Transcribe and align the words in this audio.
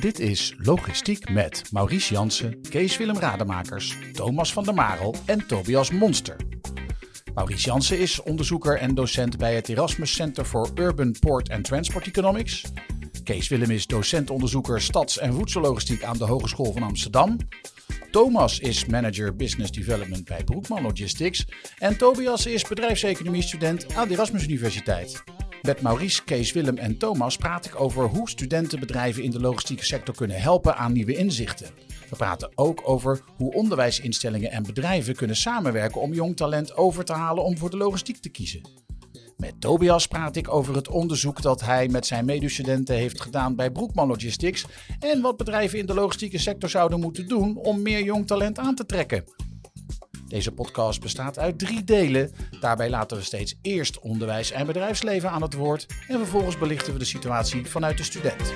Dit 0.00 0.18
is 0.18 0.54
Logistiek 0.58 1.30
met 1.30 1.62
Maurice 1.72 2.14
Jansen, 2.14 2.60
Kees 2.70 2.96
Willem 2.96 3.18
Rademakers, 3.18 3.96
Thomas 4.12 4.52
van 4.52 4.64
der 4.64 4.74
Marel 4.74 5.14
en 5.24 5.46
Tobias 5.46 5.90
Monster. 5.90 6.36
Maurice 7.34 7.64
Jansen 7.64 7.98
is 7.98 8.22
onderzoeker 8.22 8.78
en 8.78 8.94
docent 8.94 9.36
bij 9.36 9.54
het 9.54 9.68
Erasmus 9.68 10.14
Center 10.14 10.44
for 10.44 10.70
Urban 10.74 11.16
Port 11.20 11.50
and 11.50 11.64
Transport 11.64 12.06
Economics. 12.06 12.62
Kees 13.24 13.48
Willem 13.48 13.70
is 13.70 13.86
docent-onderzoeker 13.86 14.80
stads- 14.80 15.18
en 15.18 15.32
voedsellogistiek 15.32 16.02
aan 16.02 16.18
de 16.18 16.24
Hogeschool 16.24 16.72
van 16.72 16.82
Amsterdam. 16.82 17.36
Thomas 18.10 18.58
is 18.58 18.84
manager 18.84 19.36
business 19.36 19.70
development 19.70 20.24
bij 20.24 20.44
Broekman 20.44 20.82
Logistics. 20.82 21.46
En 21.78 21.96
Tobias 21.96 22.46
is 22.46 22.62
bedrijfseconomie-student 22.62 23.94
aan 23.94 24.08
de 24.08 24.14
Erasmus 24.14 24.44
Universiteit. 24.44 25.22
Met 25.68 25.82
Maurice, 25.82 26.24
Kees, 26.24 26.52
Willem 26.52 26.76
en 26.76 26.98
Thomas 26.98 27.36
praat 27.36 27.66
ik 27.66 27.80
over 27.80 28.04
hoe 28.04 28.28
studenten 28.28 28.80
bedrijven 28.80 29.22
in 29.22 29.30
de 29.30 29.40
logistieke 29.40 29.84
sector 29.84 30.14
kunnen 30.14 30.40
helpen 30.40 30.76
aan 30.76 30.92
nieuwe 30.92 31.16
inzichten. 31.16 31.70
We 32.10 32.16
praten 32.16 32.50
ook 32.54 32.80
over 32.84 33.20
hoe 33.36 33.52
onderwijsinstellingen 33.52 34.50
en 34.50 34.62
bedrijven 34.62 35.14
kunnen 35.14 35.36
samenwerken 35.36 36.00
om 36.00 36.12
jong 36.12 36.36
talent 36.36 36.76
over 36.76 37.04
te 37.04 37.12
halen 37.12 37.44
om 37.44 37.58
voor 37.58 37.70
de 37.70 37.76
logistiek 37.76 38.16
te 38.16 38.28
kiezen. 38.28 38.60
Met 39.36 39.60
Tobias 39.60 40.06
praat 40.06 40.36
ik 40.36 40.52
over 40.54 40.74
het 40.74 40.88
onderzoek 40.88 41.42
dat 41.42 41.60
hij 41.60 41.88
met 41.88 42.06
zijn 42.06 42.24
medestudenten 42.24 42.96
heeft 42.96 43.20
gedaan 43.20 43.56
bij 43.56 43.70
Broekman 43.70 44.08
Logistics 44.08 44.66
en 45.00 45.20
wat 45.20 45.36
bedrijven 45.36 45.78
in 45.78 45.86
de 45.86 45.94
logistieke 45.94 46.38
sector 46.38 46.68
zouden 46.68 47.00
moeten 47.00 47.28
doen 47.28 47.56
om 47.56 47.82
meer 47.82 48.02
jong 48.02 48.26
talent 48.26 48.58
aan 48.58 48.74
te 48.74 48.86
trekken. 48.86 49.24
Deze 50.28 50.52
podcast 50.52 51.00
bestaat 51.00 51.38
uit 51.38 51.58
drie 51.58 51.84
delen. 51.84 52.30
Daarbij 52.60 52.90
laten 52.90 53.16
we 53.16 53.22
steeds 53.22 53.58
eerst 53.62 53.98
onderwijs 53.98 54.50
en 54.50 54.66
bedrijfsleven 54.66 55.30
aan 55.30 55.42
het 55.42 55.54
woord 55.54 55.86
en 56.08 56.18
vervolgens 56.18 56.58
belichten 56.58 56.92
we 56.92 56.98
de 56.98 57.04
situatie 57.04 57.66
vanuit 57.66 57.96
de 57.96 58.02
student. 58.02 58.54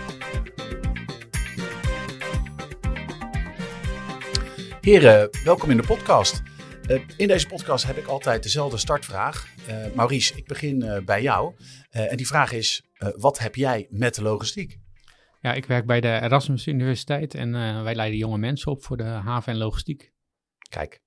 Heren, 4.80 5.30
welkom 5.44 5.70
in 5.70 5.76
de 5.76 5.86
podcast. 5.86 6.42
Uh, 6.88 7.00
in 7.16 7.28
deze 7.28 7.46
podcast 7.46 7.86
heb 7.86 7.96
ik 7.96 8.06
altijd 8.06 8.42
dezelfde 8.42 8.76
startvraag. 8.76 9.46
Uh, 9.68 9.94
Maurice, 9.94 10.36
ik 10.36 10.46
begin 10.46 10.82
uh, 10.82 10.98
bij 11.04 11.22
jou. 11.22 11.54
en 11.90 12.16
die 12.16 12.26
vraag 12.26 12.52
is: 12.52 12.82
wat 13.16 13.38
heb 13.38 13.54
jij 13.54 13.86
met 13.90 14.14
de 14.14 14.22
logistiek? 14.22 14.78
Ja, 15.40 15.52
ik 15.52 15.66
werk 15.66 15.86
bij 15.86 16.00
de 16.00 16.20
Erasmus 16.20 16.66
Universiteit 16.66 17.34
en 17.34 17.52
wij 17.82 17.94
leiden 17.94 18.18
jonge 18.18 18.38
mensen 18.38 18.72
op 18.72 18.84
voor 18.84 18.96
de 18.96 19.02
haven 19.02 19.52
en 19.52 19.58
logistiek. 19.58 20.12
Kijk, 20.68 21.00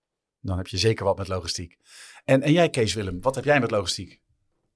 dan 0.45 0.57
heb 0.57 0.67
je 0.67 0.77
zeker 0.77 1.05
wat 1.05 1.17
met 1.17 1.27
logistiek. 1.27 1.77
En, 2.25 2.41
en 2.41 2.51
jij, 2.51 2.69
Kees 2.69 2.93
Willem, 2.93 3.21
wat 3.21 3.35
heb 3.35 3.43
jij 3.43 3.59
met 3.59 3.71
logistiek? 3.71 4.23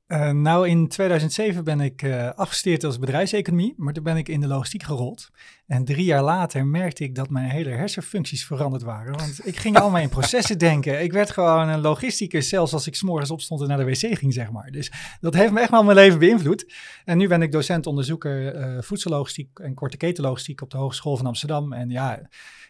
Uh, 0.08 0.31
nou, 0.31 0.67
in 0.67 0.88
2007 0.88 1.64
ben 1.64 1.81
ik 1.81 2.02
uh, 2.02 2.30
afgestudeerd 2.30 2.84
als 2.84 3.00
bedrijfseconomie, 3.00 3.73
maar 3.78 3.94
toen 3.94 4.03
ben 4.03 4.17
ik 4.17 4.28
in 4.28 4.42
de 4.42 4.48
logistiek 4.48 4.84
gerold. 4.84 5.30
En 5.67 5.86
drie 5.86 6.03
jaar 6.03 6.23
later 6.23 6.66
merkte 6.66 7.03
ik 7.03 7.16
dat 7.16 7.30
mijn 7.30 7.50
hele 7.50 7.70
hersenfuncties 7.70 8.45
veranderd 8.45 8.84
waren. 8.84 9.17
Want 9.17 9.48
ik 9.48 9.56
ging 9.56 9.78
allemaal 9.78 10.02
in 10.02 10.09
processen 10.20 10.58
denken. 10.58 11.02
Ik 11.03 11.11
werd 11.11 11.31
gewoon 11.31 11.67
een 11.67 11.81
logisticus, 11.81 12.50
zelfs 12.50 12.73
als 12.73 12.88
ik 12.88 12.95
s'morgens 12.95 13.31
opstond 13.31 13.61
en 13.61 13.67
naar 13.67 13.78
de 13.78 13.86
wc 13.86 14.17
ging, 14.17 14.33
zeg 14.33 14.52
maar. 14.52 14.72
Dus 14.72 14.92
dat 15.20 15.33
heeft 15.33 15.52
me 15.52 15.59
echt 15.59 15.72
wel 15.72 15.83
mijn 15.83 15.98
leven 15.98 16.20
beïnvloed. 16.20 16.73
En 17.06 17.17
nu 17.17 17.28
ben 17.28 17.42
ik 17.42 17.52
docent-onderzoeker 17.52 18.56
uh, 18.56 18.81
voedsellogistiek 18.81 19.59
en 19.59 19.73
korte 19.73 19.98
ketenlogistiek 19.98 20.61
op 20.61 20.70
de 20.70 20.78
Hogeschool 20.78 21.17
van 21.17 21.26
Amsterdam. 21.26 21.73
En 21.73 21.89
ja, 21.89 22.30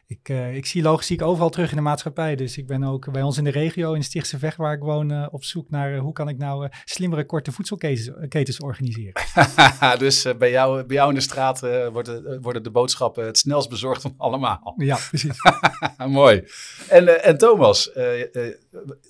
ik, 0.09 0.29
uh, 0.29 0.55
ik 0.55 0.65
zie 0.65 0.81
logistiek 0.81 1.21
overal 1.21 1.49
terug 1.49 1.69
in 1.69 1.75
de 1.75 1.81
maatschappij. 1.81 2.35
Dus 2.35 2.57
ik 2.57 2.67
ben 2.67 2.83
ook 2.83 3.11
bij 3.11 3.21
ons 3.21 3.37
in 3.37 3.43
de 3.43 3.49
regio, 3.49 3.93
in 3.93 4.03
Stichtse 4.03 4.39
Vecht, 4.39 4.57
waar 4.57 4.73
ik 4.73 4.81
woon, 4.81 5.11
uh, 5.11 5.27
op 5.31 5.43
zoek 5.43 5.69
naar 5.69 5.93
uh, 5.93 5.99
hoe 5.99 6.13
kan 6.13 6.29
ik 6.29 6.37
nou 6.37 6.69
slimmere 6.83 7.25
korte 7.25 7.51
voedselketens 7.51 8.59
organiseren. 8.59 9.13
dus 9.97 10.27
bij, 10.37 10.51
jou, 10.51 10.83
bij 10.83 10.95
jou 10.95 11.09
in 11.09 11.15
de 11.15 11.21
straat 11.21 11.59
worden, 11.91 12.41
worden 12.41 12.63
de 12.63 12.71
boodschappen 12.71 13.25
het 13.25 13.37
snelst 13.37 13.69
bezorgd 13.69 14.01
van 14.01 14.13
allemaal. 14.17 14.73
Ja, 14.77 14.97
precies. 15.09 15.37
Mooi. 16.07 16.43
En, 16.87 17.23
en 17.23 17.37
Thomas, 17.37 17.91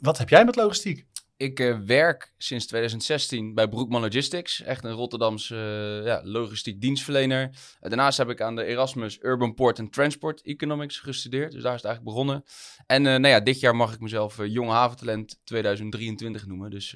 wat 0.01 0.17
heb 0.17 0.29
jij 0.29 0.45
met 0.45 0.55
logistiek? 0.55 1.05
Ik 1.39 1.59
uh, 1.59 1.79
werk 1.79 2.33
sinds 2.37 2.65
2016 2.65 3.53
bij 3.53 3.67
Broekman 3.67 4.01
Logistics, 4.01 4.61
echt 4.61 4.83
een 4.83 4.91
Rotterdamse 4.91 5.55
uh, 5.99 6.05
ja, 6.05 6.21
logistiek 6.23 6.81
dienstverlener. 6.81 7.49
Daarnaast 7.79 8.17
heb 8.17 8.29
ik 8.29 8.41
aan 8.41 8.55
de 8.55 8.63
Erasmus 8.63 9.17
Urban 9.21 9.53
Port 9.53 9.79
and 9.79 9.93
Transport 9.93 10.41
Economics 10.41 10.99
gestudeerd, 10.99 11.51
dus 11.51 11.63
daar 11.63 11.75
is 11.75 11.81
het 11.81 11.91
eigenlijk 11.91 12.15
begonnen. 12.15 12.43
En 12.85 13.01
nou 13.01 13.27
ja, 13.27 13.39
dit 13.39 13.59
jaar 13.59 13.75
mag 13.75 13.93
ik 13.93 13.99
mezelf 13.99 14.37
Jong 14.45 14.69
Haventalent 14.69 15.39
2023 15.43 16.45
noemen, 16.45 16.69
dus 16.69 16.95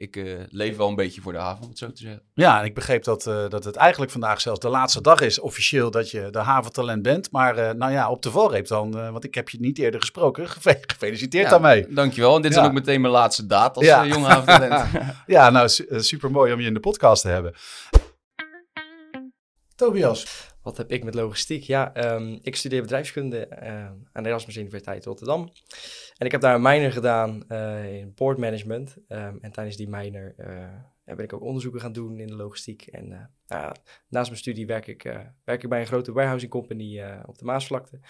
ik 0.00 0.16
uh, 0.16 0.40
leef 0.48 0.76
wel 0.76 0.88
een 0.88 0.94
beetje 0.94 1.20
voor 1.20 1.32
de 1.32 1.38
haven, 1.38 1.62
om 1.62 1.68
het 1.68 1.78
zo 1.78 1.92
te 1.92 2.02
zeggen. 2.02 2.22
Ja, 2.34 2.58
en 2.58 2.64
ik 2.64 2.74
begreep 2.74 3.04
dat, 3.04 3.26
uh, 3.26 3.48
dat 3.48 3.64
het 3.64 3.76
eigenlijk 3.76 4.12
vandaag 4.12 4.40
zelfs 4.40 4.60
de 4.60 4.68
laatste 4.68 5.00
dag 5.00 5.20
is 5.20 5.38
officieel 5.38 5.90
dat 5.90 6.10
je 6.10 6.28
de 6.30 6.38
haventalent 6.38 7.02
bent. 7.02 7.30
Maar 7.30 7.58
uh, 7.58 7.70
nou 7.70 7.92
ja, 7.92 8.10
op 8.10 8.22
de 8.22 8.30
valreep 8.30 8.66
dan, 8.66 8.90
want 8.90 9.24
ik 9.24 9.34
heb 9.34 9.48
je 9.48 9.60
niet 9.60 9.78
eerder 9.78 10.00
gesproken. 10.00 10.48
Gefeliciteerd 10.86 11.44
ja, 11.44 11.50
daarmee. 11.50 11.86
Dankjewel. 11.88 12.36
En 12.36 12.42
dit 12.42 12.50
ja. 12.50 12.56
is 12.56 12.62
dan 12.62 12.72
ook 12.72 12.78
meteen 12.78 13.00
mijn 13.00 13.12
laatste 13.12 13.46
daad 13.46 13.76
als 13.76 13.86
ja. 13.86 14.06
jong 14.06 14.26
haventalent. 14.26 14.90
ja, 15.26 15.50
nou 15.50 15.68
su 15.68 15.86
super 15.88 16.30
mooi 16.30 16.52
om 16.52 16.60
je 16.60 16.66
in 16.66 16.74
de 16.74 16.80
podcast 16.80 17.22
te 17.22 17.28
hebben. 17.28 17.54
Tobias. 19.74 20.49
Wat 20.70 20.78
heb 20.78 20.90
ik 20.90 21.04
met 21.04 21.14
logistiek? 21.14 21.62
Ja, 21.62 22.14
um, 22.14 22.38
ik 22.42 22.56
studeer 22.56 22.82
bedrijfskunde 22.82 23.60
aan 24.12 24.22
de 24.22 24.28
Erasmus 24.28 24.56
Universiteit 24.56 25.04
Rotterdam. 25.04 25.52
En 26.16 26.26
ik 26.26 26.32
heb 26.32 26.40
daar 26.40 26.54
een 26.54 26.62
minor 26.62 26.92
gedaan 26.92 27.44
uh, 27.48 27.94
in 27.98 28.14
boardmanagement. 28.14 28.96
Um, 29.08 29.38
en 29.40 29.52
tijdens 29.52 29.76
die 29.76 29.88
minor 29.88 30.34
uh, 30.38 30.64
ben 31.04 31.24
ik 31.24 31.32
ook 31.32 31.42
onderzoeken 31.42 31.80
gaan 31.80 31.92
doen 31.92 32.18
in 32.18 32.26
de 32.26 32.36
logistiek. 32.36 32.86
En 32.86 33.30
nou, 33.46 33.74
naast 34.08 34.28
mijn 34.28 34.40
studie 34.40 34.66
werk 34.66 34.86
ik, 34.86 35.02
werk 35.44 35.62
ik 35.62 35.68
bij 35.68 35.80
een 35.80 35.86
grote 35.86 36.12
warehousing 36.12 36.52
company 36.52 37.02
op 37.26 37.38
de 37.38 37.44
Maasvlakte. 37.44 38.00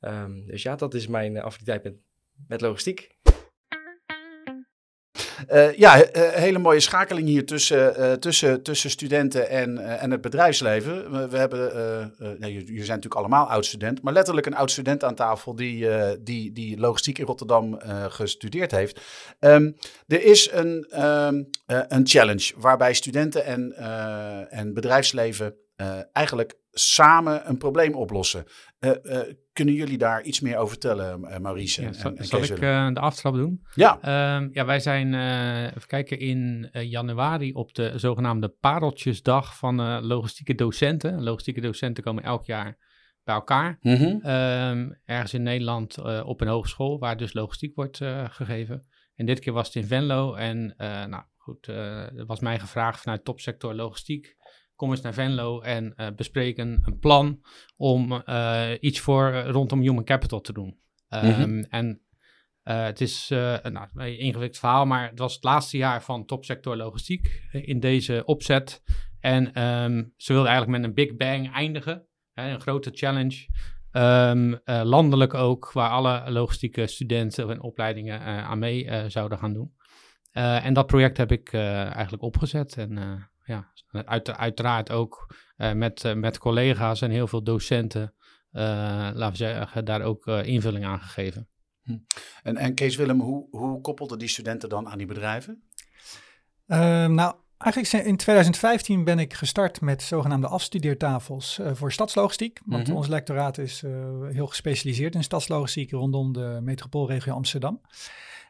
Um, 0.00 0.46
dus 0.46 0.62
ja, 0.62 0.76
dat 0.76 0.94
is 0.94 1.06
mijn 1.06 1.40
affiniteit 1.40 1.82
met, 1.82 1.94
met 2.48 2.60
logistiek. 2.60 3.13
Uh, 5.52 5.76
ja, 5.76 5.96
uh, 5.96 6.28
hele 6.28 6.58
mooie 6.58 6.80
schakeling 6.80 7.28
hier 7.28 7.46
tussen, 7.46 8.00
uh, 8.00 8.12
tussen, 8.12 8.62
tussen 8.62 8.90
studenten 8.90 9.48
en, 9.48 9.98
en 9.98 10.10
het 10.10 10.20
bedrijfsleven. 10.20 11.30
We, 11.30 11.36
hebben, 11.36 11.72
nou, 12.18 12.52
jullie 12.52 12.66
zijn 12.66 12.76
natuurlijk 12.76 13.14
allemaal 13.14 13.46
oud-student, 13.46 14.02
maar 14.02 14.12
letterlijk 14.12 14.46
een 14.46 14.54
oud-student 14.54 15.04
aan 15.04 15.14
tafel 15.14 15.56
die, 15.56 15.88
die, 16.22 16.52
die 16.52 16.78
logistiek 16.78 17.18
in 17.18 17.24
Rotterdam 17.24 17.78
gestudeerd 18.08 18.70
heeft. 18.70 19.00
Um, 19.40 19.76
er 20.06 20.22
is 20.22 20.50
een, 20.52 21.02
um, 21.04 21.48
een 21.66 22.06
challenge 22.06 22.52
waarbij 22.56 22.94
studenten 22.94 23.44
en, 23.44 23.76
en 24.50 24.74
bedrijfsleven 24.74 25.54
eigenlijk 26.12 26.54
samen 26.72 27.48
een 27.48 27.58
probleem 27.58 27.94
oplossen. 27.94 28.46
Uh, 28.84 28.92
uh, 29.02 29.20
kunnen 29.52 29.74
jullie 29.74 29.98
daar 29.98 30.22
iets 30.22 30.40
meer 30.40 30.56
over 30.56 30.68
vertellen, 30.68 31.20
uh, 31.20 31.38
Maurice? 31.38 31.80
Ja, 31.80 31.86
en, 31.86 31.94
zal, 31.94 32.14
en 32.14 32.24
zal 32.24 32.42
ik 32.42 32.60
de 32.94 33.00
aftrap 33.00 33.34
doen? 33.34 33.66
Ja. 33.74 33.98
Ehm, 34.00 34.48
ja, 34.52 34.64
wij 34.64 34.80
zijn, 34.80 35.14
even 35.68 35.88
kijken, 35.88 36.18
in 36.18 36.68
januari 36.72 37.52
op 37.52 37.74
de 37.74 37.92
zogenaamde 37.96 38.48
Pareltjesdag 38.48 39.56
van 39.56 40.00
logistieke 40.06 40.54
docenten. 40.54 41.22
Logistieke 41.22 41.60
docenten 41.60 42.04
komen 42.04 42.22
elk 42.22 42.44
jaar 42.44 42.76
bij 43.24 43.34
elkaar. 43.34 43.78
Mm 43.80 43.94
-hmm. 43.94 44.30
um, 44.30 45.00
ergens 45.04 45.34
in 45.34 45.42
Nederland 45.42 45.98
op 46.24 46.40
een 46.40 46.48
hogeschool, 46.48 46.98
waar 46.98 47.16
dus 47.16 47.32
logistiek 47.32 47.74
wordt 47.74 47.96
gegeven. 48.28 48.86
En 49.14 49.26
dit 49.26 49.40
keer 49.40 49.52
was 49.52 49.66
het 49.66 49.76
in 49.76 49.86
Venlo. 49.86 50.34
En 50.34 50.74
nou 50.76 51.22
goed, 51.36 51.66
er 51.66 52.26
was 52.26 52.40
mij 52.40 52.58
gevraagd 52.58 53.00
vanuit 53.00 53.24
topsector 53.24 53.74
logistiek 53.74 54.36
kom 54.76 54.90
eens 54.90 55.00
naar 55.00 55.14
Venlo 55.14 55.60
en 55.60 55.94
uh, 55.96 56.06
bespreek 56.16 56.58
een, 56.58 56.82
een, 56.84 56.98
plan 56.98 57.40
om 57.76 58.22
uh, 58.26 58.70
iets 58.80 59.00
voor 59.00 59.32
uh, 59.32 59.48
rondom 59.48 59.80
human 59.80 60.04
capital 60.04 60.40
te 60.40 60.52
doen. 60.52 60.78
Um, 61.08 61.24
mm 61.24 61.32
-hmm. 61.32 61.66
En 61.68 61.98
het 62.62 63.00
is 63.00 63.28
nou, 63.28 63.88
een 63.94 64.18
ingewikkeld 64.18 64.58
verhaal, 64.58 64.86
maar 64.86 65.10
het 65.10 65.18
was 65.18 65.34
het 65.34 65.44
laatste 65.44 65.76
jaar 65.76 66.02
van 66.02 66.26
topsector 66.26 66.76
logistiek 66.76 67.42
in 67.52 67.80
deze 67.80 68.22
opzet. 68.24 68.82
En 69.20 69.62
um, 69.62 70.12
ze 70.16 70.32
wilden 70.32 70.50
eigenlijk 70.50 70.80
met 70.80 70.88
een 70.88 70.94
big 70.94 71.16
bang 71.16 71.52
eindigen, 71.52 72.06
hè, 72.32 72.50
een 72.50 72.60
grote 72.60 72.90
challenge. 72.92 73.46
Um, 73.92 74.60
landelijk 74.64 75.34
ook, 75.34 75.72
waar 75.72 75.90
alle 75.90 76.30
logistieke 76.30 76.86
studenten 76.86 77.50
en 77.50 77.62
opleidingen 77.62 78.20
aan 78.20 78.58
mee 78.58 79.10
zouden 79.10 79.38
gaan 79.38 79.52
doen. 79.52 79.74
en 80.32 80.74
dat 80.74 80.86
project 80.86 81.16
heb 81.16 81.32
ik 81.32 81.52
eigenlijk 81.52 82.22
opgezet 82.22 82.76
en 82.76 83.28
ja, 83.44 83.72
uit, 83.90 84.30
uiteraard 84.30 84.90
ook 84.90 85.34
uh, 85.56 85.72
met, 85.72 86.04
uh, 86.04 86.14
met 86.14 86.38
collega's 86.38 87.00
en 87.00 87.10
heel 87.10 87.26
veel 87.26 87.42
docenten, 87.42 88.14
uh, 88.52 88.62
laten 89.14 89.30
we 89.30 89.36
zeggen, 89.36 89.84
daar 89.84 90.02
ook 90.02 90.26
invulling 90.26 90.84
aan 90.84 91.00
gegeven. 91.00 91.48
Hm. 91.82 91.96
En, 92.42 92.56
en 92.56 92.74
Kees 92.74 92.96
Willem, 92.96 93.20
hoe, 93.20 93.46
hoe 93.50 93.80
koppelden 93.80 94.18
die 94.18 94.28
studenten 94.28 94.68
dan 94.68 94.88
aan 94.88 94.98
die 94.98 95.06
bedrijven? 95.06 95.62
Ehm, 96.66 97.14
nou, 97.14 97.34
eigenlijk 97.58 98.06
in 98.06 98.16
2015 98.16 99.04
ben 99.04 99.18
ik 99.18 99.34
gestart 99.34 99.80
met 99.80 100.02
zogenaamde 100.02 100.48
afstudeertafels 100.48 101.60
voor 101.72 101.92
stadslogistiek. 101.92 102.60
Want 102.64 102.82
mm 102.82 102.88
-hmm. 102.88 102.96
ons 102.96 103.08
lectoraat 103.08 103.58
is 103.58 103.80
heel 104.30 104.46
gespecialiseerd 104.46 105.14
in 105.14 105.22
stadslogistiek 105.22 105.90
rondom 105.90 106.32
de 106.32 106.58
metropoolregio 106.62 107.34
Amsterdam. 107.34 107.80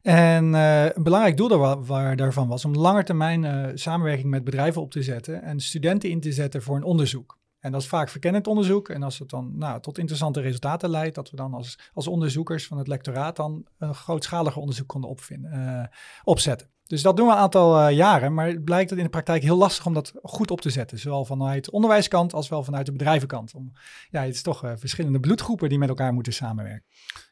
En 0.05 0.55
uh, 0.55 0.85
een 0.85 1.03
belangrijk 1.03 1.37
doel 1.37 1.83
waar, 1.85 2.17
daarvan 2.17 2.49
was 2.49 2.65
om 2.65 2.75
lange 2.75 3.05
termijn 3.05 3.43
uh, 3.43 3.67
samenwerking 3.75 4.31
met 4.31 4.45
bedrijven 4.45 4.83
op 4.83 4.91
te 4.91 5.03
zetten 5.03 5.43
en 5.43 5.61
studenten 5.61 6.11
in 6.11 6.21
te 6.21 6.33
zetten 6.33 6.63
voor 6.63 6.77
een 6.77 6.83
onderzoek. 6.83 7.39
En 7.59 7.73
dat 7.73 7.81
is 7.81 7.89
vaak 7.89 8.09
verkennend 8.09 8.47
onderzoek. 8.47 8.89
En 8.89 9.03
als 9.03 9.19
het 9.19 9.31
dan 9.31 9.59
nou, 9.59 9.81
tot 9.81 9.99
interessante 9.99 10.41
resultaten 10.41 10.91
leidt, 10.91 11.15
dat 11.15 11.31
we 11.31 11.37
dan 11.37 11.55
als, 11.55 11.79
als 11.95 12.07
onderzoekers 12.07 12.67
van 12.67 12.79
het 12.79 12.89
lectoraat 12.89 13.37
dan 13.37 13.67
een 13.79 13.95
grootschaliger 13.95 14.61
onderzoek 14.61 14.89
konden 14.89 15.11
opvinden, 15.11 15.53
uh, 15.55 15.85
opzetten. 16.25 16.74
Dus 16.95 17.03
dat 17.03 17.17
doen 17.17 17.27
we 17.27 17.33
een 17.33 17.39
aantal 17.39 17.89
uh, 17.89 17.97
jaren, 17.97 18.35
maar 18.35 18.47
het 18.47 18.65
blijkt 18.65 18.89
dat 18.89 18.99
in 18.99 19.05
de 19.05 19.11
praktijk 19.11 19.43
heel 19.43 19.57
lastig 19.57 19.87
om 19.87 19.95
dat 19.95 20.13
goed 20.23 20.51
op 20.51 20.61
te 20.61 20.71
zetten. 20.71 20.99
Zowel 20.99 21.25
vanuit 21.25 21.65
de 21.65 21.71
onderwijskant 21.71 22.33
als 22.33 22.49
wel 22.49 22.63
vanuit 22.63 22.87
de 22.87 22.93
bedrijvenkant. 22.93 23.55
Om, 23.55 23.73
ja, 24.11 24.23
het 24.23 24.35
is 24.35 24.43
toch 24.43 24.65
uh, 24.65 24.73
verschillende 24.77 25.21
bloedgroepen 25.21 25.69
die 25.69 25.79
met 25.79 25.89
elkaar 25.89 26.13
moeten 26.13 26.33
samenwerken. 26.33 26.85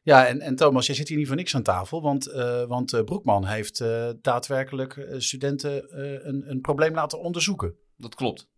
Ja, 0.03 0.27
en, 0.27 0.41
en 0.41 0.57
Thomas, 0.57 0.87
jij 0.87 0.95
zit 0.95 1.09
hier 1.09 1.17
niet 1.17 1.27
voor 1.27 1.37
niks 1.37 1.55
aan 1.55 1.63
tafel, 1.63 2.03
want, 2.03 2.29
uh, 2.29 2.65
want 2.65 3.05
Broekman 3.05 3.47
heeft 3.47 3.85
daadwerkelijk 4.23 5.07
studenten 5.17 5.99
een, 6.29 6.51
een 6.51 6.61
probleem 6.61 6.95
laten 6.95 7.21
onderzoeken. 7.21 7.75
Dat 7.97 8.15
klopt. 8.15 8.49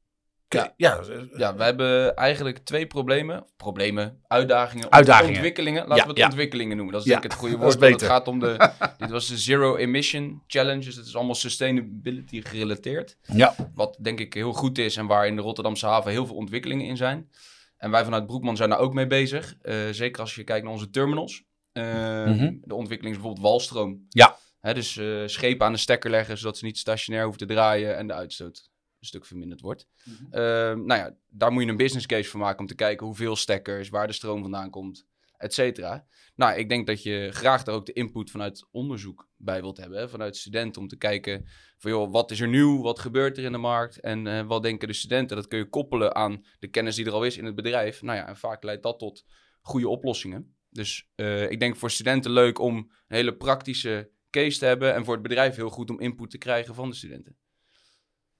Ja, 0.55 0.73
ja, 0.77 1.01
ja, 1.37 1.57
we 1.57 1.63
hebben 1.63 2.17
eigenlijk 2.17 2.59
twee 2.59 2.87
problemen. 2.87 3.47
Problemen, 3.57 4.23
uitdagingen, 4.27 4.93
uitdagingen. 4.93 5.35
ontwikkelingen. 5.35 5.87
Laten 5.87 6.07
we 6.07 6.13
het 6.13 6.25
ontwikkelingen 6.25 6.77
noemen. 6.77 6.95
Dat 6.95 7.03
is 7.05 7.09
denk 7.09 7.25
ik 7.25 7.31
het 7.31 7.41
goede 7.41 7.57
woord. 7.57 7.81
Het 7.81 8.03
gaat 8.03 8.29
om 8.29 8.39
de. 8.39 8.71
dit 8.99 9.11
was 9.11 9.29
de 9.29 9.39
Zero 9.39 9.77
Emission 9.77 10.43
Challenge. 10.47 10.85
Dus 10.85 10.97
het 10.97 11.07
is 11.07 11.17
allemaal 11.17 11.35
sustainability 11.35 12.43
gerelateerd. 12.43 13.17
Ja. 13.23 13.55
Wat 13.75 13.97
denk 14.01 14.21
ik 14.21 14.35
heel 14.35 14.53
goed 14.53 14.79
is 14.79 14.97
en 14.97 15.07
waar 15.07 15.27
in 15.27 15.37
de 15.37 15.43
Rotterdamse 15.43 15.87
haven 15.87 16.11
heel 16.11 16.27
veel 16.27 16.37
ontwikkelingen 16.37 16.87
in 16.87 16.97
zijn. 16.97 17.31
En 17.77 17.91
wij 17.91 18.05
vanuit 18.05 18.27
Broekman 18.27 18.57
zijn 18.57 18.71
daar 18.71 18.79
ook 18.79 18.95
mee 18.95 19.07
bezig. 19.07 19.55
Uh, 19.63 19.75
zeker 19.91 20.21
als 20.21 20.35
je 20.35 20.45
kijkt 20.45 20.65
naar 20.65 20.73
onze 20.73 20.91
terminals. 20.91 21.45
Uh, 21.73 21.85
mm 22.27 22.39
-hmm. 22.39 22.61
De 22.65 22.75
ontwikkeling 22.75 23.17
is 23.17 23.23
bijvoorbeeld 23.23 23.53
walstroom. 23.53 24.07
Ja. 24.09 24.37
Hè, 24.61 24.75
dus 24.75 24.97
uh, 24.97 25.23
schepen 25.27 25.67
aan 25.67 25.73
de 25.73 25.79
stekker 25.79 26.11
leggen, 26.11 26.39
zodat 26.39 26.59
ze 26.59 26.65
niet 26.65 26.79
stationair 26.79 27.25
hoeven 27.25 27.47
te 27.47 27.55
draaien 27.55 27.97
en 27.97 28.07
de 28.07 28.13
uitstoot 28.13 28.73
een 29.05 29.21
stuk 29.21 29.27
verminderd 29.27 29.61
wordt. 29.61 29.89
Mm 30.05 30.15
-hmm. 30.15 30.27
uh, 30.31 30.41
nou 30.87 31.01
ja, 31.01 31.17
daar 31.29 31.53
moet 31.53 31.63
je 31.63 31.69
een 31.69 31.77
business 31.77 32.07
case 32.07 32.31
van 32.31 32.41
maken 32.41 32.61
om 32.61 32.67
te 32.67 32.75
kijken 32.75 33.07
hoeveel 33.07 33.37
stekkers, 33.37 33.89
waar 33.89 34.07
de 34.07 34.13
stroom 34.13 34.43
vandaan 34.43 34.71
komt, 34.71 35.07
et 35.37 35.55
cetera. 35.55 36.07
Nou, 36.37 36.59
ik 36.59 36.69
denk 36.69 36.87
dat 36.87 37.03
je 37.03 37.29
graag 37.33 37.63
daar 37.63 37.75
ook 37.75 37.87
de 37.87 37.93
input 37.93 38.31
vanuit 38.31 38.67
onderzoek 38.71 39.29
bij 39.37 39.61
wilt 39.61 39.77
hebben, 39.77 39.99
hè, 39.99 40.09
vanuit 40.09 40.37
studenten, 40.37 40.83
om 40.83 40.89
te 40.89 40.97
kijken 40.97 41.49
van 41.79 41.91
joh, 41.91 42.13
wat 42.13 42.31
is 42.31 42.41
er 42.41 42.49
nieuw, 42.49 42.83
wat 42.83 42.99
gebeurt 42.99 43.39
er 43.39 43.45
in 43.45 43.53
de 43.53 43.59
markt 43.59 44.01
en 44.01 44.27
uh, 44.27 44.47
wat 44.47 44.63
denken 44.63 44.89
de 44.89 44.95
studenten. 44.95 45.37
Dat 45.37 45.49
kun 45.49 45.59
je 45.59 45.69
koppelen 45.69 46.15
aan 46.15 46.45
de 46.59 46.69
kennis 46.69 46.97
die 46.97 47.07
er 47.07 47.13
al 47.13 47.25
is 47.25 47.37
in 47.37 47.45
het 47.45 47.55
bedrijf. 47.55 48.03
Nou 48.03 48.19
ja, 48.19 48.27
en 48.27 48.37
vaak 48.37 48.63
leidt 48.63 48.83
dat 48.83 48.99
tot 48.99 49.25
goede 49.61 49.89
oplossingen. 49.89 50.57
Dus 50.71 51.09
uh, 51.17 51.51
ik 51.51 51.61
denk 51.61 51.77
voor 51.77 51.91
studenten 51.91 52.31
leuk 52.31 52.59
om 52.59 52.77
een 52.77 53.17
hele 53.17 53.37
praktische 53.37 54.11
case 54.31 54.59
te 54.59 54.67
hebben 54.67 54.95
en 54.95 55.05
voor 55.05 55.15
het 55.15 55.23
bedrijf 55.23 55.57
heel 55.57 55.71
goed 55.71 55.91
om 55.91 56.01
input 56.01 56.31
te 56.31 56.39
krijgen 56.39 56.75
van 56.75 56.91
de 56.91 56.97
studenten. 56.97 57.37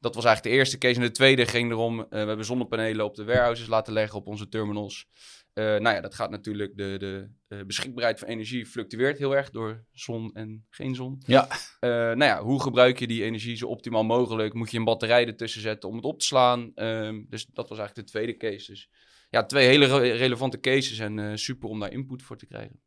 Dat 0.05 0.15
was 0.15 0.25
eigenlijk 0.25 0.55
de 0.55 0.61
eerste 0.61 0.79
case. 0.79 0.95
En 0.95 1.07
de 1.07 1.11
tweede 1.11 1.47
ging 1.47 1.71
erom, 1.71 1.99
uh, 1.99 2.07
we 2.09 2.17
hebben 2.17 2.45
zonnepanelen 2.45 3.05
op 3.05 3.15
de 3.15 3.25
warehouses 3.25 3.67
laten 3.67 3.93
leggen 3.93 4.19
op 4.19 4.27
onze 4.27 4.49
terminals. 4.49 5.07
Uh, 5.55 5.65
nou 5.65 5.95
ja, 5.95 6.01
dat 6.01 6.15
gaat 6.15 6.31
natuurlijk, 6.31 6.77
de, 6.77 6.97
de 6.99 7.29
uh, 7.49 7.65
beschikbaarheid 7.67 8.19
van 8.19 8.29
energie 8.29 8.67
fluctueert 8.67 9.19
heel 9.19 9.37
erg 9.37 9.51
door 9.51 9.85
zon 9.93 10.35
en 10.35 10.67
geen 10.71 10.95
zon. 10.95 11.23
Ja. 11.27 11.49
nou 11.81 12.25
ja, 12.25 12.43
hoe 12.43 12.63
gebruik 12.63 12.99
je 12.99 13.07
die 13.07 13.25
energie 13.25 13.57
zo 13.57 13.67
optimaal 13.67 14.05
mogelijk? 14.05 14.55
Moet 14.55 14.71
je 14.71 14.79
een 14.79 14.85
batterij 14.85 15.27
ertussen 15.27 15.61
zetten 15.61 15.89
om 15.89 15.97
het 15.97 16.05
op 16.05 16.19
te 16.19 16.25
slaan? 16.27 16.73
Ehm, 16.75 17.25
dus 17.29 17.47
dat 17.47 17.69
was 17.69 17.79
eigenlijk 17.79 18.09
de 18.09 18.13
tweede 18.13 18.37
case. 18.37 18.71
Dus 18.71 18.91
ja, 19.31 19.45
twee 19.47 19.67
hele 19.67 19.87
re 19.87 20.13
relevante 20.13 20.61
cases 20.61 20.99
en 20.99 21.39
super 21.39 21.69
om 21.69 21.81
daar 21.81 21.93
input 21.93 22.23
voor 22.23 22.37
te 22.37 22.47
krijgen. 22.47 22.81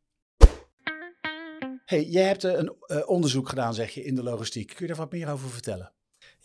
Hey, 1.84 2.04
jij 2.04 2.26
hebt 2.26 2.42
een 2.42 2.72
onderzoek 3.06 3.48
gedaan, 3.48 3.74
zeg 3.74 3.90
je, 3.90 4.04
in 4.04 4.14
de 4.14 4.22
logistiek. 4.22 4.66
Kun 4.66 4.76
je 4.78 4.86
daar 4.86 4.96
wat 4.96 5.12
meer 5.12 5.30
over 5.30 5.50
vertellen? 5.50 5.92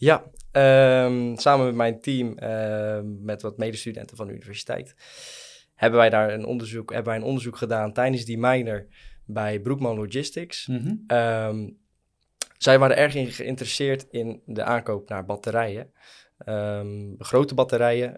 Ja, 0.04 0.24
um, 1.06 1.38
samen 1.38 1.66
met 1.66 1.76
mijn 1.76 2.00
team, 2.00 2.38
uh, 2.40 3.00
met 3.04 3.42
wat 3.42 3.58
medestudenten 3.58 4.18
van 4.18 4.28
de 4.28 4.34
universiteit, 4.34 4.96
hebben 5.76 6.00
wij 6.00 6.10
daar 6.10 6.34
een 6.34 6.46
onderzoek, 6.46 6.92
hebben 6.92 7.12
wij 7.12 7.22
een 7.22 7.28
onderzoek 7.28 7.58
gedaan 7.58 7.94
tijdens 7.94 8.26
die 8.26 8.38
minor 8.38 8.88
bij 9.26 9.60
Broekman 9.60 9.96
Logistics. 9.96 10.68
Mm 10.68 10.78
-hmm. 10.78 11.18
um, 11.18 11.78
zij 12.58 12.80
waren 12.80 12.98
erg 12.98 13.16
in 13.16 13.28
geïnteresseerd 13.28 14.06
in 14.10 14.42
de 14.46 14.64
aankoop 14.64 15.10
naar 15.10 15.26
batterijen. 15.26 15.92
Um, 16.46 17.16
grote 17.18 17.54
batterijen 17.54 18.18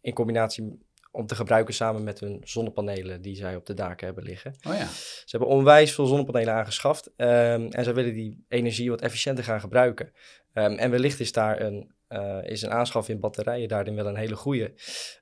in 0.00 0.14
combinatie 0.14 0.78
om 1.10 1.26
te 1.26 1.34
gebruiken 1.34 1.74
samen 1.74 2.04
met 2.04 2.20
hun 2.20 2.40
zonnepanelen 2.44 3.22
die 3.22 3.36
zij 3.36 3.56
op 3.56 3.66
de 3.66 3.74
daken 3.74 4.06
hebben 4.06 4.24
liggen. 4.24 4.54
Oh 4.68 4.74
ja. 4.74 4.86
Ze 5.24 5.36
hebben 5.36 5.48
onwijs 5.48 5.94
veel 5.94 6.06
zonnepanelen 6.06 6.54
aangeschaft 6.54 7.06
um, 7.06 7.68
en 7.70 7.84
zij 7.84 7.94
willen 7.94 8.12
die 8.12 8.44
energie 8.48 8.90
wat 8.90 9.00
efficiënter 9.00 9.44
gaan 9.44 9.60
gebruiken. 9.60 10.12
Um, 10.58 10.78
en 10.78 10.90
wellicht 10.90 11.20
is 11.20 11.32
daar 11.32 11.60
een, 11.60 11.94
uh, 12.08 12.38
is 12.42 12.62
een 12.62 12.70
aanschaf 12.70 13.08
in 13.08 13.20
batterijen 13.20 13.68
daarin 13.68 13.94
wel 13.94 14.06
een 14.06 14.16
hele 14.16 14.36
goede. 14.36 14.74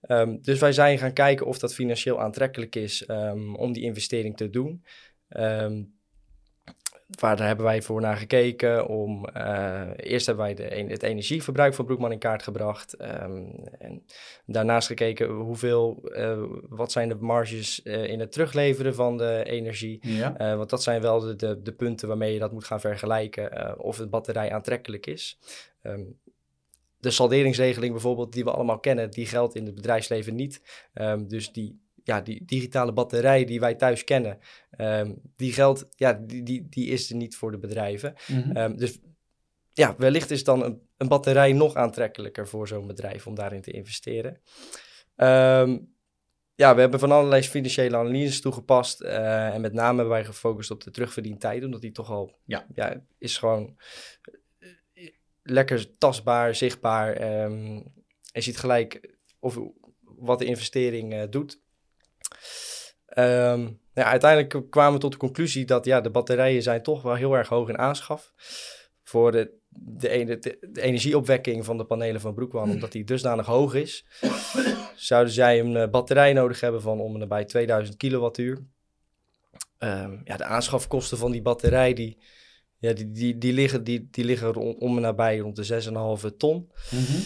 Um, 0.09 0.43
dus 0.43 0.59
wij 0.59 0.73
zijn 0.73 0.99
gaan 0.99 1.13
kijken 1.13 1.47
of 1.47 1.59
dat 1.59 1.75
financieel 1.75 2.21
aantrekkelijk 2.21 2.77
is 2.77 3.07
om 3.57 3.73
die 3.73 3.83
investering 3.83 4.37
te 4.37 4.51
doen. 4.51 4.85
Waar 7.07 7.37
daar 7.37 7.47
hebben 7.47 7.65
wij 7.65 7.83
voor 7.83 8.01
naar 8.01 8.17
gekeken. 8.17 8.87
Om, 8.87 9.27
uh, 9.37 9.83
eerst 9.97 10.27
hebben 10.27 10.45
wij 10.45 10.55
de, 10.55 10.85
het 10.89 11.03
energieverbruik 11.03 11.75
van 11.75 11.85
Broekman 11.85 12.13
in 12.13 12.19
kaart 12.19 12.43
gebracht. 12.43 13.01
Um, 13.03 13.65
en 13.79 14.05
daarnaast 14.47 14.87
gekeken 14.87 15.29
hoeveel, 15.29 16.01
uh, 16.03 16.43
wat 16.69 16.93
zijn 16.93 17.09
de 17.09 17.15
marges 17.15 17.81
uh, 17.85 18.07
in 18.07 18.21
het 18.21 18.33
terugleveren 18.33 18.95
van 18.95 19.17
de 19.17 19.43
energie. 19.45 19.99
Ja. 20.01 20.57
want 20.57 20.71
dat 20.71 20.83
zijn 20.83 21.01
wel 21.01 21.21
de, 21.21 21.37
de, 21.37 21.63
de, 21.63 21.73
punten 21.73 22.09
waarmee 22.09 22.33
je 22.33 22.39
dat 22.39 22.53
moet 22.53 22.65
gaan 22.65 22.81
vergelijken. 22.81 23.79
of 23.79 23.97
de 23.97 24.09
batterij 24.09 24.53
aantrekkelijk 24.53 25.07
is. 25.07 25.39
Um, 25.83 26.19
de 27.05 27.11
salderingsregeling 27.11 27.93
bijvoorbeeld, 27.93 28.33
die 28.33 28.45
we 28.45 28.51
allemaal 28.51 28.79
kennen, 28.79 29.11
die 29.11 29.27
geldt 29.27 29.55
in 29.55 29.67
het 29.67 29.75
bedrijfsleven 29.75 30.35
niet. 30.35 30.63
Um, 30.95 31.29
dus 31.29 31.53
die 31.53 31.84
ja, 32.05 32.21
die 32.21 32.45
digitale 32.45 32.93
batterij 32.93 33.45
die 33.45 33.61
wij 33.61 33.75
thuis 33.75 34.05
kennen, 34.05 34.39
um, 34.79 35.21
die 35.37 35.53
geldt, 35.53 35.87
ja, 35.97 36.13
die, 36.13 36.43
die, 36.43 36.69
die 36.69 36.89
is 36.89 37.11
er 37.11 37.17
niet 37.17 37.37
voor 37.37 37.51
de 37.51 37.59
bedrijven. 37.59 38.15
Mm 38.27 38.43
-hmm. 38.43 38.57
um, 38.57 38.77
dus 38.77 38.99
ja, 39.73 39.95
wellicht 39.99 40.31
is 40.31 40.45
dan 40.45 40.65
een, 40.65 40.81
een 40.97 41.09
batterij 41.09 41.53
nog 41.53 41.75
aantrekkelijker 41.75 42.49
voor 42.49 42.69
zo'n 42.69 42.87
bedrijf 42.87 43.27
om 43.27 43.35
daarin 43.35 43.61
te 43.61 43.71
investeren. 43.71 44.41
Um, 45.17 45.93
ja, 46.55 46.75
we 46.75 46.81
hebben 46.81 47.01
van 47.01 47.13
allerlei 47.13 47.43
financiële 47.43 47.97
analyses 47.97 48.41
toegepast. 48.41 49.03
Uh, 49.03 49.55
en 49.55 49.61
met 49.61 49.73
name 49.73 49.97
hebben 49.97 50.15
wij 50.15 50.25
gefocust 50.25 50.71
op 50.71 50.83
de 50.83 50.91
terugverdientijd, 50.91 51.65
omdat 51.65 51.81
die 51.81 51.93
toch 51.93 52.11
al, 52.11 52.39
ja, 52.45 52.67
ja 52.75 53.05
is 53.19 53.39
gewoon 53.39 53.77
lekker 55.43 55.99
tastbaar, 55.99 56.55
zichtbaar. 56.55 57.21
je 58.33 58.41
ziet 58.41 58.59
gelijk 58.59 59.17
of, 59.39 59.59
wat 60.03 60.39
de 60.39 60.45
investering 60.45 61.15
uh, 61.15 61.23
doet. 61.31 61.63
Um, 63.17 63.81
ja, 63.95 64.05
uiteindelijk 64.05 64.71
kwamen 64.71 64.93
we 64.93 64.99
tot 64.99 65.13
de 65.13 65.19
conclusie 65.19 65.65
dat 65.65 65.85
ja, 65.85 66.01
de 66.01 66.11
batterijen 66.11 66.63
zijn 66.63 66.83
toch 66.83 67.03
wel 67.03 67.15
heel 67.15 67.35
erg 67.35 67.49
hoog 67.49 67.69
in 67.69 67.79
aanschaf. 67.79 68.33
Voor 69.03 69.33
de, 69.33 69.53
de, 69.69 70.25
de, 70.25 70.59
de 70.71 70.81
energieopwekking 70.81 71.65
van 71.65 71.79
de 71.79 71.85
panelen 71.85 72.21
van 72.21 72.35
Broekwan, 72.35 72.71
omdat 72.71 72.93
die 72.93 73.05
dusdanig 73.05 73.47
hoog 73.47 73.75
is, 73.75 74.07
zouden 74.95 75.33
zij 75.33 75.61
een 75.61 75.73
uh, 75.73 75.89
batterij 75.89 76.33
nodig 76.33 76.61
hebben 76.61 76.83
van 76.83 77.01
om 77.01 77.13
en 77.13 77.19
nabij 77.19 77.45
2000 77.45 77.97
kilowattuur. 77.97 78.67
Um, 79.79 80.21
ja, 80.25 80.37
de 80.37 80.45
aanschafkosten 80.45 81.19
van 81.19 81.31
die 81.31 81.43
batterij, 81.43 81.93
die, 81.93 82.19
ja, 82.79 82.93
die, 82.93 83.11
die, 83.11 83.39
die 83.39 83.53
liggen, 83.53 83.85
die, 83.85 84.09
die 84.11 84.25
liggen 84.25 84.55
om, 84.55 84.75
om 84.79 84.97
en 84.97 85.03
nabij 85.03 85.39
rond 85.39 85.57
de 85.57 85.83
6,5 86.31 86.37
ton. 86.37 86.71
Mm 86.91 87.05
-hmm. 87.05 87.23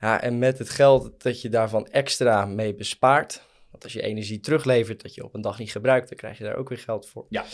ja, 0.00 0.20
en 0.20 0.38
met 0.38 0.58
het 0.58 0.70
geld 0.70 1.22
dat 1.22 1.42
je 1.42 1.48
daarvan 1.48 1.86
extra 1.86 2.46
mee 2.46 2.74
bespaart, 2.74 3.42
als 3.84 3.92
je 3.92 4.02
energie 4.02 4.40
teruglevert 4.40 5.02
dat 5.02 5.14
je 5.14 5.24
op 5.24 5.34
een 5.34 5.40
dag 5.40 5.58
niet 5.58 5.70
gebruikt, 5.70 6.08
dan 6.08 6.18
krijg 6.18 6.38
je 6.38 6.44
daar 6.44 6.56
ook 6.56 6.68
weer 6.68 6.78
geld 6.78 7.08
voor. 7.08 7.26
Ja. 7.28 7.44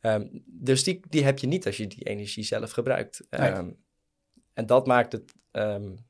Um, 0.00 0.42
dus 0.46 0.84
die, 0.84 1.00
die 1.08 1.24
heb 1.24 1.38
je 1.38 1.46
niet 1.46 1.66
als 1.66 1.76
je 1.76 1.86
die 1.86 2.04
energie 2.04 2.44
zelf 2.44 2.70
gebruikt. 2.70 3.26
Nee. 3.30 3.50
Um, 3.50 3.76
en 4.52 4.66
dat 4.66 4.86
maakt 4.86 5.12
het, 5.12 5.34
um, 5.52 6.06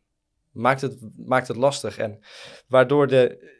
maakt, 0.51 0.81
het, 0.81 0.99
maakt 1.17 1.49
het 1.49 1.57
lastig. 1.57 1.99
En 1.99 2.21
waardoor 2.67 3.07
de, 3.07 3.53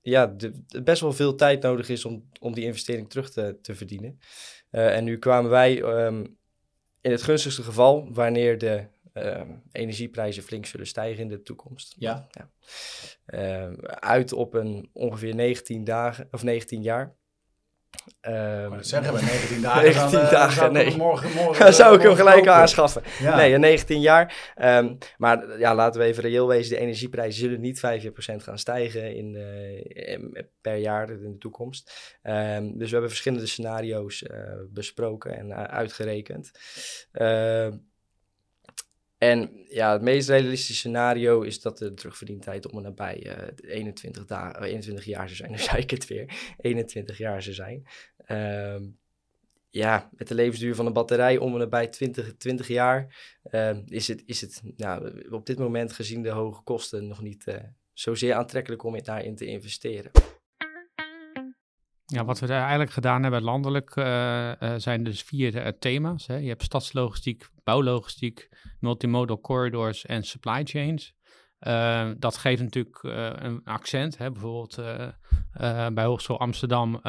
ja, 0.00 0.26
de, 0.26 0.64
de 0.66 0.82
best 0.82 1.00
wel 1.00 1.12
veel 1.12 1.34
tijd 1.34 1.62
nodig 1.62 1.88
is 1.88 2.04
om, 2.04 2.28
om 2.40 2.54
die 2.54 2.64
investering 2.64 3.10
terug 3.10 3.30
te, 3.30 3.58
te 3.62 3.74
verdienen. 3.74 4.18
Uh, 4.70 4.96
en 4.96 5.04
nu 5.04 5.18
kwamen 5.18 5.50
wij 5.50 5.74
in 7.00 7.10
het 7.10 7.22
gunstigste 7.22 7.62
geval, 7.62 8.12
wanneer 8.12 8.58
de 8.58 8.86
uh, 9.14 9.40
energieprijzen 9.72 10.42
flink 10.42 10.66
zullen 10.66 10.86
stijgen 10.86 11.22
in 11.22 11.28
de 11.28 11.42
toekomst. 11.42 11.94
Ja. 11.98 12.28
ja. 12.30 12.50
Uh, 13.26 13.72
uit 13.88 14.32
op 14.32 14.54
een 14.54 14.90
ongeveer 14.92 15.34
19 15.34 15.84
dagen 15.84 16.28
of 16.30 16.42
19 16.42 16.82
jaar. 16.82 17.14
Um, 18.20 18.68
maar 18.68 18.84
zeggen 18.84 19.14
we 19.14 19.20
19 19.20 19.62
dagen. 19.62 19.82
19 19.82 20.10
dan, 20.10 20.24
uh, 20.24 20.30
dagen, 20.30 20.72
nee. 20.72 20.96
Morgen, 20.96 21.32
morgen, 21.32 21.74
zou 21.84 21.96
ik 21.96 22.02
hem 22.02 22.14
gelijk 22.14 22.46
aanschaffen. 22.46 23.02
Ja. 23.20 23.36
Nee, 23.36 23.58
19 23.58 24.00
jaar. 24.00 24.54
Um, 24.62 24.98
maar 25.16 25.58
ja, 25.58 25.74
laten 25.74 26.00
we 26.00 26.06
even 26.06 26.22
reëel 26.22 26.48
wezen. 26.48 26.74
De 26.74 26.80
energieprijzen 26.80 27.40
zullen 27.40 27.60
niet 27.60 27.78
5% 27.78 28.42
gaan 28.42 28.58
stijgen 28.58 29.14
in, 29.14 29.34
uh, 29.34 30.42
per 30.60 30.76
jaar 30.76 31.10
in 31.10 31.32
de 31.32 31.38
toekomst. 31.38 32.18
Um, 32.22 32.78
dus 32.78 32.86
we 32.86 32.92
hebben 32.92 33.10
verschillende 33.10 33.46
scenario's 33.46 34.22
uh, 34.22 34.30
besproken 34.70 35.36
en 35.36 35.70
uitgerekend. 35.70 36.50
En 39.18 39.50
ja, 39.68 39.92
het 39.92 40.02
meest 40.02 40.28
realistische 40.28 40.74
scenario 40.74 41.40
is 41.40 41.60
dat 41.60 41.78
de 41.78 41.94
terugverdientijd 41.94 42.70
om 42.70 42.76
en 42.76 42.82
nabij 42.82 43.26
uh, 43.26 43.72
21, 43.74 44.24
dagen, 44.24 44.62
21 44.62 45.04
jaar 45.04 45.28
zou 45.28 45.36
zijn. 45.36 45.50
Dan 45.56 45.58
zei 45.58 45.82
ik 45.82 45.90
het 45.90 46.06
weer. 46.06 46.54
21 46.60 47.18
jaar 47.18 47.42
zou 47.42 47.54
zijn. 47.54 47.86
Ehm, 48.16 48.84
ja, 49.70 50.10
met 50.12 50.28
de 50.28 50.34
levensduur 50.34 50.74
van 50.74 50.86
een 50.86 50.92
batterij 50.92 51.38
om 51.38 51.52
en 51.52 51.58
nabij 51.58 51.86
20, 51.86 52.36
20 52.36 52.68
jaar 52.68 53.30
uh, 53.50 53.76
is 53.86 54.08
het, 54.08 54.22
is 54.26 54.40
het 54.40 54.62
nou, 54.76 55.28
op 55.30 55.46
dit 55.46 55.58
moment 55.58 55.92
gezien 55.92 56.22
de 56.22 56.30
hoge 56.30 56.62
kosten 56.62 57.06
nog 57.06 57.22
niet 57.22 57.46
uh, 57.46 57.54
zozeer 57.92 58.34
aantrekkelijk 58.34 58.82
om 58.82 59.02
daarin 59.02 59.36
te 59.36 59.46
investeren. 59.46 60.10
Ja, 62.14 62.24
wat 62.24 62.38
we 62.38 62.46
eigenlijk 62.46 62.90
gedaan 62.90 63.22
hebben 63.22 63.42
landelijk 63.42 63.96
uh, 63.96 64.04
uh, 64.04 64.74
zijn 64.76 65.04
dus 65.04 65.22
vier 65.22 65.78
thema's. 65.78 66.26
Hè. 66.26 66.36
Je 66.36 66.48
hebt 66.48 66.62
stadslogistiek, 66.62 67.48
bouwlogistiek, 67.64 68.48
multimodal 68.80 69.40
corridors 69.40 70.06
en 70.06 70.22
supply 70.22 70.60
chains. 70.64 71.14
Uh, 71.66 72.10
dat 72.18 72.36
geeft 72.36 72.62
natuurlijk 72.62 73.02
uh, 73.02 73.30
een 73.34 73.60
accent. 73.64 74.18
Hè? 74.18 74.30
Bijvoorbeeld 74.30 74.78
uh, 74.78 75.86
bij 75.88 76.04
Hogeschool 76.04 76.40
Amsterdam 76.40 77.00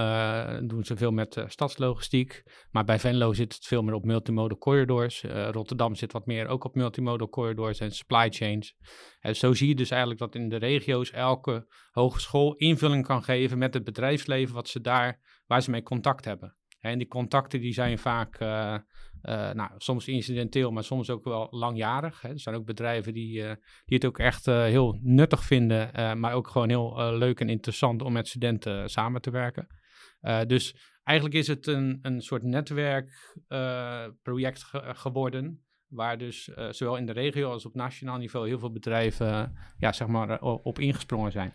doen 0.67 0.83
ze 0.83 0.95
veel 0.95 1.11
met 1.11 1.43
stadslogistiek. 1.47 2.43
Maar 2.71 2.83
bij 2.83 2.99
Venlo 2.99 3.33
zit 3.33 3.53
het 3.53 3.65
veel 3.65 3.81
meer 3.81 3.93
op 3.93 4.05
multimodal 4.05 4.57
corridors. 4.57 5.23
Rotterdam 5.51 5.95
zit 5.95 6.11
wat 6.11 6.25
meer 6.25 6.47
ook 6.47 6.63
op 6.63 6.75
multimodal 6.75 7.29
corridors 7.29 7.79
en 7.79 7.91
supply 7.91 8.29
chains. 8.29 8.75
En 9.19 9.35
zo 9.35 9.53
zie 9.53 9.67
je 9.67 9.75
dus 9.75 9.89
eigenlijk 9.89 10.19
dat 10.19 10.35
in 10.35 10.49
de 10.49 10.57
regio's 10.57 11.11
elke 11.11 11.67
hogeschool 11.91 12.55
invulling 12.55 13.05
kan 13.05 13.23
geven 13.23 13.57
met 13.57 13.73
het 13.73 13.83
bedrijfsleven 13.83 14.55
wat 14.55 14.67
ze 14.67 14.81
daar, 14.81 15.41
waar 15.45 15.61
ze 15.61 15.71
mee 15.71 15.83
contact 15.83 16.25
hebben. 16.25 16.55
En 16.79 16.97
die 16.97 17.07
contacten 17.07 17.59
die 17.59 17.73
zijn 17.73 17.97
vaak 17.97 18.37
uh, 19.29 19.51
nou, 19.51 19.71
soms 19.77 20.07
incidenteel, 20.07 20.71
maar 20.71 20.83
soms 20.83 21.09
ook 21.09 21.23
wel 21.23 21.47
langjarig. 21.51 22.21
Hè. 22.21 22.29
Er 22.29 22.39
zijn 22.39 22.55
ook 22.55 22.65
bedrijven 22.65 23.13
die, 23.13 23.37
uh, 23.37 23.51
die 23.85 23.97
het 23.97 24.05
ook 24.05 24.17
echt 24.17 24.47
uh, 24.47 24.63
heel 24.63 24.99
nuttig 25.01 25.43
vinden, 25.43 26.19
maar 26.19 26.33
ook 26.33 26.47
gewoon 26.47 26.69
heel 26.69 27.17
leuk 27.17 27.39
en 27.39 27.49
interessant 27.49 28.01
om 28.01 28.13
met 28.13 28.27
studenten 28.27 28.89
samen 28.89 29.21
te 29.21 29.31
werken. 29.31 29.67
dus 30.47 30.75
eigenlijk 31.03 31.37
is 31.37 31.47
het 31.47 31.67
een, 31.67 31.99
een 32.01 32.21
soort 32.21 32.43
netwerkproject 32.43 34.63
ge 34.63 34.91
geworden, 34.95 35.65
waar 35.87 36.17
dus 36.17 36.51
zowel 36.69 36.97
in 36.97 37.05
de 37.05 37.11
regio 37.11 37.51
als 37.51 37.65
op 37.65 37.75
nationaal 37.75 38.17
niveau 38.17 38.47
heel 38.47 38.59
veel 38.59 38.71
bedrijven 38.71 39.53
ja, 39.77 39.91
zeg 39.91 40.07
maar, 40.07 40.41
op 40.41 40.79
ingesprongen 40.79 41.31
zijn. 41.31 41.53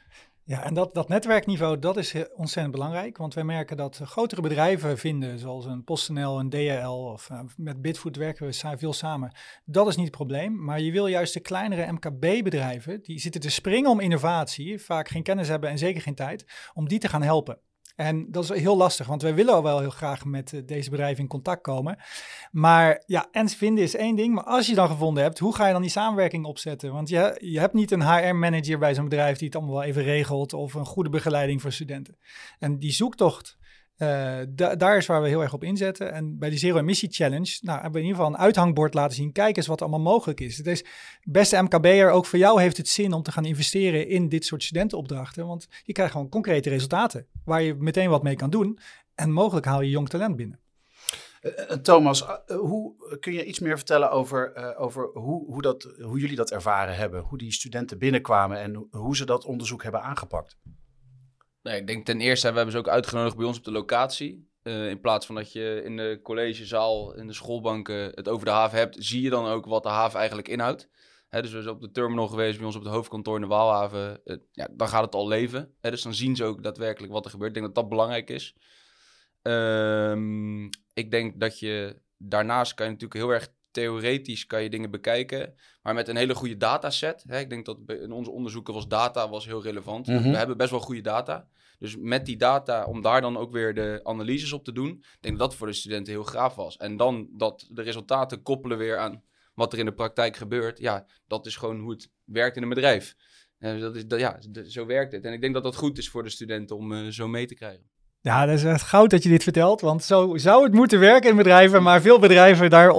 Ja, 0.50 0.64
en 0.64 0.74
dat, 0.74 0.94
dat 0.94 1.08
netwerkniveau, 1.08 1.78
dat 1.78 1.96
is 1.96 2.14
ontzettend 2.34 2.74
belangrijk. 2.74 3.16
Want 3.16 3.34
wij 3.34 3.44
merken 3.44 3.76
dat 3.76 4.00
grotere 4.04 4.40
bedrijven 4.40 4.98
vinden, 4.98 5.38
zoals 5.38 5.64
een 5.64 5.84
PostNL, 5.84 6.38
een 6.38 6.50
DHL 6.50 6.88
of 6.88 7.28
uh, 7.30 7.40
met 7.56 7.82
Bitfood 7.82 8.16
werken 8.16 8.46
we 8.46 8.76
veel 8.76 8.92
samen. 8.92 9.32
Dat 9.64 9.86
is 9.86 9.96
niet 9.96 10.06
het 10.06 10.16
probleem. 10.16 10.64
Maar 10.64 10.80
je 10.80 10.92
wil 10.92 11.06
juist 11.06 11.34
de 11.34 11.40
kleinere 11.40 11.92
MKB-bedrijven, 11.92 13.02
die 13.02 13.18
zitten 13.18 13.40
te 13.40 13.50
springen 13.50 13.90
om 13.90 14.00
innovatie, 14.00 14.78
vaak 14.78 15.08
geen 15.08 15.22
kennis 15.22 15.48
hebben 15.48 15.70
en 15.70 15.78
zeker 15.78 16.02
geen 16.02 16.14
tijd, 16.14 16.70
om 16.74 16.88
die 16.88 16.98
te 16.98 17.08
gaan 17.08 17.22
helpen. 17.22 17.58
En 18.00 18.26
dat 18.30 18.42
is 18.44 18.60
heel 18.60 18.76
lastig, 18.76 19.06
want 19.06 19.22
wij 19.22 19.34
willen 19.34 19.54
al 19.54 19.62
wel 19.62 19.80
heel 19.80 19.90
graag 19.90 20.24
met 20.24 20.52
eh, 20.52 20.60
deze 20.66 20.90
bedrijven 20.90 21.22
in 21.22 21.28
contact 21.28 21.62
komen. 21.62 21.98
Maar 22.50 23.02
ja, 23.06 23.28
en 23.30 23.48
vinden 23.48 23.84
is 23.84 23.96
één 23.96 24.16
ding. 24.16 24.34
Maar 24.34 24.44
als 24.44 24.66
je 24.66 24.74
dan 24.74 24.88
gevonden 24.88 25.22
hebt, 25.22 25.38
hoe 25.38 25.54
ga 25.54 25.66
je 25.66 25.72
dan 25.72 25.82
die 25.82 25.90
samenwerking 25.90 26.44
opzetten? 26.44 26.92
Want 26.92 27.08
je, 27.08 27.36
je 27.40 27.58
hebt 27.58 27.74
niet 27.74 27.90
een 27.90 28.02
HR-manager 28.02 28.78
bij 28.78 28.94
zo'n 28.94 29.04
bedrijf 29.08 29.38
die 29.38 29.46
het 29.46 29.56
allemaal 29.56 29.74
wel 29.74 29.84
even 29.84 30.02
regelt. 30.02 30.52
Of 30.52 30.74
een 30.74 30.84
goede 30.84 31.10
begeleiding 31.10 31.60
voor 31.60 31.72
studenten. 31.72 32.16
En 32.58 32.78
die 32.78 32.92
zoektocht 32.92 33.58
uh, 34.02 34.38
daar 34.78 34.96
is 34.96 35.06
waar 35.06 35.22
we 35.22 35.28
heel 35.28 35.42
erg 35.42 35.52
op 35.52 35.64
inzetten. 35.64 36.12
En 36.12 36.38
bij 36.38 36.50
die 36.50 36.58
Zero 36.58 36.78
Emissie 36.78 37.10
Challenge 37.10 37.58
nou, 37.60 37.80
hebben 37.80 37.92
we 37.92 37.98
in 37.98 38.04
ieder 38.06 38.20
geval 38.20 38.34
een 38.34 38.44
uithangbord 38.44 38.94
laten 38.94 39.16
zien. 39.16 39.32
Kijk 39.32 39.56
eens 39.56 39.66
wat 39.66 39.80
allemaal 39.80 40.00
mogelijk 40.00 40.40
is. 40.40 40.56
Het 40.56 40.66
is 40.66 40.84
beste 41.22 41.62
MKB'er, 41.62 42.10
ook 42.10 42.26
voor 42.26 42.38
jou 42.38 42.60
heeft 42.60 42.76
het 42.76 42.88
zin 42.88 43.12
om 43.12 43.22
te 43.22 43.32
gaan 43.32 43.44
investeren 43.44 44.08
in 44.08 44.28
dit 44.28 44.44
soort 44.44 44.62
studentenopdrachten. 44.62 45.46
Want 45.46 45.68
je 45.84 45.92
krijgt 45.92 46.12
gewoon 46.12 46.28
concrete 46.28 46.68
resultaten 46.68 47.26
waar 47.44 47.62
je 47.62 47.74
meteen 47.74 48.10
wat 48.10 48.22
mee 48.22 48.36
kan 48.36 48.50
doen. 48.50 48.78
En 49.14 49.32
mogelijk 49.32 49.66
haal 49.66 49.80
je 49.80 49.90
jong 49.90 50.08
talent 50.08 50.36
binnen. 50.36 50.60
Uh, 51.42 51.52
Thomas, 51.62 52.22
uh, 52.22 52.58
hoe 52.58 52.94
kun 53.20 53.32
je 53.32 53.44
iets 53.44 53.58
meer 53.58 53.76
vertellen 53.76 54.10
over, 54.10 54.76
over 54.76 55.10
hoe, 55.12 55.46
hoe, 55.46 55.62
dat, 55.62 55.94
hoe 56.02 56.18
jullie 56.18 56.36
dat 56.36 56.50
ervaren 56.50 56.96
hebben? 56.96 57.22
Hoe 57.22 57.38
die 57.38 57.52
studenten 57.52 57.98
binnenkwamen 57.98 58.58
en 58.58 58.86
hoe 58.90 59.16
ze 59.16 59.24
dat 59.24 59.44
onderzoek 59.44 59.82
hebben 59.82 60.02
aangepakt? 60.02 60.56
Nee, 61.62 61.80
ik 61.80 61.86
denk 61.86 62.06
ten 62.06 62.20
eerste, 62.20 62.48
we 62.48 62.54
hebben 62.54 62.72
ze 62.72 62.78
ook 62.78 62.88
uitgenodigd 62.88 63.36
bij 63.36 63.46
ons 63.46 63.58
op 63.58 63.64
de 63.64 63.70
locatie. 63.70 64.48
Uh, 64.62 64.88
in 64.88 65.00
plaats 65.00 65.26
van 65.26 65.34
dat 65.34 65.52
je 65.52 65.82
in 65.84 65.96
de 65.96 66.20
collegezaal, 66.22 67.14
in 67.14 67.26
de 67.26 67.32
schoolbanken 67.32 67.96
het 68.14 68.28
over 68.28 68.44
de 68.44 68.50
haven 68.50 68.78
hebt, 68.78 68.96
zie 68.98 69.22
je 69.22 69.30
dan 69.30 69.46
ook 69.46 69.66
wat 69.66 69.82
de 69.82 69.88
haven 69.88 70.18
eigenlijk 70.18 70.48
inhoudt. 70.48 70.88
Dus 71.30 71.52
we 71.52 71.62
zijn 71.62 71.74
op 71.74 71.80
de 71.80 71.90
terminal 71.90 72.26
geweest, 72.26 72.56
bij 72.56 72.66
ons 72.66 72.76
op 72.76 72.82
het 72.82 72.92
hoofdkantoor 72.92 73.34
in 73.34 73.40
de 73.40 73.46
Waalhaven. 73.46 74.20
Ja, 74.52 74.68
dan 74.72 74.88
gaat 74.88 75.04
het 75.04 75.14
al 75.14 75.28
leven. 75.28 75.74
Dus 75.80 76.02
dan 76.02 76.14
zien 76.14 76.36
ze 76.36 76.44
ook 76.44 76.62
daadwerkelijk 76.62 77.12
wat 77.12 77.24
er 77.24 77.30
gebeurt. 77.30 77.48
Ik 77.48 77.54
denk 77.54 77.66
dat 77.66 77.82
dat 77.82 77.88
belangrijk 77.88 78.30
is. 78.30 78.54
Um, 79.42 80.68
ik 80.94 81.10
denk 81.10 81.40
dat 81.40 81.58
je 81.58 82.02
daarnaast 82.16 82.74
kan 82.74 82.86
je 82.86 82.92
natuurlijk 82.92 83.20
heel 83.20 83.30
erg 83.30 83.48
theoretisch 83.70 84.46
kan 84.46 84.62
je 84.62 84.70
dingen 84.70 84.90
bekijken, 84.90 85.54
maar 85.82 85.94
met 85.94 86.08
een 86.08 86.16
hele 86.16 86.34
goede 86.34 86.56
dataset. 86.56 87.24
Hè, 87.26 87.38
ik 87.38 87.50
denk 87.50 87.66
dat 87.66 87.78
in 87.86 88.12
onze 88.12 88.30
onderzoeken 88.30 88.74
was 88.74 88.88
data 88.88 89.28
was 89.28 89.46
heel 89.46 89.62
relevant. 89.62 90.06
Mm 90.06 90.16
-hmm. 90.16 90.30
We 90.30 90.36
hebben 90.36 90.56
best 90.56 90.70
wel 90.70 90.80
goede 90.80 91.00
data. 91.00 91.48
Dus 91.78 91.96
met 91.96 92.26
die 92.26 92.36
data, 92.36 92.84
om 92.84 93.02
daar 93.02 93.20
dan 93.20 93.36
ook 93.36 93.52
weer 93.52 93.74
de 93.74 94.00
analyses 94.02 94.52
op 94.52 94.64
te 94.64 94.72
doen, 94.72 94.88
ik 94.88 95.18
denk 95.20 95.38
dat 95.38 95.48
dat 95.48 95.58
voor 95.58 95.66
de 95.66 95.72
studenten 95.72 96.12
heel 96.12 96.24
gaaf 96.24 96.54
was. 96.54 96.76
En 96.76 96.96
dan 96.96 97.28
dat 97.32 97.68
de 97.70 97.82
resultaten 97.82 98.42
koppelen 98.42 98.78
weer 98.78 98.98
aan 98.98 99.22
wat 99.54 99.72
er 99.72 99.78
in 99.78 99.84
de 99.84 99.92
praktijk 99.92 100.36
gebeurt. 100.36 100.78
Ja, 100.78 101.06
dat 101.26 101.46
is 101.46 101.56
gewoon 101.56 101.80
hoe 101.80 101.90
het 101.90 102.10
werkt 102.24 102.56
in 102.56 102.62
een 102.62 102.68
bedrijf. 102.68 103.16
En 103.58 103.80
dat 103.80 103.96
is, 103.96 104.06
dat, 104.06 104.20
ja, 104.20 104.40
zo 104.68 104.86
werkt 104.86 105.12
het. 105.12 105.24
En 105.24 105.32
ik 105.32 105.40
denk 105.40 105.54
dat 105.54 105.62
dat 105.62 105.76
goed 105.76 105.98
is 105.98 106.08
voor 106.08 106.22
de 106.22 106.30
studenten 106.30 106.76
om 106.76 106.92
uh, 106.92 107.08
zo 107.08 107.28
mee 107.28 107.46
te 107.46 107.54
krijgen. 107.54 107.90
Ja, 108.22 108.46
dat 108.46 108.54
is 108.54 108.64
echt 108.64 108.82
goud 108.82 109.10
dat 109.10 109.22
je 109.22 109.28
dit 109.28 109.42
vertelt, 109.42 109.80
want 109.80 110.04
zo 110.04 110.36
zou 110.36 110.64
het 110.64 110.72
moeten 110.72 111.00
werken 111.00 111.30
in 111.30 111.36
bedrijven, 111.36 111.82
maar 111.82 112.00
veel 112.00 112.18
bedrijven 112.18 112.70
daar, 112.70 112.94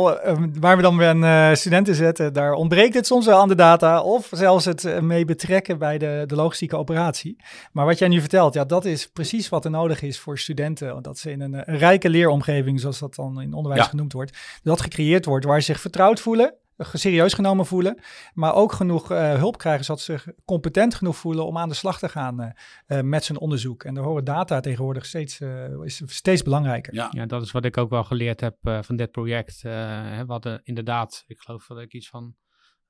waar 0.59 0.75
we 0.75 0.81
dan 0.81 0.97
weer 0.97 1.57
studenten 1.57 1.95
zetten, 1.95 2.33
daar 2.33 2.53
ontbreekt 2.53 2.93
het 2.93 3.05
soms 3.05 3.25
wel 3.25 3.39
aan 3.39 3.47
de 3.47 3.55
data 3.55 4.01
of 4.01 4.29
zelfs 4.31 4.65
het 4.65 5.01
mee 5.01 5.25
betrekken 5.25 5.77
bij 5.77 5.97
de, 5.97 6.23
de 6.27 6.35
logistieke 6.35 6.77
operatie. 6.77 7.35
Maar 7.71 7.85
wat 7.85 7.99
jij 7.99 8.07
nu 8.07 8.19
vertelt, 8.19 8.53
ja, 8.53 8.65
dat 8.65 8.85
is 8.85 9.07
precies 9.07 9.49
wat 9.49 9.65
er 9.65 9.71
nodig 9.71 10.01
is 10.01 10.19
voor 10.19 10.37
studenten, 10.37 11.01
dat 11.01 11.17
ze 11.17 11.31
in 11.31 11.41
een, 11.41 11.53
een 11.53 11.77
rijke 11.77 12.09
leeromgeving, 12.09 12.79
zoals 12.79 12.99
dat 12.99 13.15
dan 13.15 13.41
in 13.41 13.53
onderwijs 13.53 13.83
ja. 13.83 13.89
genoemd 13.89 14.13
wordt, 14.13 14.37
dat 14.63 14.81
gecreëerd 14.81 15.25
wordt 15.25 15.45
waar 15.45 15.59
ze 15.59 15.65
zich 15.65 15.81
vertrouwd 15.81 16.19
voelen, 16.19 16.53
serieus 16.93 17.33
genomen 17.33 17.65
voelen, 17.65 18.01
maar 18.33 18.53
ook 18.53 18.71
genoeg 18.71 19.11
uh, 19.11 19.33
hulp 19.33 19.57
krijgen 19.57 19.85
zodat 19.85 20.01
ze 20.01 20.11
zich 20.11 20.27
competent 20.45 20.95
genoeg 20.95 21.15
voelen 21.15 21.45
om 21.45 21.57
aan 21.57 21.69
de 21.69 21.75
slag 21.75 21.99
te 21.99 22.09
gaan 22.09 22.41
uh, 22.41 22.49
uh, 22.87 23.01
met 23.01 23.23
zijn 23.23 23.39
onderzoek. 23.39 23.83
En 23.83 23.93
daar 23.93 24.03
horen 24.03 24.23
data 24.23 24.59
tegenwoordig 24.59 25.05
steeds, 25.05 25.39
is 25.83 26.01
steeds 26.05 26.43
belangrijker. 26.43 26.93
Ja. 26.93 27.07
ja, 27.11 27.25
dat 27.25 27.41
is 27.41 27.51
wat 27.51 27.65
ik 27.65 27.77
ook 27.77 27.89
wel 27.89 28.03
geleerd 28.03 28.41
heb 28.41 28.55
van 28.61 28.95
dit 28.95 29.11
project. 29.11 29.61
we 29.61 30.23
hadden 30.27 30.61
inderdaad, 30.63 31.23
ik 31.27 31.39
geloof 31.39 31.67
dat 31.67 31.79
ik 31.79 31.93
iets 31.93 32.09
van 32.09 32.35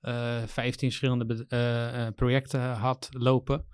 15 0.02 0.92
verschillende 0.92 2.14
projecten 2.16 2.62
had 2.62 3.10
lopen 3.12 3.66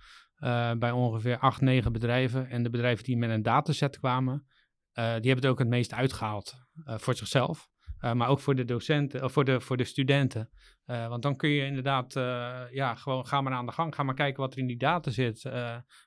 bij 0.79 0.91
ongeveer 0.91 1.37
8, 1.37 1.61
9 1.61 1.91
bedrijven. 1.91 2.49
En 2.49 2.63
de 2.63 2.69
bedrijven 2.69 3.03
die 3.03 3.17
met 3.17 3.29
een 3.29 3.43
dataset 3.43 3.99
kwamen, 3.99 4.45
die 4.93 5.03
hebben 5.03 5.35
het 5.35 5.45
ook 5.45 5.59
het 5.59 5.67
meest 5.67 5.93
uitgehaald 5.93 6.53
voor 6.85 7.15
zichzelf. 7.15 7.69
Uh, 8.01 8.13
maar 8.13 8.27
ook 8.27 8.39
voor 8.39 8.55
de 8.55 8.65
docenten, 8.65 9.23
of 9.23 9.31
voor 9.31 9.45
de, 9.45 9.61
voor 9.61 9.77
de 9.77 9.83
studenten. 9.83 10.49
Uh, 10.85 11.07
want 11.07 11.21
dan 11.23 11.35
kun 11.35 11.49
je 11.49 11.65
inderdaad, 11.65 12.13
ja, 12.71 12.95
gewoon 12.95 13.27
ga 13.27 13.41
maar 13.41 13.53
aan 13.53 13.65
de 13.65 13.71
gang. 13.71 13.95
Ga 13.95 14.03
maar 14.03 14.15
kijken 14.15 14.41
wat 14.41 14.53
er 14.53 14.59
in 14.59 14.67
die 14.67 14.77
data 14.77 15.11
zit. 15.11 15.43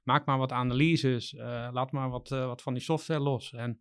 maak 0.02 0.24
maar 0.24 0.38
wat 0.38 0.52
analyses. 0.52 1.34
laat 1.72 1.92
maar 1.92 2.10
wat, 2.10 2.28
wat 2.28 2.62
van 2.62 2.74
die 2.74 2.82
software 2.82 3.20
los. 3.20 3.52
En 3.52 3.80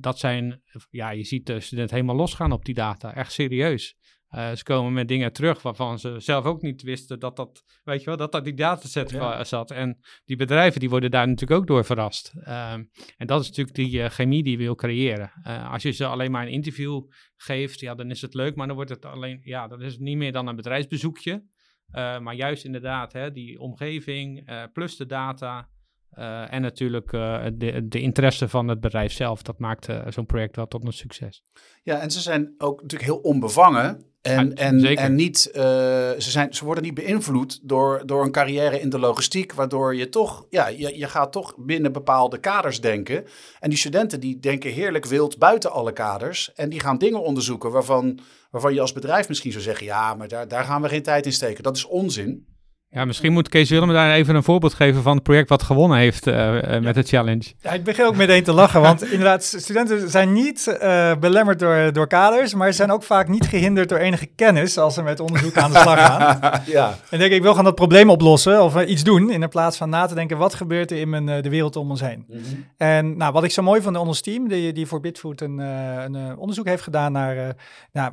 dat 0.00 0.18
zijn, 0.18 0.62
ja, 0.90 1.10
je 1.10 1.24
ziet 1.24 1.46
de 1.46 1.60
student 1.60 1.90
helemaal 1.90 2.16
losgaan 2.16 2.52
op 2.52 2.64
die 2.64 2.74
data. 2.74 3.14
Echt 3.14 3.32
serieus. 3.32 3.96
Uh, 4.36 4.52
ze 4.54 4.64
komen 4.64 4.92
met 4.92 5.08
dingen 5.08 5.32
terug 5.32 5.62
waarvan 5.62 5.98
ze 5.98 6.14
zelf 6.20 6.44
ook 6.44 6.62
niet 6.62 6.82
wisten 6.82 7.20
dat 7.20 7.36
dat, 7.36 7.62
weet 7.84 8.00
je 8.00 8.06
wel, 8.06 8.16
dat 8.16 8.32
dat 8.32 8.44
die 8.44 8.54
dataset 8.54 9.10
ja. 9.10 9.44
zat. 9.44 9.70
En 9.70 9.98
die 10.24 10.36
bedrijven 10.36 10.80
die 10.80 10.90
worden 10.90 11.10
daar 11.10 11.28
natuurlijk 11.28 11.60
ook 11.60 11.66
door 11.66 11.84
verrast. 11.84 12.32
Um, 12.36 12.90
en 13.16 13.26
dat 13.26 13.40
is 13.40 13.48
natuurlijk 13.48 13.76
die 13.76 13.92
uh, 13.92 14.08
chemie 14.08 14.42
die 14.42 14.52
je 14.52 14.58
wil 14.58 14.74
creëren. 14.74 15.32
Uh, 15.46 15.72
als 15.72 15.82
je 15.82 15.90
ze 15.90 16.06
alleen 16.06 16.30
maar 16.30 16.46
een 16.46 16.52
interview 16.52 17.02
geeft, 17.36 17.80
ja, 17.80 17.94
dan 17.94 18.10
is 18.10 18.22
het 18.22 18.34
leuk, 18.34 18.56
maar 18.56 18.66
dan 18.66 18.76
wordt 18.76 18.90
het 18.90 19.04
alleen, 19.04 19.40
ja, 19.42 19.68
dan 19.68 19.82
is 19.82 19.92
het 19.92 20.00
niet 20.00 20.16
meer 20.16 20.32
dan 20.32 20.46
een 20.46 20.56
bedrijfsbezoekje. 20.56 21.44
maar 21.92 22.34
juist 22.34 22.64
inderdaad, 22.64 23.12
hè, 23.12 23.32
die 23.32 23.60
omgeving 23.60 24.50
plus 24.72 24.96
de 24.96 25.06
data. 25.06 25.68
en 26.50 26.62
natuurlijk 26.62 27.10
de, 27.10 27.84
de 27.88 28.00
interesse 28.00 28.48
van 28.48 28.68
het 28.68 28.80
bedrijf 28.80 29.12
zelf. 29.12 29.42
Dat 29.42 29.58
maakt 29.58 29.88
zo'n 30.08 30.26
project 30.26 30.56
wel 30.56 30.66
tot 30.66 30.84
een 30.84 30.92
succes. 30.92 31.44
Ja, 31.82 32.00
en 32.00 32.10
ze 32.10 32.20
zijn 32.20 32.54
ook 32.58 32.82
natuurlijk 32.82 33.10
heel 33.10 33.20
onbevangen. 33.20 34.14
En, 34.26 34.54
en, 34.54 34.96
en 34.96 35.14
niet, 35.14 35.48
uh, 35.48 35.62
ze, 35.62 36.16
zijn, 36.18 36.54
ze 36.54 36.64
worden 36.64 36.84
niet 36.84 36.94
beïnvloed 36.94 37.58
door, 37.62 38.02
door 38.06 38.24
een 38.24 38.30
carrière 38.30 38.80
in 38.80 38.90
de 38.90 38.98
logistiek, 38.98 39.52
waardoor 39.52 39.94
je 39.94 40.08
toch, 40.08 40.46
ja, 40.50 40.66
je, 40.68 40.98
je 40.98 41.08
gaat 41.08 41.32
toch 41.32 41.54
binnen 41.56 41.92
bepaalde 41.92 42.38
kaders 42.38 42.80
denken. 42.80 43.24
En 43.60 43.68
die 43.68 43.78
studenten 43.78 44.20
die 44.20 44.38
denken 44.38 44.70
heerlijk 44.70 45.06
wild 45.06 45.38
buiten 45.38 45.72
alle 45.72 45.92
kaders. 45.92 46.52
En 46.54 46.68
die 46.68 46.80
gaan 46.80 46.98
dingen 46.98 47.22
onderzoeken 47.22 47.70
waarvan, 47.70 48.18
waarvan 48.50 48.74
je 48.74 48.80
als 48.80 48.92
bedrijf 48.92 49.28
misschien 49.28 49.52
zou 49.52 49.62
zeggen, 49.62 49.86
ja, 49.86 50.14
maar 50.14 50.28
daar, 50.28 50.48
daar 50.48 50.64
gaan 50.64 50.82
we 50.82 50.88
geen 50.88 51.02
tijd 51.02 51.26
in 51.26 51.32
steken. 51.32 51.62
Dat 51.62 51.76
is 51.76 51.84
onzin. 51.84 52.55
Ja, 52.96 53.04
misschien 53.04 53.32
moet 53.32 53.48
Kees 53.48 53.70
Willem 53.70 53.92
daar 53.92 54.12
even 54.12 54.34
een 54.34 54.42
voorbeeld 54.42 54.74
geven 54.74 55.02
van 55.02 55.14
het 55.14 55.22
project 55.22 55.48
wat 55.48 55.62
gewonnen 55.62 55.98
heeft 55.98 56.26
uh, 56.26 56.78
met 56.80 56.94
de 56.94 57.02
challenge. 57.02 57.52
Ja, 57.60 57.70
ik 57.70 57.84
begin 57.84 58.04
ook 58.04 58.16
meteen 58.16 58.42
te 58.42 58.52
lachen, 58.52 58.80
want 58.80 59.04
inderdaad, 59.12 59.44
studenten 59.44 60.10
zijn 60.10 60.32
niet 60.32 60.78
uh, 60.82 61.14
belemmerd 61.16 61.58
door, 61.58 61.92
door 61.92 62.06
kaders, 62.06 62.54
maar 62.54 62.70
ze 62.70 62.76
zijn 62.76 62.92
ook 62.92 63.02
vaak 63.02 63.28
niet 63.28 63.46
gehinderd 63.46 63.88
door 63.88 63.98
enige 63.98 64.26
kennis 64.26 64.78
als 64.78 64.94
ze 64.94 65.02
met 65.02 65.20
onderzoek 65.20 65.56
aan 65.56 65.72
de 65.72 65.78
slag 65.78 66.06
gaan. 66.06 66.60
ja. 66.66 66.98
En 67.10 67.18
denk 67.18 67.32
ik, 67.32 67.42
wil 67.42 67.54
gaan 67.54 67.64
dat 67.64 67.74
probleem 67.74 68.10
oplossen 68.10 68.62
of 68.62 68.84
iets 68.84 69.04
doen, 69.04 69.30
in 69.30 69.48
plaats 69.48 69.76
van 69.76 69.88
na 69.88 70.06
te 70.06 70.14
denken, 70.14 70.38
wat 70.38 70.54
gebeurt 70.54 70.90
er 70.90 70.98
in 70.98 71.08
mijn, 71.08 71.26
de 71.26 71.50
wereld 71.50 71.76
om 71.76 71.90
ons 71.90 72.00
heen? 72.00 72.24
Mm 72.28 72.38
-hmm. 72.38 72.66
En 72.76 73.16
nou, 73.16 73.32
wat 73.32 73.44
ik 73.44 73.50
zo 73.50 73.62
mooi 73.62 73.82
vond 73.82 73.96
ons 73.96 74.20
team, 74.20 74.48
die, 74.48 74.72
die 74.72 74.86
voor 74.86 75.00
Bitfood 75.00 75.40
een, 75.40 75.58
een 75.58 76.36
onderzoek 76.36 76.66
heeft 76.66 76.82
gedaan 76.82 77.12
naar... 77.12 77.56
nou, 77.92 78.12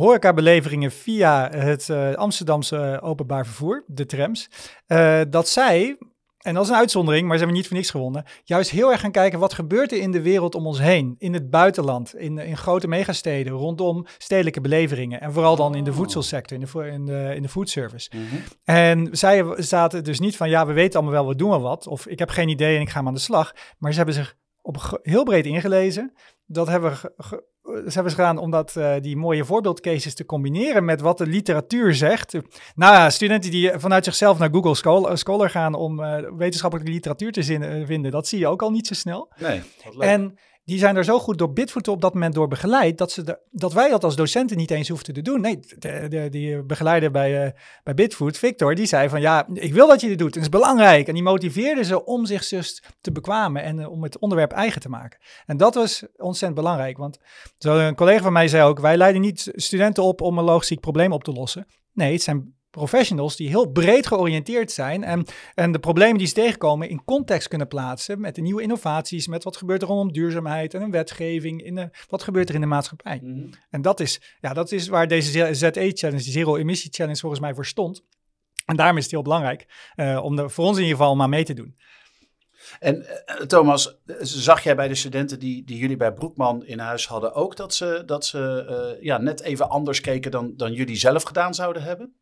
horecabeleveringen 0.00 0.90
via 0.90 1.50
het 1.50 1.88
uh, 1.88 2.14
Amsterdamse 2.14 2.98
openbaar 3.02 3.46
vervoer, 3.46 3.84
de 3.86 4.06
trams, 4.06 4.50
uh, 4.86 5.20
dat 5.28 5.48
zij, 5.48 5.98
en 6.38 6.54
dat 6.54 6.62
is 6.62 6.68
een 6.68 6.76
uitzondering, 6.76 7.22
maar 7.26 7.32
ze 7.32 7.38
hebben 7.38 7.56
niet 7.56 7.66
voor 7.66 7.76
niks 7.76 7.90
gewonnen, 7.90 8.24
juist 8.44 8.70
heel 8.70 8.90
erg 8.90 9.00
gaan 9.00 9.10
kijken 9.10 9.38
wat 9.38 9.52
gebeurt 9.52 9.92
er 9.92 9.98
in 9.98 10.10
de 10.10 10.22
wereld 10.22 10.54
om 10.54 10.66
ons 10.66 10.80
heen, 10.80 11.14
in 11.18 11.32
het 11.32 11.50
buitenland, 11.50 12.16
in, 12.16 12.38
in 12.38 12.56
grote 12.56 12.88
megasteden, 12.88 13.52
rondom 13.52 14.06
stedelijke 14.18 14.60
beleveringen 14.60 15.20
en 15.20 15.32
vooral 15.32 15.56
dan 15.56 15.74
in 15.74 15.84
de 15.84 15.90
oh. 15.90 15.96
voedselsector, 15.96 16.58
in 16.58 16.66
de, 16.72 16.86
in 16.86 17.04
de, 17.04 17.32
in 17.34 17.42
de 17.42 17.48
foodservice. 17.48 18.10
Mm 18.14 18.26
-hmm. 18.28 18.42
En 18.64 19.08
zij 19.10 19.44
zaten 19.56 20.04
dus 20.04 20.20
niet 20.20 20.36
van, 20.36 20.48
ja, 20.48 20.66
we 20.66 20.72
weten 20.72 21.00
allemaal 21.00 21.20
wel, 21.20 21.28
we 21.28 21.36
doen 21.36 21.50
wel 21.50 21.62
wat, 21.62 21.86
of 21.86 22.06
ik 22.06 22.18
heb 22.18 22.30
geen 22.30 22.48
idee 22.48 22.76
en 22.76 22.82
ik 22.82 22.90
ga 22.90 22.98
maar 22.98 23.08
aan 23.08 23.14
de 23.14 23.20
slag, 23.20 23.52
maar 23.78 23.90
ze 23.90 23.96
hebben 23.96 24.14
zich 24.14 24.36
op 24.62 25.00
heel 25.02 25.24
breed 25.24 25.46
ingelezen. 25.46 26.12
Dat 26.46 26.66
hebben 26.66 26.90
we 26.90 27.48
ze 27.72 27.92
hebben 27.92 28.10
ze 28.10 28.18
gedaan 28.18 28.38
om 28.38 28.50
dat, 28.50 28.74
uh, 28.78 28.94
die 29.00 29.16
mooie 29.16 29.44
voorbeeldcases 29.44 30.14
te 30.14 30.26
combineren 30.26 30.84
met 30.84 31.00
wat 31.00 31.18
de 31.18 31.26
literatuur 31.26 31.94
zegt. 31.94 32.32
Nou 32.74 32.94
ja, 32.94 33.10
studenten 33.10 33.50
die 33.50 33.70
vanuit 33.76 34.04
zichzelf 34.04 34.38
naar 34.38 34.50
Google 34.50 34.74
Scholar, 34.74 35.18
Scholar 35.18 35.50
gaan 35.50 35.74
om 35.74 36.00
uh, 36.00 36.16
wetenschappelijke 36.36 36.92
literatuur 36.92 37.32
te 37.32 37.42
zin, 37.42 37.86
vinden, 37.86 38.10
dat 38.10 38.28
zie 38.28 38.38
je 38.38 38.46
ook 38.46 38.62
al 38.62 38.70
niet 38.70 38.86
zo 38.86 38.94
snel. 38.94 39.32
Nee, 39.38 39.62
En 39.98 40.38
die 40.64 40.78
zijn 40.78 40.96
er 40.96 41.04
zo 41.04 41.18
goed 41.18 41.38
door 41.38 41.52
Bitfoot 41.52 41.88
op 41.88 42.00
dat 42.00 42.14
moment 42.14 42.34
door 42.34 42.48
begeleid, 42.48 42.98
dat, 42.98 43.12
ze 43.12 43.38
dat 43.50 43.72
wij 43.72 43.88
dat 43.88 44.04
als 44.04 44.16
docenten 44.16 44.56
niet 44.56 44.70
eens 44.70 44.88
hoefden 44.88 45.14
te 45.14 45.22
doen. 45.22 45.40
Nee, 45.40 45.60
de, 45.78 46.28
die 46.30 46.62
begeleider 46.62 47.10
bij, 47.10 47.46
uh, 47.46 47.50
bij 47.84 47.94
Bitfoot, 47.94 48.38
Victor, 48.38 48.74
die 48.74 48.86
zei 48.86 49.08
van 49.08 49.20
ja, 49.20 49.48
ik 49.52 49.72
wil 49.72 49.86
dat 49.86 50.00
je 50.00 50.08
dit 50.08 50.18
doet, 50.18 50.34
het 50.34 50.42
is 50.42 50.48
belangrijk. 50.48 51.08
En 51.08 51.14
die 51.14 51.22
motiveerde 51.22 51.84
ze 51.84 52.04
om 52.04 52.26
zich 52.26 52.48
dus 52.48 52.82
te 53.00 53.12
bekwamen 53.12 53.62
en 53.62 53.78
uh, 53.78 53.90
om 53.90 54.02
het 54.02 54.18
onderwerp 54.18 54.52
eigen 54.52 54.80
te 54.80 54.88
maken. 54.88 55.18
En 55.46 55.56
dat 55.56 55.74
was 55.74 56.06
ontzettend 56.16 56.54
belangrijk, 56.54 56.98
want 56.98 57.18
zo 57.58 57.78
een 57.78 57.94
collega 57.94 58.22
van 58.22 58.32
mij 58.32 58.48
zei 58.48 58.62
ook, 58.62 58.80
wij 58.80 58.96
leiden 58.96 59.20
niet 59.20 59.50
studenten 59.54 60.02
op 60.02 60.20
om 60.20 60.38
een 60.38 60.44
logistiek 60.44 60.80
probleem 60.80 61.12
op 61.12 61.24
te 61.24 61.32
lossen. 61.32 61.66
Nee, 61.92 62.12
het 62.12 62.22
zijn 62.22 62.54
professionals 62.70 63.36
die 63.36 63.48
heel 63.48 63.70
breed 63.70 64.06
georiënteerd 64.06 64.72
zijn 64.72 65.04
en, 65.04 65.24
en 65.54 65.72
de 65.72 65.78
problemen 65.78 66.18
die 66.18 66.26
ze 66.26 66.34
tegenkomen 66.34 66.88
in 66.88 67.04
context 67.04 67.48
kunnen 67.48 67.68
plaatsen 67.68 68.20
met 68.20 68.34
de 68.34 68.40
nieuwe 68.40 68.62
innovaties, 68.62 69.26
met 69.26 69.44
wat 69.44 69.56
gebeurt 69.56 69.82
er 69.82 69.88
rondom 69.88 70.12
duurzaamheid 70.12 70.74
en 70.74 70.82
een 70.82 70.90
wetgeving, 70.90 71.62
in 71.62 71.74
de, 71.74 71.90
wat 72.08 72.22
gebeurt 72.22 72.48
er 72.48 72.54
in 72.54 72.60
de 72.60 72.66
maatschappij. 72.66 73.20
Mm 73.22 73.32
-hmm. 73.32 73.50
En 73.70 73.82
dat 73.82 74.00
is, 74.00 74.20
ja, 74.40 74.52
dat 74.52 74.72
is 74.72 74.88
waar 74.88 75.08
deze 75.08 75.54
ZE-challenge, 75.54 76.22
die 76.22 76.32
Zero 76.32 76.56
Emissie 76.56 76.92
Challenge 76.92 77.20
volgens 77.20 77.40
mij 77.40 77.54
voor 77.54 77.66
stond. 77.66 78.02
En 78.64 78.76
daarom 78.76 78.96
is 78.96 79.02
het 79.02 79.12
heel 79.12 79.22
belangrijk 79.22 79.92
uh, 79.96 80.24
om 80.24 80.38
er 80.38 80.50
voor 80.50 80.64
ons 80.64 80.76
in 80.76 80.82
ieder 80.82 80.98
geval 80.98 81.16
maar 81.16 81.28
mee 81.28 81.44
te 81.44 81.54
doen. 81.54 81.76
En 82.78 82.96
uh, 82.96 83.34
Thomas, 83.34 84.00
zag 84.20 84.62
jij 84.62 84.76
bij 84.76 84.88
de 84.88 84.94
studenten 84.94 85.38
die, 85.38 85.64
die 85.64 85.76
jullie 85.78 85.96
bij 85.96 86.12
Broekman 86.12 86.64
in 86.64 86.78
huis 86.78 87.06
hadden 87.06 87.34
ook 87.34 87.56
dat 87.56 87.74
ze, 87.74 88.02
dat 88.06 88.26
ze 88.26 88.66
uh, 88.96 89.04
ja, 89.04 89.18
net 89.18 89.40
even 89.40 89.68
anders 89.68 90.00
keken 90.00 90.30
dan, 90.30 90.52
dan 90.56 90.72
jullie 90.72 90.96
zelf 90.96 91.22
gedaan 91.22 91.54
zouden 91.54 91.82
hebben? 91.82 92.19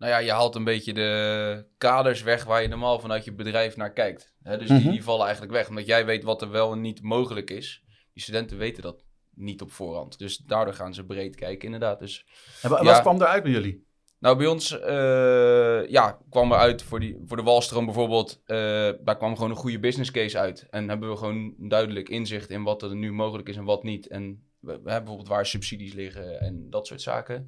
Nou 0.00 0.12
ja, 0.12 0.18
je 0.18 0.30
haalt 0.32 0.54
een 0.54 0.64
beetje 0.64 0.92
de 0.92 1.64
kaders 1.78 2.22
weg 2.22 2.44
waar 2.44 2.62
je 2.62 2.68
normaal 2.68 2.98
vanuit 3.00 3.24
je 3.24 3.32
bedrijf 3.32 3.76
naar 3.76 3.92
kijkt. 3.92 4.34
Hè, 4.42 4.58
dus 4.58 4.68
die, 4.68 4.78
Mhm. 4.80 4.90
die 4.90 5.04
vallen 5.04 5.22
eigenlijk 5.24 5.52
weg, 5.54 5.68
omdat 5.68 5.86
jij 5.86 6.04
weet 6.06 6.22
wat 6.24 6.42
er 6.42 6.50
wel 6.50 6.72
en 6.72 6.80
niet 6.80 7.02
mogelijk 7.02 7.50
is. 7.50 7.82
Die 8.12 8.22
studenten 8.22 8.58
weten 8.58 8.82
dat 8.82 9.04
niet 9.34 9.60
op 9.62 9.72
voorhand. 9.72 10.18
Dus 10.18 10.36
daardoor 10.36 10.74
gaan 10.74 10.94
ze 10.94 11.04
breed 11.04 11.36
kijken, 11.36 11.64
inderdaad. 11.64 11.98
Dus, 11.98 12.26
En 12.62 12.70
Ja. 12.70 12.82
wat 12.82 13.00
kwam 13.00 13.20
eruit 13.20 13.42
bij 13.42 13.52
jullie? 13.52 13.86
nou, 14.18 14.36
bij 14.36 14.46
ons 14.46 14.78
eh, 14.80 15.88
ja, 15.88 16.18
kwam 16.30 16.52
eruit 16.52 16.82
voor, 16.82 17.00
die, 17.00 17.16
voor 17.24 17.36
de 17.36 17.42
Walstroom 17.42 17.84
bijvoorbeeld, 17.84 18.40
eh, 18.44 18.56
daar 19.00 19.16
kwam 19.16 19.34
gewoon 19.34 19.50
een 19.50 19.56
goede 19.56 19.78
business 19.80 20.10
case 20.10 20.38
uit. 20.38 20.66
En 20.70 20.88
hebben 20.88 21.10
we 21.10 21.16
gewoon 21.16 21.54
duidelijk 21.58 22.08
inzicht 22.08 22.50
in 22.50 22.62
wat 22.62 22.82
er 22.82 22.94
nu 22.96 23.12
mogelijk 23.12 23.48
is 23.48 23.56
en 23.56 23.64
wat 23.64 23.82
niet. 23.82 24.06
En 24.08 24.22
we, 24.58 24.66
we 24.66 24.72
hebben 24.72 24.86
bijvoorbeeld 24.86 25.28
waar 25.28 25.46
subsidies 25.46 25.92
liggen 25.92 26.40
en 26.40 26.66
dat 26.70 26.86
soort 26.86 27.02
zaken. 27.02 27.44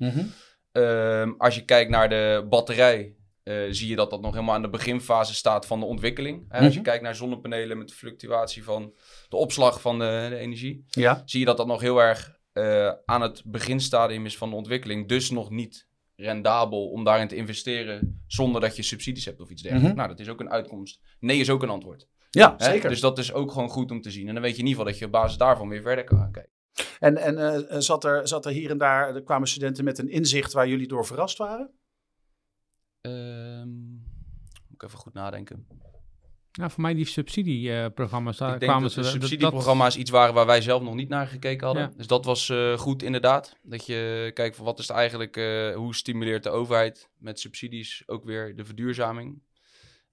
Ehm, 0.73 1.33
als 1.39 1.55
je 1.55 1.65
kijkt 1.65 1.91
naar 1.91 2.09
de 2.09 2.47
batterij, 2.49 3.15
eh, 3.43 3.55
zie 3.71 3.89
je 3.89 3.97
dat 3.97 4.11
dat 4.11 4.21
nog 4.21 4.33
helemaal 4.35 4.55
aan 4.55 4.63
de 4.63 4.69
beginfase 4.71 5.35
staat 5.35 5.67
van 5.67 5.81
de 5.81 5.87
ontwikkeling. 5.87 6.45
Hè, 6.49 6.59
Als 6.59 6.69
je 6.69 6.75
Mhm. 6.81 6.83
kijkt 6.89 7.03
naar 7.03 7.15
zonnepanelen 7.15 7.79
met 7.79 7.89
de 7.89 7.95
fluctuatie 7.95 8.65
van 8.65 8.93
de 9.29 9.37
opslag 9.37 9.81
van 9.81 9.99
de, 9.99 10.27
de 10.31 10.37
energie, 10.37 10.85
Ja. 10.89 11.23
zie 11.25 11.41
je 11.41 11.47
dat 11.47 11.57
dat 11.57 11.67
nog 11.67 11.81
heel 11.81 11.99
erg 12.03 12.41
eh, 12.53 12.93
aan 13.05 13.21
het 13.23 13.43
beginstadium 13.47 14.27
is 14.27 14.37
van 14.37 14.51
de 14.51 14.57
ontwikkeling. 14.57 15.09
Dus 15.09 15.31
nog 15.31 15.51
niet 15.51 15.87
rendabel 16.17 16.89
om 16.91 17.05
daarin 17.05 17.29
te 17.29 17.37
investeren 17.37 18.23
zonder 18.27 18.61
dat 18.61 18.77
je 18.77 18.83
subsidies 18.83 19.25
hebt 19.25 19.41
of 19.41 19.51
iets 19.51 19.63
dergelijks. 19.63 19.93
Mhm. 19.95 19.99
Nou, 20.05 20.17
dat 20.17 20.27
is 20.27 20.33
ook 20.33 20.41
een 20.41 20.51
uitkomst. 20.51 21.01
Nee 21.21 21.39
is 21.39 21.51
ook 21.51 21.63
een 21.63 21.69
antwoord. 21.71 22.07
Ja, 22.31 22.55
Hè? 22.59 22.65
zeker. 22.65 22.89
Dus 22.89 23.01
dat 23.01 23.19
is 23.19 23.33
ook 23.33 23.53
gewoon 23.53 23.69
goed 23.69 23.91
om 23.91 24.01
te 24.01 24.11
zien. 24.11 24.29
En 24.29 24.35
dan 24.35 24.43
weet 24.43 24.53
je 24.57 24.61
in 24.63 24.67
ieder 24.67 24.79
geval 24.79 24.91
dat 24.93 24.99
je 25.01 25.07
op 25.07 25.13
basis 25.13 25.37
daarvan 25.39 25.69
weer 25.69 25.83
verder 25.83 26.05
kan 26.05 26.19
gaan 26.19 26.33
kijken. 26.33 26.53
En, 27.03 27.17
en 27.17 27.39
eh, 27.69 27.79
zat, 27.81 28.05
er, 28.05 28.29
zat 28.29 28.47
er 28.47 28.53
hier 28.53 28.71
en 28.71 28.79
daar, 28.79 29.15
er 29.15 29.23
kwamen 29.23 29.49
studenten 29.49 29.85
met 29.85 29.99
een 29.99 30.09
inzicht 30.09 30.53
waar 30.53 30.69
jullie 30.69 30.89
door 30.89 31.07
verrast 31.07 31.39
waren? 31.39 31.71
Ehm, 33.01 33.69
moet 34.69 34.75
ik 34.75 34.83
even 34.83 34.99
goed 34.99 35.13
nadenken. 35.13 35.67
Nou, 36.53 36.71
voor 36.71 36.81
mij 36.83 36.95
die 36.95 37.05
subsidieprogramma's, 37.07 38.37
daar 38.37 38.53
ik 38.55 38.61
denk 38.61 38.71
kwamen 38.71 38.89
dat 38.89 38.97
de 38.97 39.05
ze... 39.05 39.13
dat- 39.13 39.23
subsidieprogramma's 39.23 39.97
iets 39.97 40.11
waren 40.11 40.35
waar 40.35 40.47
wij 40.47 40.61
zelf 40.61 40.83
nog 40.83 40.95
niet 40.95 41.09
naar 41.09 41.27
gekeken 41.27 41.67
hadden. 41.67 41.83
Ja. 41.83 41.93
Dus 41.97 42.07
dat 42.07 42.25
was 42.25 42.49
eh, 42.49 42.79
goed 42.79 43.03
inderdaad. 43.03 43.57
Dat 43.63 43.87
je 43.87 44.31
kijkt 44.35 44.57
van 44.57 44.65
wat 44.65 44.79
is 44.79 44.89
het 44.89 44.97
eigenlijk, 44.97 45.37
eh, 45.37 45.75
hoe 45.75 45.95
stimuleert 45.95 46.43
de 46.43 46.51
overheid 46.51 47.09
met 47.19 47.41
subsidies 47.41 48.03
ook 48.07 48.25
weer 48.25 48.57
de 48.57 48.65
verduurzaming. 48.65 49.43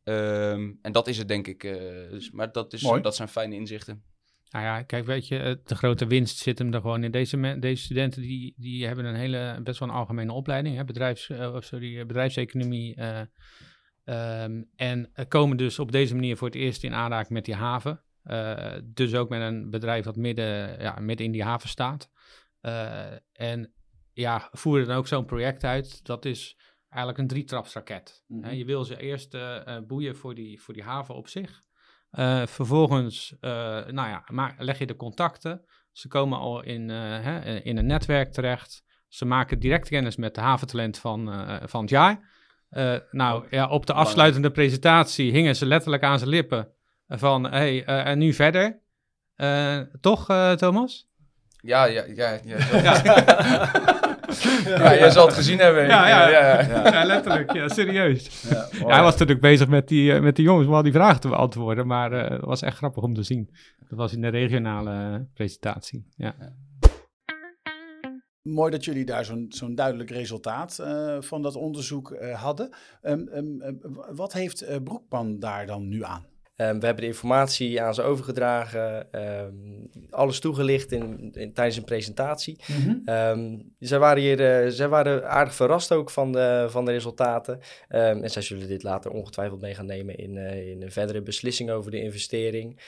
Ehm, 0.03 0.71
en 0.81 0.91
dat 0.91 1.07
is 1.07 1.17
het 1.17 1.27
denk 1.27 1.47
ik. 1.47 1.63
eh, 1.63 1.73
dus, 2.09 2.31
maar 2.31 2.51
dat, 2.51 2.73
is, 2.73 2.81
Mooi. 2.81 3.01
dat 3.01 3.15
zijn 3.15 3.27
fijne 3.29 3.55
inzichten. 3.55 4.03
Nou 4.49 4.65
ja, 4.65 4.81
kijk, 4.81 5.05
weet 5.05 5.27
je, 5.27 5.61
de 5.63 5.75
grote 5.75 6.07
winst 6.07 6.37
zit 6.37 6.59
hem 6.59 6.73
er 6.73 6.81
gewoon 6.81 7.03
in. 7.03 7.11
Deze, 7.11 7.59
deze 7.59 7.83
studenten 7.83 8.21
die, 8.21 8.53
die 8.57 8.85
hebben 8.85 9.05
een 9.05 9.15
hele, 9.15 9.59
best 9.63 9.79
wel 9.79 9.89
een 9.89 9.95
algemene 9.95 10.31
opleiding, 10.31 10.75
hè, 10.75 10.83
bedrijfs, 10.85 11.29
of 11.29 11.63
sorry, 11.63 11.99
eh, 11.99 12.05
bedrijfseconomie. 12.05 12.95
eh, 12.95 13.21
ehm, 14.03 14.63
en 14.75 15.11
komen 15.27 15.57
dus 15.57 15.79
op 15.79 15.91
deze 15.91 16.15
manier 16.15 16.37
voor 16.37 16.47
het 16.47 16.57
eerst 16.57 16.83
in 16.83 16.93
aanraking 16.93 17.33
met 17.33 17.45
die 17.45 17.55
haven. 17.55 18.03
Dus 18.83 19.15
ook 19.15 19.29
met 19.29 19.41
een 19.41 19.69
bedrijf 19.69 20.03
dat 20.03 20.15
midden, 20.15 20.81
ja, 20.81 20.99
midden 20.99 21.25
in 21.25 21.31
die 21.31 21.43
haven 21.43 21.69
staat. 21.69 22.09
En 23.31 23.73
ja, 24.13 24.49
voeren 24.51 24.87
dan 24.87 24.97
ook 24.97 25.07
zo'n 25.07 25.25
project 25.25 25.63
uit. 25.63 26.05
Dat 26.05 26.25
is 26.25 26.57
eigenlijk 26.89 27.21
een 27.21 27.27
drietrapsraket. 27.27 28.23
Hè, 28.41 28.49
je 28.49 28.65
wil 28.65 28.83
ze 28.83 28.97
eerst 28.97 29.37
boeien 29.87 30.15
voor 30.15 30.35
die, 30.35 30.61
voor 30.61 30.73
die 30.73 30.83
haven 30.83 31.15
op 31.15 31.27
zich. 31.27 31.61
Eh, 32.11 32.45
vervolgens 32.45 33.35
eh, 33.39 33.51
nou 33.85 34.09
ja, 34.09 34.23
maar 34.31 34.55
leg 34.57 34.79
je 34.79 34.85
de 34.85 34.95
contacten. 34.95 35.61
Ze 35.91 36.07
komen 36.07 36.39
al 36.39 36.63
in, 36.63 36.89
eh, 36.89 36.97
hè, 36.97 37.59
in 37.59 37.77
een 37.77 37.85
netwerk 37.85 38.31
terecht. 38.31 38.83
Ze 39.07 39.25
maken 39.25 39.59
direct 39.59 39.89
kennis 39.89 40.15
met 40.15 40.35
de 40.35 40.41
haventalent 40.41 40.97
van, 40.97 41.45
van 41.65 41.81
het 41.81 41.89
jaar. 41.89 42.29
Nou 43.11 43.45
ja, 43.49 43.67
op 43.67 43.85
de 43.85 43.93
afsluitende 43.93 44.51
presentatie 44.51 45.31
hingen 45.31 45.55
ze 45.55 45.65
letterlijk 45.65 46.03
aan 46.03 46.17
zijn 46.19 46.29
lippen. 46.29 46.67
Van, 47.07 47.43
hé, 47.43 47.49
hey, 47.49 47.85
en 47.85 48.17
nu 48.17 48.33
verder? 48.33 48.79
Toch, 50.01 50.25
Thomas? 50.55 51.07
Ja, 51.61 51.85
ja, 51.85 52.03
ja. 52.05 52.39
Ja, 52.43 52.57
ja. 53.03 53.71
jij 54.65 55.09
zal 55.09 55.25
het 55.25 55.35
gezien 55.35 55.59
hebben. 55.59 55.85
Ja, 55.85 56.07
ja. 56.07 56.29
ja, 56.29 56.61
ja. 56.61 56.91
Ja, 56.91 57.03
letterlijk. 57.05 57.53
Ja, 57.53 57.67
serieus. 57.67 58.49
Ja, 58.49 58.67
Ja, 58.79 58.87
hij 58.87 59.01
was 59.01 59.11
natuurlijk 59.11 59.41
bezig 59.41 59.67
met 59.67 59.87
die, 59.87 60.13
eh, 60.13 60.21
met 60.21 60.35
die 60.35 60.45
jongens 60.45 60.67
om 60.67 60.73
al 60.73 60.83
die 60.83 60.91
vragen 60.91 61.21
te 61.21 61.27
beantwoorden. 61.27 61.87
Maar 61.87 62.11
eh, 62.11 62.29
het 62.31 62.45
was 62.45 62.61
echt 62.61 62.77
grappig 62.77 63.03
om 63.03 63.13
te 63.13 63.23
zien. 63.23 63.49
Dat 63.89 63.97
was 63.97 64.13
in 64.13 64.21
de 64.21 64.27
regionale 64.27 64.91
eh, 64.91 65.19
presentatie. 65.33 66.05
Ja. 66.15 66.35
Mooi 68.41 68.71
dat 68.71 68.85
jullie 68.85 69.05
daar 69.05 69.25
zo'n 69.25 69.45
zo'n 69.49 69.75
duidelijk 69.75 70.09
resultaat 70.09 70.79
eh, 70.79 71.17
van 71.19 71.41
dat 71.41 71.55
onderzoek 71.55 72.11
eh, 72.11 72.41
hadden. 72.41 72.69
Ehm, 73.01 73.27
ehm, 73.27 73.61
ehm, 73.61 73.75
wat 74.15 74.33
heeft 74.33 74.61
eh, 74.61 74.77
Broekman 74.83 75.39
daar 75.39 75.65
dan 75.65 75.87
nu 75.87 76.03
aan? 76.03 76.25
Ehm, 76.59 76.79
we 76.79 76.85
hebben 76.85 77.03
de 77.03 77.09
informatie 77.09 77.81
aan 77.81 77.93
ze 77.93 78.01
overgedragen, 78.01 79.11
ehm, 79.11 79.53
alles 80.09 80.39
toegelicht 80.39 80.91
in, 80.91 81.31
in, 81.33 81.53
tijdens 81.53 81.77
een 81.77 81.83
presentatie. 81.83 82.59
Mm 82.67 82.97
zij, 83.79 83.99
waren 83.99 84.21
hier, 84.23 84.65
uh, 84.65 84.71
zij 84.71 84.87
waren 84.87 85.29
aardig 85.29 85.55
verrast 85.55 85.91
ook 85.91 86.09
van 86.09 86.31
de, 86.31 86.65
van 86.69 86.85
de 86.85 86.91
resultaten. 86.91 87.59
en 87.87 88.29
zij 88.29 88.41
zullen 88.41 88.67
dit 88.67 88.83
later 88.83 89.11
ongetwijfeld 89.11 89.61
mee 89.61 89.75
gaan 89.75 89.85
nemen 89.85 90.17
in, 90.17 90.37
in 90.37 90.81
een 90.81 90.91
verdere 90.91 91.21
beslissing 91.21 91.69
over 91.69 91.91
de 91.91 92.01
investering. 92.01 92.79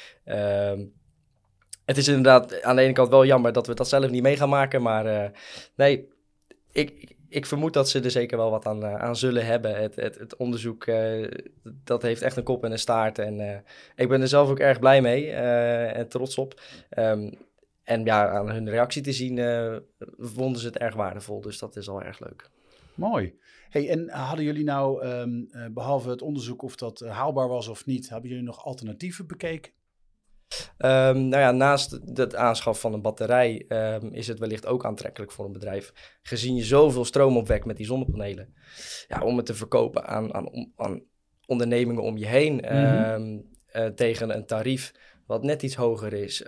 het 1.86 1.98
is 1.98 2.08
inderdaad 2.08 2.62
aan 2.62 2.76
de 2.76 2.82
ene 2.82 2.94
kant 2.94 3.10
wel 3.10 3.26
jammer 3.26 3.52
dat 3.52 3.68
we 3.68 3.74
dat 3.74 3.88
zelf 3.88 4.10
niet 4.10 4.22
mee 4.22 4.38
gaan 4.38 4.50
maken, 4.50 4.82
maar 4.82 5.32
nee, 5.76 6.08
ik, 6.72 7.16
ik 7.32 7.46
vermoed 7.46 7.74
dat 7.74 7.90
ze 7.90 8.00
er 8.00 8.12
zeker 8.12 8.38
wel 8.38 8.52
wat 8.52 8.66
aan, 8.66 8.84
eh, 8.84 8.96
aan 8.96 9.16
zullen 9.16 9.46
hebben. 9.46 9.76
Het, 9.76 9.96
het, 9.96 10.18
het 10.18 10.36
onderzoek, 10.36 10.86
uh, 10.86 11.28
dat 11.64 12.02
heeft 12.02 12.22
echt 12.22 12.38
een 12.38 12.44
kop 12.44 12.64
en 12.64 12.72
een 12.72 12.80
staart. 12.80 13.20
En 13.20 13.40
uh, 13.40 13.58
ik 13.96 14.08
ben 14.10 14.22
er 14.22 14.28
zelf 14.28 14.50
ook 14.50 14.60
erg 14.60 14.80
blij 14.80 15.02
mee 15.02 15.32
en 15.32 16.08
trots 16.08 16.38
op. 16.38 16.62
Um, 16.98 17.34
en 17.84 18.06
ja, 18.06 18.30
aan 18.30 18.50
hun 18.52 18.70
reactie 18.70 19.02
te 19.02 19.12
zien, 19.12 19.36
vonden 20.18 20.62
ze 20.62 20.68
het 20.68 20.78
erg 20.78 20.96
waardevol. 20.96 21.42
Dus 21.42 21.60
dat 21.60 21.76
is 21.76 21.90
al 21.90 22.02
erg 22.02 22.20
leuk. 22.20 22.50
Mooi. 22.94 23.40
Hey, 23.70 23.90
en 23.90 24.10
hadden 24.10 24.46
jullie 24.46 24.64
nou, 24.64 25.06
um, 25.06 25.50
behalve 25.74 26.10
het 26.10 26.22
onderzoek 26.22 26.62
of 26.62 26.76
dat 26.76 27.00
haalbaar 27.00 27.48
was 27.48 27.68
of 27.68 27.86
niet, 27.86 28.10
hebben 28.10 28.30
jullie 28.30 28.46
nog 28.46 28.66
alternatieven 28.66 29.28
bekeken? 29.28 29.72
Um, 30.78 31.28
nou 31.28 31.42
ja, 31.42 31.52
naast 31.52 32.00
het 32.14 32.36
aanschaf 32.36 32.80
van 32.80 32.94
een 32.94 33.02
batterij 33.02 33.66
um, 33.68 34.14
is 34.14 34.28
het 34.28 34.40
wellicht 34.40 34.66
ook 34.66 34.86
aantrekkelijk 34.86 35.32
voor 35.32 35.46
een 35.46 35.52
bedrijf. 35.52 35.92
Gezien 36.22 36.56
je 36.56 36.64
zoveel 36.64 37.06
stroom 37.06 37.38
opwekt 37.38 37.66
met 37.66 37.78
die 37.78 37.86
zonnepanelen. 37.86 38.54
Ja, 39.08 39.22
om 39.22 39.38
het 39.38 39.46
te 39.46 39.54
verkopen 39.54 40.08
aan, 40.08 40.34
aan, 40.34 40.72
aan 40.76 41.02
ondernemingen 41.46 42.04
om 42.04 42.18
je 42.18 42.28
heen 42.28 42.66
mm 42.70 43.50
tegen 43.96 44.36
een 44.36 44.46
tarief 44.46 44.92
wat 45.26 45.44
net 45.44 45.64
iets 45.64 45.76
hoger 45.76 46.14
is 46.14 46.44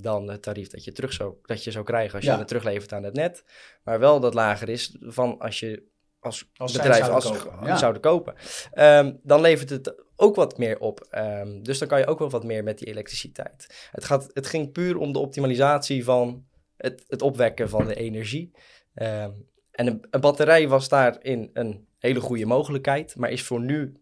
dan 0.00 0.28
het 0.28 0.42
tarief 0.42 0.68
dat 0.68 0.84
je, 0.84 0.92
terug 0.92 1.12
zou, 1.12 1.34
dat 1.42 1.64
je 1.64 1.70
zou 1.70 1.84
krijgen 1.84 2.14
als 2.14 2.24
je 2.24 2.30
het 2.30 2.48
teruglevert 2.48 2.92
aan 2.92 3.02
het 3.02 3.14
net. 3.14 3.44
Maar 3.84 3.98
wel 3.98 4.20
dat 4.20 4.34
lager 4.34 4.68
is 4.68 4.96
van 5.00 5.38
als 5.38 5.60
je 5.60 5.82
als, 6.20 6.50
als 6.56 6.72
bedrijf 6.72 7.04
zouden 7.04 7.30
als, 7.30 7.42
kopen. 7.42 7.78
zouden 7.78 8.02
kopen. 8.02 8.34
Um, 8.74 9.20
dan 9.22 9.40
levert 9.40 9.70
het 9.70 10.03
ook 10.16 10.36
wat 10.36 10.58
meer 10.58 10.78
op. 10.78 11.16
Um, 11.18 11.62
dus 11.62 11.78
dan 11.78 11.88
kan 11.88 11.98
je 11.98 12.06
ook 12.06 12.18
wel 12.18 12.30
wat 12.30 12.44
meer 12.44 12.62
met 12.62 12.78
die 12.78 12.88
elektriciteit. 12.88 13.88
Het, 13.90 14.04
gaat, 14.04 14.30
het 14.32 14.46
ging 14.46 14.72
puur 14.72 14.96
om 14.96 15.12
de 15.12 15.18
optimalisatie 15.18 16.04
van 16.04 16.46
het, 16.76 17.04
het 17.08 17.22
opwekken 17.22 17.68
van 17.68 17.86
de 17.86 17.94
energie. 17.94 18.50
Um, 18.94 19.48
en 19.70 19.86
een, 19.86 20.06
een, 20.10 20.20
batterij 20.20 20.68
was 20.68 20.88
daarin 20.88 21.50
een 21.52 21.88
hele 21.98 22.20
goede 22.20 22.46
mogelijkheid, 22.46 23.16
maar 23.16 23.30
is 23.30 23.42
voor 23.42 23.60
nu 23.60 23.96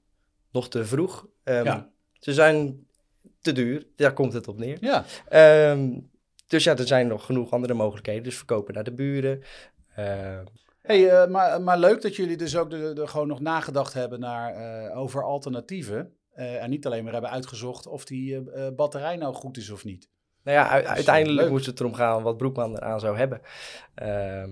nog 0.51 0.69
te 0.69 0.85
vroeg. 0.85 1.27
Ja. 1.45 1.91
Ze 2.13 2.33
zijn 2.33 2.87
te 3.41 3.53
duur, 3.53 3.87
daar 3.97 4.13
komt 4.13 4.33
het 4.33 4.49
op 4.49 4.59
neer. 4.59 4.79
Ja. 4.81 5.05
dus 6.47 6.65
ja, 6.65 6.77
er 6.77 6.87
zijn 6.87 7.07
nog 7.07 7.25
genoeg 7.25 7.51
andere 7.51 7.75
mogelijkheden. 7.75 8.23
Dus 8.23 8.37
verkopen 8.37 8.75
naar 8.75 8.85
de 8.85 8.93
buren. 8.93 9.43
Uh, 9.99 10.39
Hey, 10.83 11.23
uh, 11.23 11.31
maar, 11.31 11.63
maar 11.63 11.79
leuk 11.79 12.03
dat 12.03 12.17
jullie 12.17 12.37
dus 12.37 12.57
ook 12.57 12.71
de, 12.71 12.93
de, 12.95 13.07
gewoon 13.07 13.27
nog 13.27 13.41
nagedacht 13.41 13.93
hebben 13.93 14.21
naar, 14.21 14.57
uh, 14.87 14.99
over 14.99 15.25
alternatieven. 15.25 16.17
Uh, 16.37 16.63
en 16.63 16.71
niet 16.71 16.87
alleen 16.87 17.05
maar 17.05 17.13
hebben 17.13 17.31
uitgezocht 17.31 17.87
of 17.87 18.05
die 18.05 18.41
batterij 18.77 19.17
nou 19.17 19.35
goed 19.35 19.57
is 19.57 19.71
of 19.71 19.85
niet. 19.85 20.11
Nou 20.45 20.57
ja, 20.57 20.85
uiteindelijk 20.85 21.51
moest 21.51 21.67
het 21.67 21.81
erom 21.81 21.95
gaan 21.95 22.23
wat 22.23 22.37
Broekman 22.37 22.77
eraan 22.77 23.01
zou 23.01 23.17
hebben. 23.17 23.41
Ehm, 23.95 24.51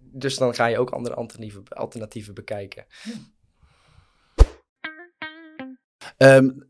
dus 0.00 0.36
dan 0.36 0.54
ga 0.54 0.66
je 0.66 0.78
ook 0.78 0.90
andere 0.90 1.14
alternatieven, 1.14 1.62
alternatieven 1.68 2.34
bekijken. 2.34 2.86
Um, 6.18 6.66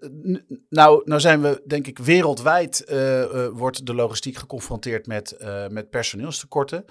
nou, 0.69 1.03
nou 1.05 1.21
zijn 1.21 1.43
we, 1.43 1.63
denk 1.67 1.87
ik, 1.87 1.99
wereldwijd 1.99 2.85
uh, 2.89 3.21
uh, 3.21 3.49
wordt 3.49 3.87
de 3.87 3.95
logistiek 3.95 4.37
geconfronteerd 4.37 5.07
met, 5.07 5.37
uh, 5.39 5.69
met 5.69 5.91
personeelstekorten. 5.91 6.85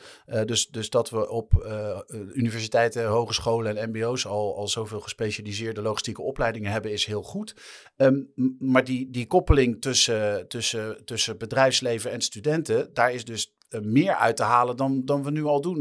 dus, 0.45 0.67
dus 0.67 0.89
dat 0.89 1.09
we 1.09 1.29
op 1.29 1.67
universiteiten, 2.33 3.07
hogescholen 3.07 3.77
en 3.77 3.89
mbo's 3.89 4.25
al, 4.25 4.57
al 4.57 4.67
zoveel 4.67 4.99
gespecialiseerde 4.99 5.81
logistieke 5.81 6.21
opleidingen 6.21 6.71
hebben, 6.71 6.91
is 6.91 7.05
heel 7.05 7.23
goed. 7.23 7.55
Um, 7.97 8.33
maar 8.59 8.83
die, 8.83 9.09
die 9.09 9.27
koppeling 9.27 9.81
tussen, 9.81 10.47
tussen, 10.47 11.05
tussen 11.05 11.37
bedrijfsleven 11.37 12.11
en 12.11 12.21
studenten, 12.21 12.93
daar 12.93 13.13
is 13.13 13.25
dus 13.25 13.55
meer 13.81 14.15
uit 14.15 14.35
te 14.35 14.43
halen 14.43 14.77
dan, 14.77 15.05
dan 15.05 15.23
we 15.23 15.31
nu 15.31 15.43
al 15.43 15.61
doen. 15.61 15.79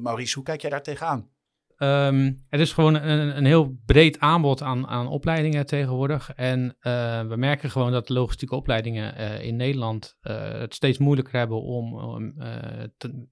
Maurice, 0.00 0.34
hoe 0.34 0.44
kijk 0.44 0.60
jij 0.60 0.70
daar 0.70 0.82
tegenaan? 0.82 1.34
Um, 1.78 2.44
er 2.48 2.60
is 2.60 2.72
gewoon 2.72 2.94
een, 2.94 3.36
een, 3.36 3.44
heel 3.44 3.76
breed 3.84 4.20
aanbod 4.20 4.62
aan, 4.62 4.86
aan 4.86 5.06
opleidingen 5.06 5.66
tegenwoordig. 5.66 6.32
En 6.34 6.76
uh, 6.80 7.22
we 7.22 7.36
merken 7.36 7.70
gewoon 7.70 7.92
dat 7.92 8.08
logistieke 8.08 8.54
opleidingen 8.54 9.20
uh, 9.20 9.40
in 9.42 9.56
Nederland 9.56 10.16
uh, 10.22 10.52
het 10.52 10.74
steeds 10.74 10.98
moeilijker 10.98 11.38
hebben 11.38 11.62
om, 11.62 11.98
om 11.98 12.34
te, 12.96 13.26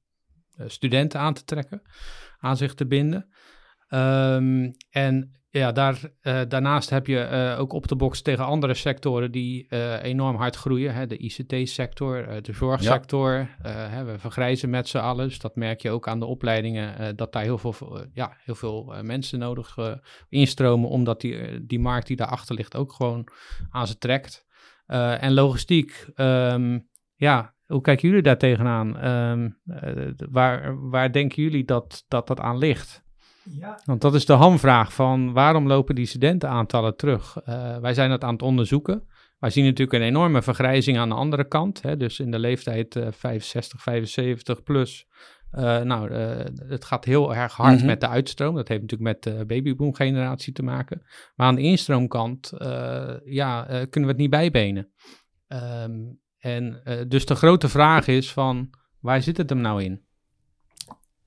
studenten 0.67 1.21
aan 1.21 1.35
te 1.35 1.45
trekken, 1.45 1.83
aan 2.39 2.57
zich 2.57 2.75
te 2.75 2.87
binden. 2.87 3.29
Um, 3.89 4.71
en 4.91 5.44
ja, 5.59 5.73
daar, 5.73 6.01
uh, 6.23 6.41
daarnaast 6.49 6.91
heb 6.91 7.07
je 7.07 7.29
uh, 7.33 7.61
ook 7.61 7.73
op 7.73 7.89
de 7.89 7.97
box 7.97 8.23
tegen 8.23 8.45
andere 8.45 8.75
sectoren 8.75 9.31
die 9.31 9.67
uh, 9.69 10.03
enorm 10.03 10.37
hard 10.37 10.57
groeien. 10.57 10.95
Hè? 10.95 11.07
De 11.07 11.17
ICT-sector, 11.17 12.43
de 12.43 12.53
zorgsector. 12.53 13.49
Hè, 13.63 14.05
we 14.05 14.19
vergrijzen 14.19 14.71
met 14.71 14.89
z'n 14.89 14.99
allen. 14.99 15.29
Dus 15.29 15.39
dat 15.39 15.57
merk 15.57 15.81
je 15.81 15.91
ook 15.91 16.09
aan 16.09 16.19
de 16.19 16.27
opleidingen. 16.27 17.17
dat 17.17 17.33
daar 17.33 17.43
heel 17.43 17.59
veel, 17.59 18.07
ja, 18.13 18.37
heel 18.39 18.55
veel 18.55 18.95
mensen 19.03 19.39
nodig 19.39 19.77
instromen. 20.29 20.89
Omdat 20.89 21.21
die, 21.21 21.67
die 21.67 21.81
markt 21.81 22.07
die 22.07 22.17
daarachter 22.17 22.55
ligt 22.55 22.77
ook 22.77 22.93
gewoon 22.93 23.29
aan 23.71 23.87
ze 23.87 23.99
trekt. 23.99 24.47
en 24.87 25.33
logistiek, 25.33 26.07
um, 26.17 26.89
ja, 27.15 27.55
hoe 27.67 27.81
kijken 27.81 28.09
jullie 28.09 28.23
daar 28.23 28.39
tegenaan? 28.39 29.07
Um, 29.07 29.59
waar, 30.31 30.89
waar 30.91 31.13
denken 31.13 31.43
jullie 31.43 31.65
dat 31.65 32.05
dat, 32.09 32.27
dat 32.27 32.41
aan 32.41 32.59
ligt? 32.59 33.04
Ja. 33.51 33.81
Want 33.85 34.01
dat 34.01 34.15
is 34.15 34.27
de 34.27 34.33
hamvraag 34.33 34.93
van 34.93 35.33
waarom 35.33 35.67
lopen 35.67 35.95
die 35.95 36.07
studentenaantallen 36.07 36.97
terug? 36.97 37.37
Uh, 37.49 37.77
wij 37.77 37.95
zijn 37.95 38.11
dat 38.11 38.25
aan 38.25 38.33
het 38.33 38.43
onderzoeken. 38.43 39.03
Wij 39.39 39.51
zien 39.51 39.65
natuurlijk 39.65 39.93
een 39.93 40.09
enorme 40.09 40.43
vergrijzing 40.43 40.99
aan 40.99 41.09
de 41.09 41.15
andere 41.15 41.49
kant. 41.49 41.83
Hè, 41.83 41.97
dus 41.97 42.21
in 42.21 42.31
de 42.31 42.39
leeftijd 42.39 42.97
uh, 42.97 43.07
65, 43.11 43.83
75 43.83 44.63
plus. 44.63 45.07
Uh, 45.53 45.81
nou, 45.81 46.11
uh, 46.11 46.45
het 46.69 46.85
gaat 46.85 47.05
heel 47.05 47.35
erg 47.35 47.53
hard 47.53 47.81
mm 47.81 47.87
met 47.87 48.01
de 48.01 48.09
uitstroom. 48.09 48.55
Dat 48.55 48.69
heeft 48.69 48.81
natuurlijk 48.81 49.11
met 49.11 49.23
de 49.23 49.47
babyboom-generatie 49.47 50.53
te 50.53 50.63
maken. 50.63 51.03
Maar 51.35 51.47
aan 51.47 51.55
de 51.55 51.63
instroomkant, 51.63 52.53
ja, 53.25 53.63
kunnen 53.65 53.91
we 53.91 54.07
het 54.07 54.17
niet 54.17 54.31
bijbenen. 54.31 54.89
Um, 55.49 56.21
en 56.39 56.83
dus 57.09 57.27
de 57.27 57.35
grote 57.35 57.69
vraag 57.69 58.07
is 58.07 58.33
van, 58.33 58.71
waar 59.01 59.23
zit 59.23 59.37
het 59.37 59.51
hem 59.51 59.61
nou 59.61 59.83
in? 59.83 60.05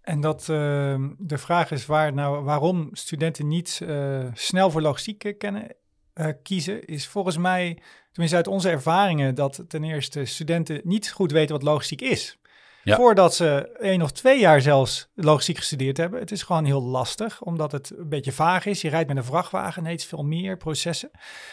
En 0.08 0.22
dat 0.22 0.42
uh, 0.42 0.96
de 1.18 1.38
vraag 1.38 1.72
is 1.72 1.86
waar, 1.86 2.14
nou, 2.14 2.44
waarom 2.44 2.90
studenten 2.92 3.48
niet 3.48 3.80
uh, 3.84 4.26
snel 4.34 4.72
voor 4.72 4.82
logistiek 4.82 5.36
kennen, 5.38 5.76
uh, 6.16 6.28
kiezen, 6.44 6.86
is 6.86 7.08
volgens 7.08 7.38
mij, 7.38 7.82
tenminste 8.12 8.38
uit 8.38 8.48
onze 8.48 8.70
ervaringen, 8.70 9.36
dat 9.36 9.64
ten 9.68 9.84
eerste 9.84 10.26
studenten 10.26 10.82
niet 10.84 11.12
goed 11.12 11.32
weten 11.32 11.56
wat 11.56 11.64
logistiek 11.64 12.02
is. 12.02 12.38
Ja. 12.84 12.96
Voordat 12.96 13.36
ze 13.36 13.78
één 13.80 14.02
of 14.02 14.12
twee 14.12 14.40
jaar 14.40 14.62
zelfs 14.62 15.10
logistiek 15.16 15.58
gestudeerd 15.58 15.98
hebben. 15.98 16.20
Het 16.20 16.32
is 16.32 16.44
gewoon 16.44 16.66
heel 16.66 16.84
lastig, 16.84 17.42
omdat 17.42 17.72
het 17.72 17.94
een 17.98 18.10
beetje 18.10 18.32
vaag 18.32 18.66
is. 18.66 18.82
Je 18.82 18.90
rijdt 18.90 19.08
met 19.08 19.18
een 19.18 19.24
vrachtwagen, 19.24 19.86
is 19.86 20.06
veel 20.06 20.24
meer 20.24 20.58
processen. 20.58 21.12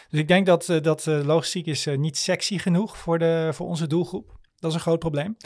Dus 0.09 0.21
ik 0.21 0.29
denk 0.29 0.47
dat, 0.47 0.67
dat 0.83 1.07
logistiek 1.07 1.67
is 1.67 1.87
niet 1.97 2.17
sexy 2.17 2.59
genoeg 2.59 2.99
voor, 2.99 3.19
de, 3.19 3.49
voor 3.53 3.67
onze 3.67 3.87
doelgroep. 3.87 4.43
Dat 4.59 4.71
is 4.71 4.77
een 4.77 4.83
groot 4.83 4.99
probleem. 4.99 5.37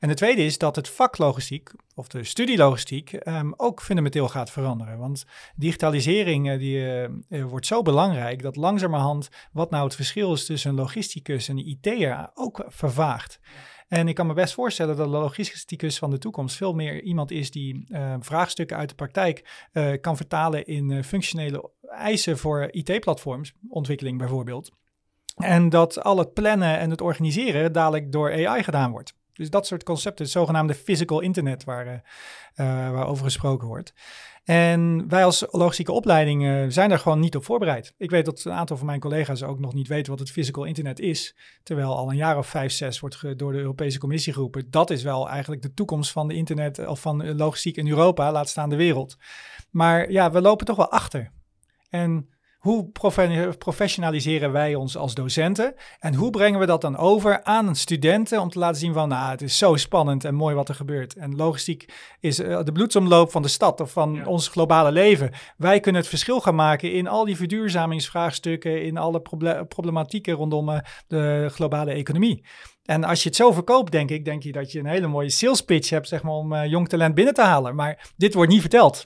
En 0.00 0.08
de 0.08 0.14
tweede 0.14 0.44
is 0.44 0.58
dat 0.58 0.76
het 0.76 0.88
vak 0.88 1.18
logistiek, 1.18 1.70
of 1.94 2.08
de 2.08 2.24
studielogistiek, 2.24 3.12
um, 3.12 3.54
ook 3.56 3.82
fundamenteel 3.82 4.28
gaat 4.28 4.50
veranderen. 4.50 4.98
Want 4.98 5.24
digitalisering 5.56 6.48
uh, 6.48 6.58
die, 6.58 7.08
uh, 7.28 7.44
wordt 7.44 7.66
zo 7.66 7.82
belangrijk 7.82 8.42
dat 8.42 8.56
langzamerhand 8.56 9.28
wat 9.52 9.70
nou 9.70 9.84
het 9.84 9.94
verschil 9.94 10.32
is 10.32 10.46
tussen 10.46 10.70
een 10.70 10.76
logisticus 10.76 11.48
en 11.48 11.58
een 11.58 11.68
IT'er 11.68 12.30
ook 12.34 12.64
vervaagt. 12.66 13.40
En 13.88 14.08
ik 14.08 14.14
kan 14.14 14.26
me 14.26 14.34
best 14.34 14.54
voorstellen 14.54 14.96
dat 14.96 15.06
de 15.06 15.12
logisticus 15.12 15.98
van 15.98 16.10
de 16.10 16.18
toekomst 16.18 16.56
veel 16.56 16.72
meer 16.72 17.02
iemand 17.02 17.30
is 17.30 17.50
die 17.50 17.86
uh, 17.88 18.14
vraagstukken 18.20 18.76
uit 18.76 18.88
de 18.88 18.94
praktijk 18.94 19.68
kan 20.00 20.16
vertalen 20.16 20.64
in 20.64 21.04
functionele 21.04 21.70
eisen 21.80 22.38
voor 22.38 22.68
IT-platforms, 22.70 23.52
ontwikkeling 23.68 24.18
bijvoorbeeld. 24.18 24.70
En 25.40 25.68
dat 25.68 26.02
al 26.02 26.18
het 26.18 26.32
plannen 26.32 26.78
en 26.78 26.90
het 26.90 27.00
organiseren 27.00 27.72
dadelijk 27.72 28.12
door 28.12 28.46
AI 28.46 28.62
gedaan 28.62 28.90
wordt. 28.90 29.14
Dus 29.32 29.50
dat 29.50 29.66
soort 29.66 29.82
concepten, 29.82 30.24
het 30.24 30.32
zogenaamde 30.32 30.74
physical 30.74 31.20
internet 31.20 31.64
waar, 31.64 31.86
uh, 31.86 32.00
waarover 32.90 33.24
gesproken 33.24 33.68
wordt. 33.68 33.94
En 34.44 35.08
wij 35.08 35.24
als 35.24 35.46
logistieke 35.50 35.92
opleiding 35.92 36.72
zijn 36.72 36.88
daar 36.88 36.98
gewoon 36.98 37.20
niet 37.20 37.36
op 37.36 37.44
voorbereid. 37.44 37.94
Ik 37.96 38.10
weet 38.10 38.24
dat 38.24 38.44
een 38.44 38.52
aantal 38.52 38.76
van 38.76 38.86
mijn 38.86 39.00
collega's 39.00 39.42
ook 39.42 39.58
nog 39.58 39.74
niet 39.74 39.88
weten 39.88 40.10
wat 40.10 40.20
het 40.20 40.30
physical 40.30 40.64
internet 40.64 41.00
is. 41.00 41.36
Terwijl 41.62 41.96
al 41.96 42.10
een 42.10 42.16
jaar 42.16 42.38
of 42.38 42.46
vijf, 42.46 42.72
zes 42.72 43.00
wordt 43.00 43.38
door 43.38 43.52
de 43.52 43.58
Europese 43.58 43.98
Commissie 43.98 44.32
geroepen. 44.32 44.70
Dat 44.70 44.90
is 44.90 45.02
wel 45.02 45.28
eigenlijk 45.28 45.62
de 45.62 45.74
toekomst 45.74 46.12
van 46.12 46.28
de 46.28 46.34
internet 46.34 46.86
of 46.86 47.00
van 47.00 47.36
logistiek 47.36 47.76
in 47.76 47.88
Europa, 47.88 48.32
laat 48.32 48.48
staan 48.48 48.70
de 48.70 48.76
wereld. 48.76 49.16
Maar 49.70 50.10
ja, 50.10 50.30
we 50.30 50.40
lopen 50.40 50.66
toch 50.66 50.76
wel 50.76 50.90
achter. 50.90 51.30
En 51.90 52.28
hoe 52.60 52.90
professionaliseren 53.58 54.52
wij 54.52 54.74
ons 54.74 54.96
als 54.96 55.14
docenten? 55.14 55.74
En 55.98 56.14
hoe 56.14 56.30
brengen 56.30 56.60
we 56.60 56.66
dat 56.66 56.80
dan 56.80 56.96
over 56.96 57.42
aan 57.42 57.76
studenten 57.76 58.40
om 58.40 58.50
te 58.50 58.58
laten 58.58 58.80
zien 58.80 58.92
van, 58.92 59.08
nou, 59.08 59.30
het 59.30 59.42
is 59.42 59.58
zo 59.58 59.76
spannend 59.76 60.24
en 60.24 60.34
mooi 60.34 60.54
wat 60.54 60.68
er 60.68 60.74
gebeurt. 60.74 61.14
En 61.14 61.36
logistiek 61.36 61.92
is 62.20 62.38
eh, 62.38 62.64
de 62.64 62.72
bloedsomloop 62.72 63.30
van 63.30 63.42
de 63.42 63.48
stad 63.48 63.80
of 63.80 63.92
van 63.92 64.26
ons 64.26 64.48
globale 64.48 64.92
leven. 64.92 65.30
Wij 65.56 65.80
kunnen 65.80 66.00
het 66.00 66.10
verschil 66.10 66.40
gaan 66.40 66.54
maken 66.54 66.92
in 66.92 67.08
al 67.08 67.24
die 67.24 67.36
verduurzamingsvraagstukken, 67.36 68.84
in 68.84 68.96
alle 68.96 69.22
problematieken 69.68 70.34
rondom 70.34 70.68
uh, 70.68 70.78
de 71.06 71.48
globale 71.50 71.92
economie. 71.92 72.44
En 72.84 73.04
als 73.04 73.22
je 73.22 73.28
het 73.28 73.38
zo 73.38 73.52
verkoopt, 73.52 73.92
denk 73.92 74.10
ik, 74.10 74.24
denk 74.24 74.42
je 74.42 74.52
dat 74.52 74.72
je 74.72 74.78
een 74.78 74.86
hele 74.86 75.06
mooie 75.06 75.30
sales 75.30 75.60
pitch 75.60 75.90
hebt, 75.90 76.08
zeg 76.08 76.22
maar, 76.22 76.32
om 76.32 76.52
uh, 76.52 76.66
jong 76.66 76.88
talent 76.88 77.14
binnen 77.14 77.34
te 77.34 77.42
halen. 77.42 77.74
Maar 77.74 78.10
dit 78.16 78.34
wordt 78.34 78.50
niet 78.50 78.60
verteld. 78.60 79.02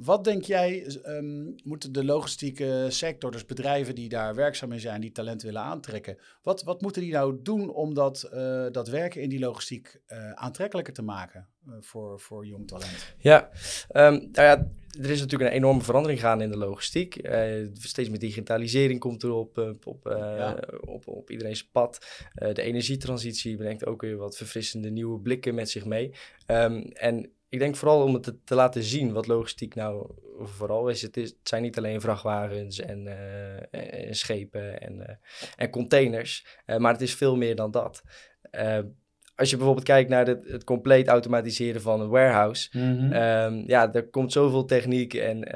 Wat 0.00 0.24
denk 0.24 0.44
jij, 0.44 0.98
um, 1.06 1.54
moeten 1.64 1.92
de 1.92 2.04
logistieke 2.04 2.86
sector, 2.88 3.30
dus 3.30 3.46
bedrijven 3.46 3.94
die 3.94 4.08
daar 4.08 4.34
werkzaam 4.34 4.72
in 4.72 4.80
zijn, 4.80 5.00
die 5.00 5.12
talent 5.12 5.42
willen 5.42 5.62
aantrekken, 5.62 6.18
wat, 6.42 6.62
wat 6.62 6.80
moeten 6.80 7.02
die 7.02 7.12
nou 7.12 7.38
doen 7.42 7.70
om 7.70 7.94
dat, 7.94 8.30
uh, 8.34 8.66
dat 8.70 8.88
werken 8.88 9.22
in 9.22 9.28
die 9.28 9.38
logistiek 9.38 10.00
uh, 10.08 10.32
aantrekkelijker 10.32 10.92
te 10.92 11.02
maken 11.02 11.48
uh, 11.68 11.74
voor, 11.80 12.20
voor 12.20 12.46
jong 12.46 12.66
talent? 12.66 13.14
Ja, 13.18 13.50
um, 13.92 14.12
nou 14.14 14.30
ja, 14.32 14.68
er 15.00 15.10
is 15.10 15.20
natuurlijk 15.20 15.50
een 15.50 15.56
enorme 15.56 15.82
verandering 15.82 16.20
gaan 16.20 16.40
in 16.40 16.50
de 16.50 16.56
logistiek. 16.56 17.28
steeds 17.72 18.08
meer 18.08 18.18
digitalisering 18.18 19.00
komt 19.00 19.22
er 19.22 19.32
op, 19.32 19.76
op, 19.84 20.00
ja. 20.04 20.58
op, 20.80 21.08
op 21.08 21.30
iedereen's 21.30 21.68
pad. 21.68 22.06
de 22.34 22.62
energietransitie 22.62 23.56
brengt 23.56 23.86
ook 23.86 24.00
weer 24.00 24.16
wat 24.16 24.36
verfrissende 24.36 24.90
nieuwe 24.90 25.20
blikken 25.20 25.54
met 25.54 25.70
zich 25.70 25.84
mee. 25.84 26.12
Um, 26.46 26.82
en 26.82 27.32
ik 27.48 27.58
denk 27.58 27.76
vooral 27.76 28.02
om 28.02 28.14
het 28.14 28.22
te, 28.22 28.36
te, 28.44 28.54
laten 28.54 28.82
zien 28.82 29.12
wat 29.12 29.26
logistiek 29.26 29.74
nou 29.74 30.10
vooral 30.38 30.88
is. 30.88 31.02
Het, 31.02 31.16
is, 31.16 31.28
het 31.28 31.48
zijn 31.48 31.62
niet 31.62 31.78
alleen 31.78 32.00
vrachtwagens 32.00 32.80
en, 32.80 33.06
uh, 33.06 34.06
en 34.08 34.14
schepen 34.14 34.80
en, 34.80 34.96
uh, 34.96 35.04
en 35.56 35.70
containers, 35.70 36.46
uh, 36.66 36.76
maar 36.76 36.92
het 36.92 37.00
is 37.00 37.14
veel 37.14 37.36
meer 37.36 37.56
dan 37.56 37.70
dat. 37.70 38.02
als 39.34 39.50
je 39.50 39.56
bijvoorbeeld 39.56 39.86
kijkt 39.86 40.10
naar 40.10 40.26
het, 40.26 40.48
het 40.48 40.64
compleet 40.64 41.08
automatiseren 41.08 41.80
van 41.80 42.00
een 42.00 42.08
warehouse, 42.08 42.68
mm 42.72 42.98
-hmm. 42.98 43.12
um, 43.12 43.64
ja, 43.66 43.92
er 43.92 44.08
komt 44.08 44.32
zoveel 44.32 44.64
techniek 44.64 45.14
en, 45.14 45.52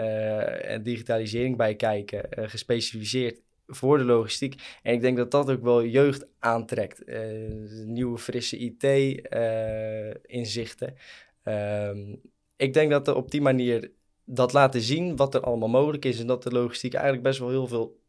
en 0.66 0.82
digitalisering 0.82 1.56
bij 1.56 1.74
kijken, 1.74 2.26
gespecialiseerd 2.30 3.40
voor 3.66 3.98
de 3.98 4.04
logistiek. 4.04 4.78
En 4.82 4.92
ik 4.92 5.00
denk 5.00 5.16
dat 5.16 5.30
dat 5.30 5.50
ook 5.50 5.62
wel 5.62 5.84
jeugd 5.84 6.26
aantrekt. 6.38 7.04
nieuwe, 7.86 8.18
frisse 8.18 8.58
IT-inzichten. 8.58 10.94
Um, 11.44 12.20
ik 12.56 12.72
denk 12.72 12.90
dat 12.90 13.08
er 13.08 13.14
op 13.14 13.30
die 13.30 13.40
manier 13.40 13.90
dat 14.24 14.52
laten 14.52 14.80
zien 14.80 15.16
wat 15.16 15.34
er 15.34 15.40
allemaal 15.40 15.68
mogelijk 15.68 16.04
is 16.04 16.20
en 16.20 16.26
dat 16.26 16.42
de 16.42 16.50
logistiek 16.50 16.94
eigenlijk 16.94 17.24
best 17.24 17.38
wel 17.38 17.48
heel 17.48 17.66
veel 17.66 18.00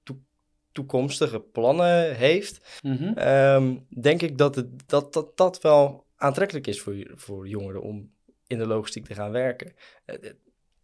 toekomstige 0.71 1.39
plannen 1.39 2.15
heeft, 2.15 2.79
mm 2.81 2.95
-hmm. 2.95 3.17
um, 3.17 3.85
denk 4.01 4.21
ik 4.21 4.37
dat, 4.37 4.55
het, 4.55 4.89
dat, 4.89 5.13
dat 5.13 5.37
dat 5.37 5.61
wel 5.61 6.05
aantrekkelijk 6.15 6.67
is 6.67 6.81
voor, 6.81 7.11
voor 7.13 7.47
jongeren 7.47 7.81
om 7.81 8.11
in 8.47 8.57
de 8.57 8.67
logistiek 8.67 9.05
te 9.05 9.13
gaan 9.13 9.31
werken. 9.31 9.73
Het, 10.05 10.35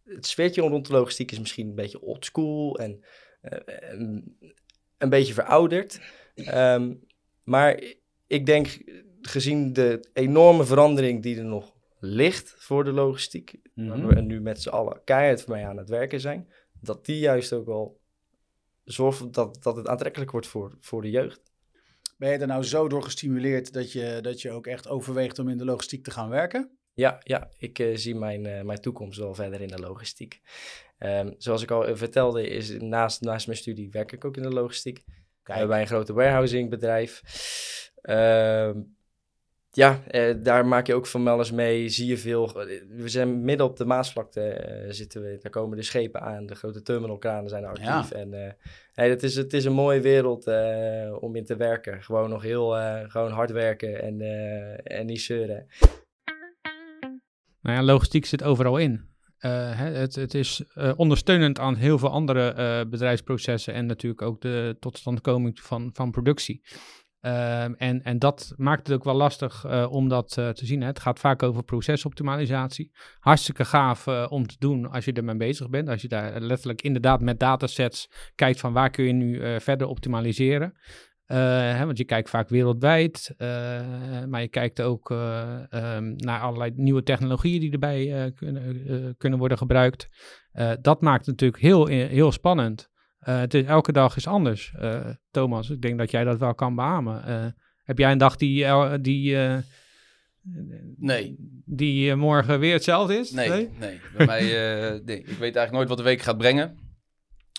het 0.04 0.26
sfeertje 0.26 0.60
rond 0.60 0.86
de 0.86 0.92
logistiek 0.92 1.32
is 1.32 1.38
misschien 1.38 1.68
een 1.68 1.74
beetje 1.74 2.02
oldschool 2.02 2.78
en, 2.78 3.04
uh, 3.42 3.90
en 3.90 4.36
een 4.98 5.08
beetje 5.08 5.34
verouderd. 5.34 6.00
Um, 6.54 7.06
maar 7.44 7.82
ik 8.26 8.46
denk, 8.46 8.82
gezien 9.20 9.72
de 9.72 10.08
enorme 10.12 10.64
verandering 10.64 11.22
die 11.22 11.38
er 11.38 11.44
nog 11.44 11.74
ligt 12.00 12.54
voor 12.58 12.84
de 12.84 12.92
logistiek, 12.92 13.60
mm 13.74 13.90
-hmm. 13.90 14.02
waar 14.02 14.14
we 14.14 14.20
nu 14.20 14.40
met 14.40 14.62
z'n 14.62 14.68
allen 14.68 15.00
keihard 15.04 15.46
mee 15.46 15.64
aan 15.64 15.76
het 15.76 15.88
werken 15.88 16.20
zijn, 16.20 16.48
dat 16.80 17.04
die 17.04 17.18
juist 17.18 17.52
ook 17.52 17.66
wel 17.66 18.00
zorgt 18.84 19.32
dat, 19.32 19.62
dat 19.62 19.76
het 19.76 19.88
aantrekkelijk 19.88 20.30
wordt 20.30 20.46
voor, 20.46 20.76
voor 20.80 21.02
de 21.02 21.10
jeugd. 21.10 21.50
Ben 22.16 22.30
je 22.30 22.38
er 22.38 22.46
nou 22.46 22.62
zo 22.62 22.88
door 22.88 23.02
gestimuleerd 23.02 23.72
dat 23.72 23.92
je, 23.92 24.18
dat 24.22 24.42
je 24.42 24.50
ook 24.50 24.66
echt 24.66 24.88
overweegt 24.88 25.38
om 25.38 25.48
in 25.48 25.58
de 25.58 25.64
logistiek 25.64 26.04
te 26.04 26.10
gaan 26.10 26.28
werken? 26.28 26.78
Ja, 26.94 27.20
ja 27.24 27.50
ik 27.58 27.78
uh, 27.78 27.96
zie 27.96 28.14
mijn, 28.14 28.44
uh, 28.44 28.62
mijn 28.62 28.80
toekomst 28.80 29.18
wel 29.18 29.34
verder 29.34 29.60
in 29.60 29.68
de 29.68 29.78
logistiek. 29.78 30.40
Um, 30.98 31.34
zoals 31.38 31.62
ik 31.62 31.70
al 31.70 31.88
uh, 31.88 31.96
vertelde, 31.96 32.48
is 32.48 32.78
naast, 32.78 33.20
naast 33.20 33.46
mijn 33.46 33.58
studie 33.58 33.90
werk 33.90 34.12
ik 34.12 34.24
ook 34.24 34.36
in 34.36 34.42
de 34.42 34.50
logistiek. 34.50 35.04
Kijk. 35.42 35.68
bij 35.68 35.80
een 35.80 35.86
grote 35.86 36.12
warehousingbedrijf. 36.12 37.22
Uh, 38.02 38.70
ja, 39.72 40.02
eh, 40.06 40.34
daar 40.42 40.66
maak 40.66 40.86
je 40.86 40.94
ook 40.94 41.06
van 41.06 41.28
alles 41.28 41.50
mee. 41.50 41.88
Zie 41.88 42.06
je 42.06 42.18
veel. 42.18 42.52
We 42.88 43.08
zijn 43.08 43.44
midden 43.44 43.66
op 43.66 43.76
de 43.76 43.84
Maasvlakte 43.84 44.66
uh, 44.86 44.92
zitten 44.92 45.22
we. 45.22 45.38
Daar 45.42 45.50
komen 45.50 45.76
de 45.76 45.82
schepen 45.82 46.20
aan. 46.20 46.46
De 46.46 46.54
grote 46.54 46.82
terminalkranen 46.82 47.50
zijn 47.50 47.64
actief. 47.64 48.10
Ja. 48.10 48.10
En 48.10 48.56
hey, 48.92 49.10
het, 49.10 49.22
is, 49.22 49.36
het 49.36 49.52
is 49.52 49.64
een 49.64 49.72
mooie 49.72 50.00
wereld 50.00 50.46
om 51.20 51.36
in 51.36 51.44
te 51.44 51.56
werken. 51.56 52.02
Gewoon 52.02 52.30
nog 52.30 52.42
heel 52.42 52.70
gewoon 53.08 53.30
hard 53.30 53.50
werken 53.50 54.02
en, 54.02 54.20
en 54.82 55.06
niet 55.06 55.20
zeuren. 55.20 55.66
Nou 57.60 57.76
ja, 57.76 57.82
logistiek 57.82 58.26
zit 58.26 58.42
overal 58.42 58.76
in. 58.76 59.08
Hè, 59.38 59.90
het, 59.90 60.14
het 60.14 60.34
is 60.34 60.64
ondersteunend 60.96 61.58
aan 61.58 61.76
heel 61.76 61.98
veel 61.98 62.10
andere 62.10 62.86
bedrijfsprocessen 62.86 63.74
en 63.74 63.86
natuurlijk 63.86 64.22
ook 64.22 64.40
de 64.40 64.76
totstandkoming 64.80 65.60
van, 65.60 65.90
van 65.92 66.10
productie. 66.10 66.62
Um, 67.22 67.74
en, 67.74 68.02
en 68.02 68.18
dat 68.18 68.54
maakt 68.56 68.86
het 68.86 68.96
ook 68.96 69.04
wel 69.04 69.14
lastig 69.14 69.64
uh, 69.66 69.86
om 69.90 70.08
dat 70.08 70.36
uh, 70.38 70.48
te 70.48 70.66
zien. 70.66 70.80
Hè. 70.80 70.86
Het 70.86 71.00
gaat 71.00 71.18
vaak 71.18 71.42
over 71.42 71.62
procesoptimalisatie. 71.62 72.90
Hartstikke 73.18 73.64
gaaf 73.64 74.06
uh, 74.06 74.26
om 74.28 74.46
te 74.46 74.56
doen 74.58 74.90
als 74.90 75.04
je 75.04 75.12
ermee 75.12 75.36
bezig 75.36 75.68
bent. 75.70 75.88
Als 75.88 76.02
je 76.02 76.08
daar 76.08 76.40
letterlijk 76.40 76.82
inderdaad 76.82 77.20
met 77.20 77.40
datasets 77.40 78.10
kijkt 78.34 78.60
van 78.60 78.72
waar 78.72 78.90
kun 78.90 79.04
je 79.04 79.12
nu 79.12 79.60
verder 79.60 79.86
optimaliseren. 79.86 80.78
Hè, 81.24 81.84
want 81.86 81.98
je 81.98 82.04
kijkt 82.04 82.30
vaak 82.30 82.48
wereldwijd, 82.48 83.34
maar 84.28 84.40
je 84.40 84.48
kijkt 84.48 84.82
ook 84.82 85.10
um, 85.10 86.14
naar 86.16 86.40
allerlei 86.40 86.72
nieuwe 86.74 87.02
technologieën 87.02 87.60
die 87.60 87.72
erbij 87.72 88.32
kunnen, 88.34 89.14
kunnen 89.16 89.38
worden 89.38 89.58
gebruikt. 89.58 90.08
dat 90.80 91.00
maakt 91.00 91.26
het 91.26 91.40
natuurlijk 91.40 91.62
heel, 91.62 91.86
heel 91.86 92.32
spannend. 92.32 92.89
Het 93.20 93.54
is, 93.54 93.64
elke 93.64 93.92
dag 93.92 94.16
is 94.16 94.26
anders, 94.26 94.72
uh, 94.80 95.06
Thomas. 95.30 95.70
Ik 95.70 95.82
denk 95.82 95.98
dat 95.98 96.10
jij 96.10 96.24
dat 96.24 96.38
wel 96.38 96.54
kan 96.54 96.74
beamen. 96.74 97.24
Uh, 97.28 97.46
heb 97.84 97.98
jij 97.98 98.12
een 98.12 98.18
dag 98.18 98.36
die, 98.36 98.66
die, 99.00 99.36
nee. 100.96 101.36
die 101.64 102.14
morgen 102.14 102.60
weer 102.60 102.72
hetzelfde 102.72 103.18
is? 103.18 103.30
Nee, 103.30 103.48
nee. 103.48 103.70
nee. 103.78 104.00
Bij 104.16 104.26
mij, 104.26 104.42
nee. 105.04 105.18
Ik 105.18 105.26
weet 105.26 105.40
eigenlijk 105.40 105.72
nooit 105.72 105.88
wat 105.88 105.96
de 105.96 106.02
week 106.02 106.20
gaat 106.20 106.38
brengen. 106.38 106.78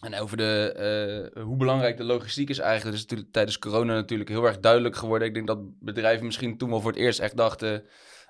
En 0.03 0.15
over 0.15 0.37
de, 0.37 1.31
hoe 1.43 1.57
belangrijk 1.57 1.97
de 1.97 2.03
logistiek 2.03 2.49
is 2.49 2.59
eigenlijk, 2.59 2.85
dat 2.85 2.93
is 2.93 3.01
natuurlijk 3.01 3.31
tijdens 3.31 3.59
corona 3.59 3.93
natuurlijk 3.93 4.29
heel 4.29 4.45
erg 4.45 4.59
duidelijk 4.59 4.95
geworden. 4.95 5.27
Ik 5.27 5.33
denk 5.33 5.47
dat 5.47 5.79
bedrijven 5.79 6.25
misschien 6.25 6.57
toen 6.57 6.69
wel 6.69 6.81
voor 6.81 6.91
het 6.91 6.99
eerst 6.99 7.19
echt 7.19 7.37
dachten 7.37 7.83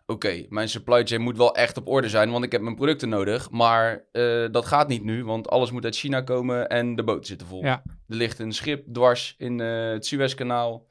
oké, 0.06 0.46
mijn 0.50 0.70
supply 0.70 1.04
chain 1.04 1.22
moet 1.22 1.38
wel 1.38 1.56
echt 1.56 1.78
op 1.78 1.88
orde 1.88 2.10
zijn, 2.10 2.32
want 2.32 2.44
ik 2.44 2.52
heb 2.52 2.62
mijn 2.62 2.76
producten 2.76 3.10
nodig. 3.10 3.50
Maar 3.50 4.06
uh, 4.12 4.48
dat 4.52 4.66
gaat 4.66 4.88
niet 4.88 5.04
nu, 5.04 5.24
want 5.24 5.50
alles 5.50 5.72
moet 5.72 5.86
uit 5.86 5.96
China 5.96 6.22
komen 6.22 6.70
en 6.70 6.96
de 6.96 7.04
boten 7.04 7.26
zitten 7.26 7.48
vol. 7.48 7.64
Ja. 7.64 7.82
Er 7.86 8.16
ligt 8.16 8.40
een 8.40 8.54
schip 8.54 8.94
dwars 8.94 9.36
in 9.38 9.60
uh, 9.60 9.92
het 9.92 10.06
Suezkanaal. 10.06 10.90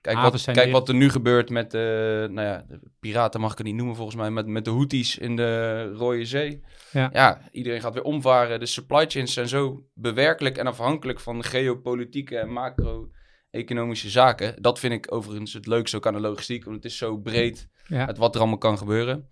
Kijk, 0.00 0.18
wat, 0.18 0.44
kijk 0.44 0.72
wat 0.72 0.88
er 0.88 0.94
nu 0.94 1.10
gebeurt 1.10 1.50
met 1.50 1.70
de, 1.70 2.26
nou 2.30 2.46
ja, 2.46 2.64
de 2.68 2.80
piraten 3.00 3.40
mag 3.40 3.52
ik 3.52 3.58
het 3.58 3.66
niet 3.66 3.76
noemen 3.76 3.96
volgens 3.96 4.16
mij, 4.16 4.30
met, 4.30 4.46
met 4.46 4.64
de 4.64 4.70
Houthis 4.70 5.18
in 5.18 5.36
de 5.36 5.82
Rode 5.92 6.24
Zee. 6.24 6.62
Ja. 6.92 7.10
ja, 7.12 7.40
iedereen 7.52 7.80
gaat 7.80 7.94
weer 7.94 8.02
omvaren. 8.02 8.60
De 8.60 8.66
supply 8.66 9.04
chains 9.08 9.32
zijn 9.32 9.48
zo 9.48 9.86
bewerkelijk 9.94 10.56
en 10.56 10.66
afhankelijk 10.66 11.20
van 11.20 11.44
geopolitieke 11.44 12.38
en 12.38 12.52
macro-economische 13.50 14.10
zaken. 14.10 14.62
Dat 14.62 14.78
vind 14.78 14.92
ik 14.92 15.12
overigens 15.14 15.52
het 15.52 15.66
leukste 15.66 15.96
ook 15.96 16.06
aan 16.06 16.12
de 16.12 16.20
logistiek, 16.20 16.64
want 16.64 16.76
het 16.76 16.84
is 16.84 16.96
zo 16.96 17.16
breed 17.16 17.68
ja. 17.86 18.06
Het 18.06 18.18
wat 18.18 18.34
er 18.34 18.40
allemaal 18.40 18.58
kan 18.58 18.78
gebeuren. 18.78 19.28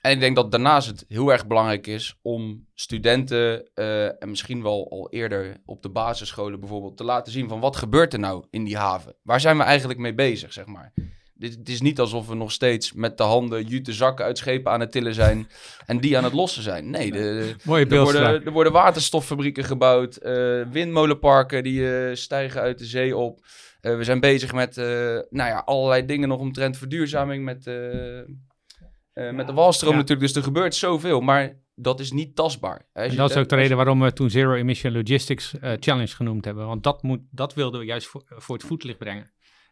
En 0.00 0.10
ik 0.10 0.20
denk 0.20 0.36
dat 0.36 0.50
daarnaast 0.50 0.88
het 0.88 1.04
heel 1.08 1.32
erg 1.32 1.46
belangrijk 1.46 1.86
is 1.86 2.18
om 2.22 2.66
studenten 2.74 3.70
uh, 3.74 4.22
en 4.22 4.28
misschien 4.28 4.62
wel 4.62 4.90
al 4.90 5.10
eerder 5.10 5.60
op 5.64 5.82
de 5.82 5.88
basisscholen 5.88 6.60
bijvoorbeeld 6.60 6.96
te 6.96 7.04
laten 7.04 7.32
zien 7.32 7.48
van 7.48 7.60
wat 7.60 7.76
gebeurt 7.76 8.12
er 8.12 8.18
nou 8.18 8.44
in 8.50 8.64
die 8.64 8.76
haven? 8.76 9.16
Waar 9.22 9.40
zijn 9.40 9.56
we 9.56 9.62
eigenlijk 9.62 9.98
mee 9.98 10.14
bezig, 10.14 10.52
zeg 10.52 10.66
maar? 10.66 10.92
Dit, 11.40 11.54
het 11.54 11.68
is 11.68 11.80
niet 11.80 12.00
alsof 12.00 12.28
we 12.28 12.34
nog 12.34 12.52
steeds 12.52 12.92
met 12.92 13.18
de 13.18 13.22
handen 13.22 13.64
jute 13.64 13.92
zakken 13.92 14.24
uit 14.24 14.38
schepen 14.38 14.72
aan 14.72 14.80
het 14.80 14.92
tillen 14.92 15.14
zijn 15.14 15.48
en 15.86 16.00
die 16.00 16.16
aan 16.16 16.24
het 16.24 16.32
lossen 16.32 16.62
zijn. 16.62 16.90
Nee, 16.90 17.12
de, 17.12 17.54
Mooie 17.64 17.86
er, 17.86 18.02
worden, 18.02 18.44
er 18.44 18.52
worden 18.52 18.72
waterstoffabrieken 18.72 19.64
gebouwd, 19.64 20.18
uh, 20.22 20.62
windmolenparken 20.70 21.62
die 21.62 21.80
uh, 21.80 22.14
stijgen 22.14 22.60
uit 22.60 22.78
de 22.78 22.84
zee 22.84 23.16
op. 23.16 23.40
Uh, 23.82 23.96
we 23.96 24.04
zijn 24.04 24.20
bezig 24.20 24.52
met 24.52 24.76
uh, 24.76 24.84
nou 25.30 25.48
ja, 25.48 25.62
allerlei 25.64 26.06
dingen 26.06 26.28
nog 26.28 26.40
omtrent 26.40 26.76
verduurzaming 26.76 27.44
met, 27.44 27.66
uh, 27.66 29.30
met 29.32 29.46
de 29.46 29.52
walstroom 29.52 29.92
ja. 29.92 29.98
natuurlijk. 29.98 30.26
Dus 30.26 30.36
er 30.36 30.42
gebeurt 30.42 30.74
zoveel, 30.74 31.20
maar 31.20 31.58
dat 31.74 32.00
is 32.00 32.12
niet 32.12 32.36
tastbaar. 32.36 32.86
En 32.92 33.16
dat 33.16 33.30
is 33.30 33.36
ook 33.36 33.48
de 33.48 33.56
reden 33.56 33.76
waarom 33.76 34.00
we 34.00 34.12
toen 34.12 34.30
Zero 34.30 34.54
Emission 34.54 34.92
Logistics 34.92 35.54
Challenge 35.60 36.06
genoemd 36.06 36.44
hebben. 36.44 36.66
Want 36.66 36.82
dat, 36.82 37.02
moet, 37.02 37.20
dat 37.30 37.54
wilden 37.54 37.80
we 37.80 37.86
juist 37.86 38.06
voor, 38.06 38.22
voor 38.26 38.56
het 38.56 38.66
voetlicht 38.66 38.98
brengen. 38.98 39.30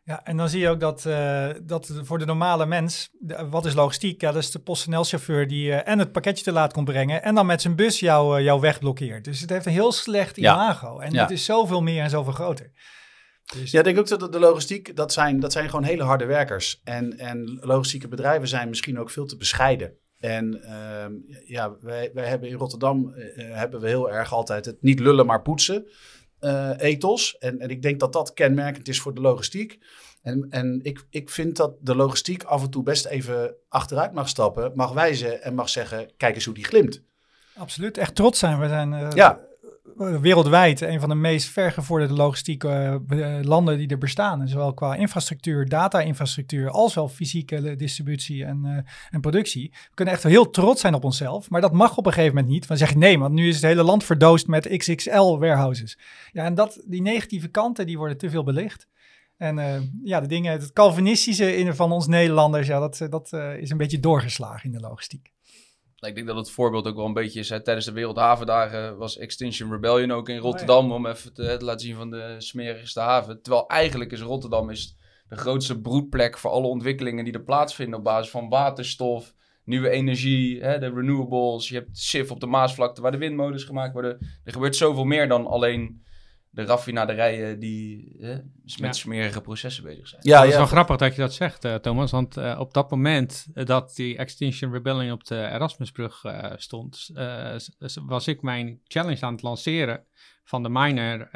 Ja, 0.08 0.24
en 0.24 0.36
dan 0.36 0.48
zie 0.48 0.60
je 0.60 0.68
ook 0.68 0.80
dat, 0.80 1.04
uh, 1.04 1.48
dat 1.62 1.92
voor 2.02 2.18
de 2.18 2.24
normale 2.24 2.66
mens, 2.66 3.10
wat 3.50 3.66
is 3.66 3.74
logistiek? 3.74 4.20
Ja, 4.20 4.32
dat 4.32 4.42
is 4.42 4.50
de 4.50 4.58
PostNL-chauffeur 4.58 5.48
die 5.48 5.68
uh, 5.68 5.88
en 5.88 5.98
het 5.98 6.12
pakketje 6.12 6.44
te 6.44 6.52
laat 6.52 6.72
komt 6.72 6.84
brengen 6.84 7.22
en 7.22 7.34
dan 7.34 7.46
met 7.46 7.62
zijn 7.62 7.76
bus 7.76 8.00
jou, 8.00 8.38
uh, 8.38 8.44
jouw 8.44 8.60
weg 8.60 8.78
blokkeert. 8.78 9.24
Dus 9.24 9.40
het 9.40 9.50
heeft 9.50 9.66
een 9.66 9.72
heel 9.72 9.92
slecht 9.92 10.36
imago. 10.36 11.00
Ja. 11.00 11.06
En 11.06 11.12
ja. 11.12 11.22
het 11.22 11.30
is 11.30 11.44
zoveel 11.44 11.82
meer 11.82 12.02
en 12.02 12.10
zoveel 12.10 12.32
groter. 12.32 12.70
Dus... 13.56 13.70
Ja, 13.70 13.78
ik 13.78 13.84
denk 13.84 13.98
ook 13.98 14.18
dat 14.18 14.32
de 14.32 14.38
logistiek, 14.38 14.96
dat 14.96 15.12
zijn, 15.12 15.40
dat 15.40 15.52
zijn 15.52 15.68
gewoon 15.68 15.84
hele 15.84 16.02
harde 16.02 16.26
werkers. 16.26 16.80
En, 16.84 17.18
en 17.18 17.58
logistieke 17.60 18.08
bedrijven 18.08 18.48
zijn 18.48 18.68
misschien 18.68 18.98
ook 18.98 19.10
veel 19.10 19.26
te 19.26 19.36
bescheiden. 19.36 19.92
En 20.18 20.60
uh, 20.64 21.38
ja, 21.46 21.76
wij, 21.80 22.10
wij 22.14 22.28
hebben 22.28 22.48
in 22.48 22.56
Rotterdam 22.56 23.12
hebben 23.36 23.80
we 23.80 23.88
heel 23.88 24.10
erg 24.10 24.32
altijd 24.32 24.64
het 24.64 24.82
niet 24.82 25.00
lullen 25.00 25.26
maar 25.26 25.42
poetsen 25.42 25.86
uh, 26.40 26.70
ethos. 26.76 27.38
En, 27.38 27.58
en 27.58 27.68
ik 27.68 27.82
denk 27.82 28.00
dat 28.00 28.12
dat 28.12 28.32
kenmerkend 28.32 28.88
is 28.88 29.00
voor 29.00 29.14
de 29.14 29.20
logistiek. 29.20 29.78
En, 30.22 30.46
en 30.50 30.80
ik, 30.82 31.06
ik 31.10 31.30
vind 31.30 31.56
dat 31.56 31.74
de 31.80 31.94
logistiek 31.94 32.42
af 32.42 32.62
en 32.62 32.70
toe 32.70 32.82
best 32.82 33.06
even 33.06 33.54
achteruit 33.68 34.12
mag 34.12 34.28
stappen, 34.28 34.72
mag 34.74 34.92
wijzen 34.92 35.42
en 35.42 35.54
mag 35.54 35.68
zeggen: 35.68 36.10
kijk 36.16 36.34
eens 36.34 36.44
hoe 36.44 36.54
die 36.54 36.64
glimt. 36.64 37.02
Absoluut, 37.56 37.98
echt 37.98 38.14
trots 38.14 38.38
zijn. 38.38 38.60
We 38.60 38.68
zijn 38.68 38.92
uh, 38.92 39.10
ja. 39.10 39.47
Wereldwijd 39.96 40.80
een 40.80 41.00
van 41.00 41.08
de 41.08 41.14
meest 41.14 41.48
vergevorderde 41.48 42.14
logistieke 42.14 43.02
uh, 43.08 43.38
landen 43.42 43.78
die 43.78 43.88
er 43.88 43.98
bestaan. 43.98 44.48
Zowel 44.48 44.74
qua 44.74 44.94
infrastructuur, 44.94 45.68
data-infrastructuur, 45.68 46.70
als 46.70 46.94
wel 46.94 47.08
fysieke 47.08 47.76
distributie 47.76 48.44
en, 48.44 48.62
uh, 48.64 48.78
en 49.10 49.20
productie. 49.20 49.70
We 49.70 49.94
kunnen 49.94 50.14
echt 50.14 50.22
heel 50.22 50.50
trots 50.50 50.80
zijn 50.80 50.94
op 50.94 51.04
onszelf, 51.04 51.50
maar 51.50 51.60
dat 51.60 51.72
mag 51.72 51.96
op 51.96 52.06
een 52.06 52.12
gegeven 52.12 52.34
moment 52.34 52.52
niet. 52.52 52.68
Dan 52.68 52.76
zeg 52.76 52.90
je 52.90 52.98
nee, 52.98 53.18
want 53.18 53.34
nu 53.34 53.48
is 53.48 53.54
het 53.54 53.64
hele 53.64 53.82
land 53.82 54.04
verdoost 54.04 54.46
met 54.46 54.76
XXL 54.76 55.38
warehouses. 55.38 55.98
Ja, 56.32 56.44
en 56.44 56.54
dat, 56.54 56.82
die 56.86 57.02
negatieve 57.02 57.48
kanten 57.48 57.86
die 57.86 57.98
worden 57.98 58.18
te 58.18 58.30
veel 58.30 58.44
belicht. 58.44 58.86
En 59.36 59.58
uh, 59.58 59.74
ja, 60.02 60.20
de 60.20 60.26
dingen, 60.26 60.52
het 60.52 60.72
Calvinistische 60.72 61.56
in, 61.56 61.74
van 61.74 61.92
ons 61.92 62.06
Nederlanders, 62.06 62.66
ja, 62.66 62.78
dat, 62.78 63.06
dat 63.10 63.32
is 63.58 63.70
een 63.70 63.76
beetje 63.76 64.00
doorgeslagen 64.00 64.64
in 64.64 64.72
de 64.72 64.80
logistiek. 64.80 65.32
Ik 66.06 66.14
denk 66.14 66.26
dat 66.26 66.36
het 66.36 66.50
voorbeeld 66.50 66.86
ook 66.86 66.96
wel 66.96 67.06
een 67.06 67.12
beetje 67.12 67.40
is. 67.40 67.48
Hè, 67.48 67.62
tijdens 67.62 67.86
de 67.86 67.92
Wereldhavendagen 67.92 68.96
was 68.96 69.18
Extinction 69.18 69.70
Rebellion 69.70 70.10
ook 70.10 70.28
in 70.28 70.38
Rotterdam. 70.38 70.84
Oh, 70.84 70.90
ja. 70.90 70.94
Om 70.94 71.06
even 71.06 71.34
te, 71.34 71.56
te, 71.58 71.64
laten 71.64 71.86
zien 71.86 71.96
van 71.96 72.10
de 72.10 72.34
smerigste 72.38 73.00
haven. 73.00 73.42
Terwijl 73.42 73.66
eigenlijk 73.66 74.12
is 74.12 74.20
Rotterdam 74.20 74.70
is 74.70 74.96
de 75.28 75.36
grootste 75.36 75.80
broedplek 75.80 76.38
voor 76.38 76.50
alle 76.50 76.66
ontwikkelingen 76.66 77.24
die 77.24 77.32
er 77.32 77.42
plaatsvinden 77.42 77.98
op 77.98 78.04
basis 78.04 78.30
van 78.30 78.48
waterstof, 78.48 79.34
nieuwe 79.64 79.90
energie, 79.90 80.60
hè, 80.60 80.78
de 80.78 80.90
renewables. 80.90 81.68
Je 81.68 81.74
hebt 81.74 81.98
SIF 81.98 82.30
op 82.30 82.40
de 82.40 82.46
Maasvlakte 82.46 83.00
waar 83.00 83.12
de 83.12 83.18
windmolens 83.18 83.64
gemaakt 83.64 83.92
worden. 83.92 84.18
Er 84.44 84.52
gebeurt 84.52 84.76
zoveel 84.76 85.04
meer 85.04 85.28
dan 85.28 85.46
alleen 85.46 86.02
de 86.58 86.64
raffinaderijen 86.64 87.58
die 87.58 88.16
met 88.80 88.96
smerige 88.96 89.40
processen 89.40 89.84
bezig 89.84 90.08
zijn. 90.08 90.20
Ja, 90.24 90.40
het 90.40 90.50
is 90.50 90.56
wel 90.56 90.66
grappig 90.66 90.96
dat 90.96 91.14
je 91.14 91.20
dat 91.20 91.34
zegt, 91.34 91.64
uh, 91.64 91.74
Thomas. 91.74 92.10
Want 92.10 92.36
uh, 92.36 92.56
op 92.58 92.74
dat 92.74 92.90
moment 92.90 93.46
dat 93.66 93.94
die 93.94 94.16
Extinction 94.16 94.72
Rebellion 94.72 95.12
op 95.12 95.24
de 95.24 95.36
Erasmusbrug 95.36 96.24
uh, 96.24 96.52
stond, 96.56 97.10
was 98.06 98.26
ik 98.26 98.42
mijn 98.42 98.80
challenge 98.84 99.20
aan 99.20 99.32
het 99.32 99.42
lanceren 99.42 100.04
van 100.44 100.62
de 100.62 100.68
miner 100.68 101.28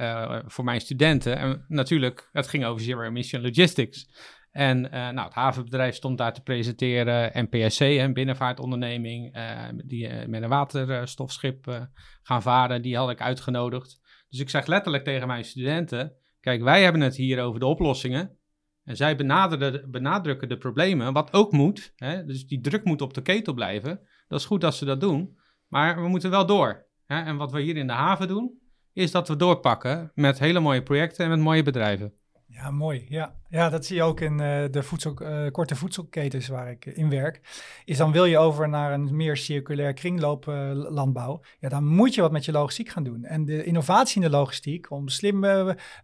voor 0.46 0.64
mijn 0.64 0.80
studenten. 0.80 1.36
En 1.36 1.64
natuurlijk, 1.68 2.28
het 2.32 2.48
ging 2.48 2.64
over 2.64 2.82
Zero 2.82 3.02
Emission 3.02 3.42
Logistics. 3.42 4.08
En 4.50 4.80
nou, 4.80 5.20
het 5.20 5.34
havenbedrijf 5.34 5.94
stond 5.94 6.18
daar 6.18 6.32
te 6.32 6.42
presenteren. 6.42 7.48
NPSC, 7.50 7.80
een 7.80 8.12
binnenvaartonderneming, 8.12 9.36
die 9.84 10.26
met 10.26 10.42
een 10.42 10.48
waterstofschip 10.48 11.88
gaan 12.22 12.42
varen, 12.42 12.82
die 12.82 12.96
had 12.96 13.10
ik 13.10 13.20
uitgenodigd. 13.20 14.00
Dus 14.32 14.40
ik 14.40 14.50
zeg 14.50 14.66
letterlijk 14.66 15.04
tegen 15.04 15.26
mijn 15.26 15.44
studenten: 15.44 16.12
kijk, 16.40 16.62
wij 16.62 16.82
hebben 16.82 17.00
het 17.00 17.16
hier 17.16 17.42
over 17.42 17.60
de 17.60 17.66
oplossingen. 17.66 18.36
En 18.84 18.96
zij 18.96 19.16
benadrukken 19.90 20.48
de 20.48 20.58
problemen, 20.58 21.12
wat 21.12 21.32
ook 21.32 21.52
moet. 21.52 21.92
Hè? 21.96 22.24
Dus 22.24 22.46
die 22.46 22.60
druk 22.60 22.84
moet 22.84 23.02
op 23.02 23.14
de 23.14 23.22
ketel 23.22 23.54
blijven. 23.54 24.00
Dat 24.28 24.40
is 24.40 24.46
goed 24.46 24.60
dat 24.60 24.74
ze 24.74 24.84
dat 24.84 25.00
doen. 25.00 25.38
Maar 25.68 26.02
we 26.02 26.08
moeten 26.08 26.30
wel 26.30 26.46
door. 26.46 26.86
Hè? 27.06 27.22
En 27.22 27.36
wat 27.36 27.52
we 27.52 27.60
hier 27.60 27.76
in 27.76 27.86
de 27.86 27.92
haven 27.92 28.28
doen, 28.28 28.60
is 28.92 29.10
dat 29.10 29.28
we 29.28 29.36
doorpakken 29.36 30.12
met 30.14 30.38
hele 30.38 30.60
mooie 30.60 30.82
projecten 30.82 31.24
en 31.24 31.30
met 31.30 31.40
mooie 31.40 31.62
bedrijven. 31.62 32.12
Ja, 32.54 32.70
mooi. 32.70 33.06
Ja, 33.08 33.34
ja 33.48 33.68
dat 33.68 33.86
zie 33.86 33.96
je 33.96 34.02
ook 34.02 34.20
in 34.20 34.32
uh, 34.32 34.64
de 34.70 34.82
voedsel, 34.82 35.14
uh, 35.22 35.50
korte 35.50 35.76
voedselketens 35.76 36.48
waar 36.48 36.70
ik 36.70 36.86
in 36.86 37.10
werk. 37.10 37.40
Is 37.84 37.96
dan 37.96 38.12
wil 38.12 38.24
je 38.24 38.38
over 38.38 38.68
naar 38.68 38.92
een 38.92 39.16
meer 39.16 39.36
circulair 39.36 39.92
kringlooplandbouw. 39.92 41.40
Ja, 41.58 41.68
dan 41.68 41.86
moet 41.86 42.14
je 42.14 42.20
wat 42.20 42.32
met 42.32 42.44
je 42.44 42.52
logistiek 42.52 42.88
gaan 42.88 43.02
doen. 43.02 43.24
En 43.24 43.44
de 43.44 43.64
innovatie 43.64 44.22
in 44.22 44.30
de 44.30 44.36
logistiek, 44.36 44.90
om 44.90 45.08
slim 45.08 45.44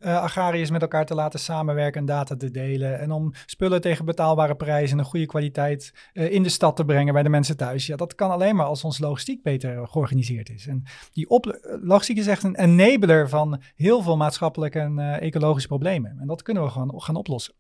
agrariërs 0.01 0.71
met 0.71 0.83
elkaar 0.83 1.07
te 1.07 1.15
laten 1.15 1.41
samenwerken 1.41 2.01
en 2.01 2.07
data 2.07 2.37
te 2.37 2.51
delen. 2.51 2.99
En 2.99 3.11
om 3.11 3.33
spullen 3.47 3.81
tegen 3.81 4.05
betaalbare 4.05 4.57
prijzen 4.57 4.99
en 4.99 5.05
een 5.05 5.11
goede 5.11 5.27
kwaliteit 5.27 5.93
in 6.13 6.43
de 6.43 6.49
stad 6.49 6.77
te 6.77 6.85
brengen 6.85 7.13
bij 7.13 7.23
de 7.23 7.29
mensen 7.29 7.57
thuis. 7.57 7.87
Ja, 7.87 7.97
dat 7.97 8.15
kan 8.15 8.31
alleen 8.31 8.57
maar 8.57 8.67
als 8.67 8.85
ons 8.85 8.99
logistiek 8.99 9.43
beter 9.43 9.89
georganiseerd 9.89 10.51
is. 10.51 10.67
En 10.67 10.83
die 11.13 11.29
op, 11.29 11.59
logistiek 11.83 12.17
is 12.19 12.27
echt 12.27 12.43
een 12.43 12.57
enabler 12.57 13.29
van 13.29 13.63
heel 13.77 14.03
veel 14.03 14.17
maatschappelijke 14.17 14.79
en 14.79 14.99
ecologische 14.99 15.69
problemen. 15.69 16.17
En 16.21 16.27
dat 16.27 16.38
dat 16.39 16.47
kunnen 16.47 16.63
we 16.63 16.71
gewoon 16.71 17.03
gaan 17.03 17.17
oplossen. 17.17 17.55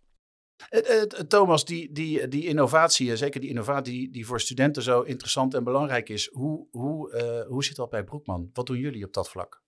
Thomas, 1.28 1.64
die, 1.64 1.92
die, 1.92 2.28
die 2.28 2.46
innovatie, 2.46 3.16
zeker 3.16 3.40
die 3.40 3.50
innovatie 3.50 4.10
die 4.10 4.26
voor 4.26 4.40
studenten 4.40 4.82
zo 4.82 5.00
interessant 5.00 5.54
en 5.54 5.64
belangrijk 5.64 6.08
is, 6.08 6.28
hoe, 6.32 6.66
hoe, 6.70 7.12
uh, 7.12 7.50
hoe 7.50 7.64
zit 7.64 7.76
dat 7.76 7.90
bij 7.90 8.04
Broekman? 8.04 8.50
Wat 8.52 8.66
doen 8.66 8.78
jullie 8.78 9.04
op 9.04 9.12
dat 9.12 9.28
vlak? 9.28 9.62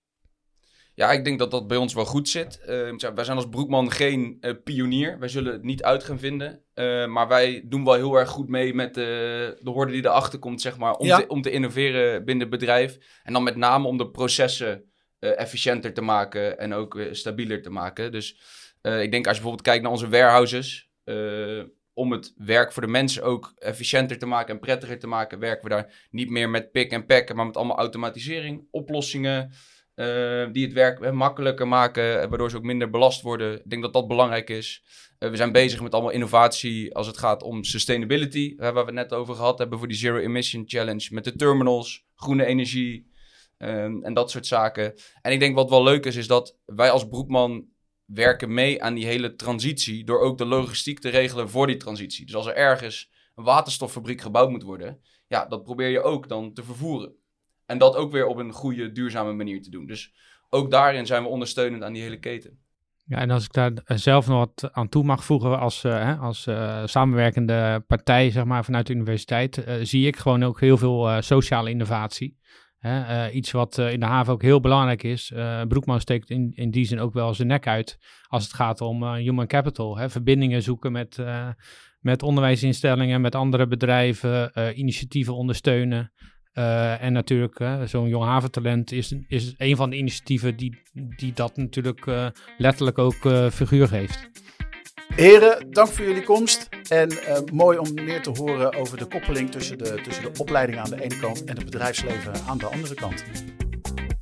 Ja, 0.93 1.11
ik 1.11 1.23
denk 1.23 1.39
dat 1.39 1.51
dat 1.51 1.67
bij 1.67 1.77
ons 1.77 1.93
wel 1.93 2.05
goed 2.05 2.29
zit. 2.29 2.59
Uh, 2.61 3.11
wij 3.13 3.23
zijn 3.23 3.37
als 3.37 3.49
Broekman 3.49 3.91
geen 3.91 4.37
uh, 4.41 4.53
pionier. 4.63 5.19
Wij 5.19 5.27
zullen 5.27 5.53
het 5.53 5.63
niet 5.63 5.83
uit 5.83 6.03
gaan 6.03 6.19
vinden. 6.19 6.63
Uh, 6.75 7.07
maar 7.07 7.27
wij 7.27 7.63
doen 7.65 7.83
wel 7.83 7.93
heel 7.93 8.15
erg 8.15 8.29
goed 8.29 8.47
mee 8.47 8.73
met 8.73 8.93
de, 8.93 9.57
de 9.61 9.69
horde 9.69 9.91
die 9.91 10.05
erachter 10.05 10.39
komt, 10.39 10.61
zeg 10.61 10.77
maar, 10.77 10.93
om, 10.93 11.05
ja. 11.05 11.17
te, 11.17 11.27
om 11.27 11.41
te 11.41 11.51
innoveren 11.51 12.25
binnen 12.25 12.49
het 12.49 12.59
bedrijf. 12.59 12.97
En 13.23 13.33
dan 13.33 13.43
met 13.43 13.55
name 13.55 13.87
om 13.87 13.97
de 13.97 14.09
processen 14.09 14.85
efficiënter 15.19 15.93
te 15.93 16.01
maken 16.01 16.59
en 16.59 16.73
ook 16.73 16.99
stabieler 17.11 17.61
te 17.61 17.69
maken. 17.69 18.11
Dus 18.11 18.39
uh, 18.81 19.01
ik 19.01 19.11
denk 19.11 19.27
als 19.27 19.37
je 19.37 19.41
bijvoorbeeld 19.41 19.61
kijkt 19.61 19.83
naar 19.83 19.91
onze 19.91 20.09
warehouses, 20.09 20.89
uh, 21.05 21.63
om 21.93 22.11
het 22.11 22.33
werk 22.35 22.71
voor 22.71 22.81
de 22.81 22.87
mensen 22.87 23.23
ook 23.23 23.53
efficiënter 23.55 24.17
te 24.17 24.25
maken 24.25 24.53
en 24.53 24.59
prettiger 24.59 24.99
te 24.99 25.07
maken, 25.07 25.39
werken 25.39 25.63
we 25.63 25.69
daar 25.69 26.07
niet 26.09 26.29
meer 26.29 26.49
met 26.49 26.71
pick 26.71 26.91
en 26.91 27.05
pack, 27.05 27.33
maar 27.33 27.45
met 27.45 27.57
allemaal 27.57 27.77
automatisering, 27.77 28.67
oplossingen 28.71 29.51
uh, 29.95 30.47
die 30.51 30.65
het 30.65 30.73
werk 30.73 31.11
makkelijker 31.11 31.67
maken, 31.67 32.29
waardoor 32.29 32.49
ze 32.49 32.57
ook 32.57 32.63
minder 32.63 32.89
belast 32.89 33.21
worden. 33.21 33.53
Ik 33.53 33.69
denk 33.69 33.81
dat 33.81 33.93
dat 33.93 34.07
belangrijk 34.07 34.49
is. 34.49 34.83
we 35.17 35.35
zijn 35.35 35.51
bezig 35.51 35.81
met 35.81 35.93
allemaal 35.93 36.11
innovatie 36.11 36.95
als 36.95 37.07
het 37.07 37.17
gaat 37.17 37.43
om 37.43 37.63
sustainability, 37.63 38.55
waar 38.55 38.73
we 38.73 38.79
het 38.79 38.93
net 38.93 39.13
over 39.13 39.35
gehad 39.35 39.57
hebben 39.57 39.77
voor 39.77 39.87
die 39.87 39.97
Zero 39.97 40.17
Emission 40.17 40.63
Challenge, 40.65 41.07
met 41.11 41.23
de 41.23 41.35
terminals, 41.35 42.05
groene 42.15 42.45
energie. 42.45 43.09
en 43.57 44.13
dat 44.13 44.31
soort 44.31 44.47
zaken. 44.47 44.93
En 45.21 45.31
ik 45.31 45.39
denk 45.39 45.55
wat 45.55 45.69
wel 45.69 45.83
leuk 45.83 46.05
is, 46.05 46.15
is 46.15 46.27
dat 46.27 46.57
wij 46.65 46.91
als 46.91 47.07
Broekman 47.07 47.70
werken 48.13 48.53
mee 48.53 48.83
aan 48.83 48.93
die 48.93 49.05
hele 49.05 49.35
transitie 49.35 50.03
door 50.03 50.19
ook 50.19 50.37
de 50.37 50.45
logistiek 50.45 50.99
te 50.99 51.09
regelen 51.09 51.49
voor 51.49 51.67
die 51.67 51.77
transitie. 51.77 52.25
Dus 52.25 52.35
als 52.35 52.45
er 52.45 52.55
ergens 52.55 53.11
een 53.35 53.43
waterstoffabriek 53.43 54.21
gebouwd 54.21 54.49
moet 54.49 54.63
worden, 54.63 54.99
ja, 55.27 55.45
dat 55.45 55.63
probeer 55.63 55.89
je 55.89 56.01
ook 56.01 56.27
dan 56.27 56.53
te 56.53 56.63
vervoeren. 56.63 57.13
En 57.65 57.77
dat 57.77 57.95
ook 57.95 58.11
weer 58.11 58.25
op 58.25 58.37
een 58.37 58.51
goede, 58.51 58.91
duurzame 58.91 59.33
manier 59.33 59.61
te 59.61 59.69
doen. 59.69 59.85
Dus 59.85 60.13
ook 60.49 60.71
daarin 60.71 61.05
zijn 61.05 61.23
we 61.23 61.29
ondersteunend 61.29 61.83
aan 61.83 61.93
die 61.93 62.01
hele 62.01 62.19
keten. 62.19 62.59
Ja, 63.05 63.17
en 63.17 63.29
als 63.29 63.43
ik 63.43 63.53
daar 63.53 63.71
zelf 63.85 64.27
nog 64.27 64.37
wat 64.37 64.73
aan 64.73 64.89
toe 64.89 65.03
mag 65.03 65.23
voegen 65.23 65.59
als, 65.59 65.83
uh, 65.83 66.21
als 66.21 66.45
uh, 66.47 66.81
samenwerkende 66.85 67.83
partij, 67.87 68.31
zeg 68.31 68.43
maar, 68.43 68.65
vanuit 68.65 68.87
de 68.87 68.93
universiteit, 68.93 69.63
zie 69.81 70.07
ik 70.07 70.17
gewoon 70.17 70.43
ook 70.43 70.59
heel 70.59 70.77
veel 70.77 71.21
sociale 71.21 71.69
innovatie. 71.69 72.37
Hè, 72.81 73.27
uh, 73.27 73.35
iets 73.35 73.51
wat 73.51 73.77
uh, 73.77 73.91
in 73.91 73.99
de 73.99 74.05
haven 74.05 74.33
ook 74.33 74.41
heel 74.41 74.59
belangrijk 74.59 75.03
is. 75.03 75.31
Uh, 75.35 75.61
Broekman 75.67 75.99
steekt 75.99 76.29
in, 76.29 76.51
in 76.55 76.71
die 76.71 76.85
zin 76.85 76.99
ook 76.99 77.13
wel 77.13 77.33
zijn 77.33 77.47
nek 77.47 77.67
uit 77.67 77.97
als 78.27 78.43
het 78.43 78.53
gaat 78.53 78.81
om 78.81 79.13
human 79.13 79.47
capital. 79.47 79.97
Hè, 79.97 80.09
verbindingen 80.09 80.61
zoeken 80.61 80.91
met, 80.91 81.23
met 81.99 82.23
onderwijsinstellingen, 82.23 83.21
met 83.21 83.35
andere 83.35 83.67
bedrijven, 83.67 84.51
initiatieven 84.79 85.35
ondersteunen. 85.35 86.11
en 86.53 87.13
natuurlijk, 87.13 87.65
zo'n 87.85 88.07
jong 88.07 88.25
haventalent 88.25 88.91
is, 88.91 89.15
is 89.27 89.53
een 89.57 89.75
van 89.75 89.89
de 89.89 89.97
initiatieven 89.97 90.55
die, 90.57 90.81
die 91.15 91.33
dat 91.33 91.57
natuurlijk 91.57 92.05
letterlijk 92.57 92.97
ook 92.97 93.51
figuur 93.51 93.87
geeft. 93.87 94.29
Heren, 95.15 95.71
dank 95.71 95.87
voor 95.89 96.05
jullie 96.05 96.23
komst. 96.23 96.69
En 96.89 97.11
uh, 97.11 97.37
mooi 97.53 97.77
om 97.77 97.93
meer 97.93 98.21
te 98.21 98.29
horen 98.29 98.73
over 98.75 98.97
de 98.97 99.05
koppeling 99.05 99.51
tussen 99.51 99.77
de, 99.77 100.01
tussen 100.03 100.23
de 100.23 100.39
opleiding 100.39 100.79
aan 100.79 100.89
de 100.89 101.01
ene 101.03 101.19
kant 101.19 101.43
en 101.43 101.55
het 101.55 101.65
bedrijfsleven 101.65 102.33
aan 102.47 102.57
de 102.57 102.65
andere 102.65 102.93
kant. 102.93 103.23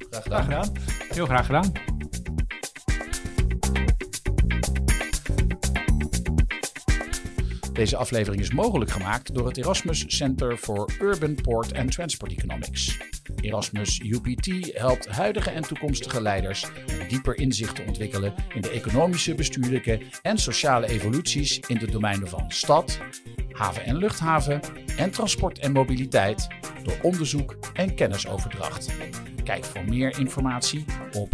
Graag 0.10 0.24
gedaan. 0.24 0.44
Graag 0.44 0.44
gedaan. 0.44 0.72
Heel 1.10 1.26
graag 1.26 1.46
gedaan. 1.46 1.98
Deze 7.80 7.98
aflevering 7.98 8.42
is 8.42 8.52
mogelijk 8.52 8.92
gemaakt 8.92 9.34
door 9.34 9.48
het 9.48 9.58
Erasmus 9.58 10.04
Center 10.08 10.58
for 10.58 10.90
Urban 11.02 11.36
Port 11.36 11.76
and 11.76 11.92
Transport 11.92 12.32
Economics. 12.32 12.98
Erasmus 13.42 14.00
UPT 14.00 14.78
helpt 14.78 15.08
huidige 15.08 15.50
en 15.50 15.62
toekomstige 15.62 16.22
leiders 16.22 16.66
dieper 17.08 17.38
inzicht 17.38 17.76
te 17.76 17.84
ontwikkelen 17.88 18.34
in 18.54 18.62
de 18.62 18.70
economische, 18.70 19.36
bestuurlijke 19.36 20.02
en 20.22 20.38
sociale 20.38 20.88
evoluties 20.88 21.60
in 21.60 21.78
de 21.78 21.92
domeinen 21.92 22.28
van 22.28 22.52
stad, 22.52 23.00
haven 23.52 23.86
en 23.86 23.98
luchthaven 23.98 24.62
en 24.98 25.12
transport 25.12 25.60
en 25.60 25.72
mobiliteit 25.72 26.48
door 26.84 26.98
onderzoek 27.02 27.58
en 27.74 27.96
kennisoverdracht. 27.96 28.94
Kijk 29.44 29.66
voor 29.66 29.86
meer 29.86 30.20
informatie 30.20 30.86
op 31.14 31.32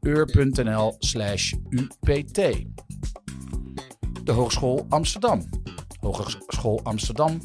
ur.nl/upt. 0.00 1.54
De 4.24 4.32
Hogeschool 4.32 4.86
Amsterdam. 4.88 5.62
Hogeschool 6.04 6.80
Amsterdam 6.82 7.40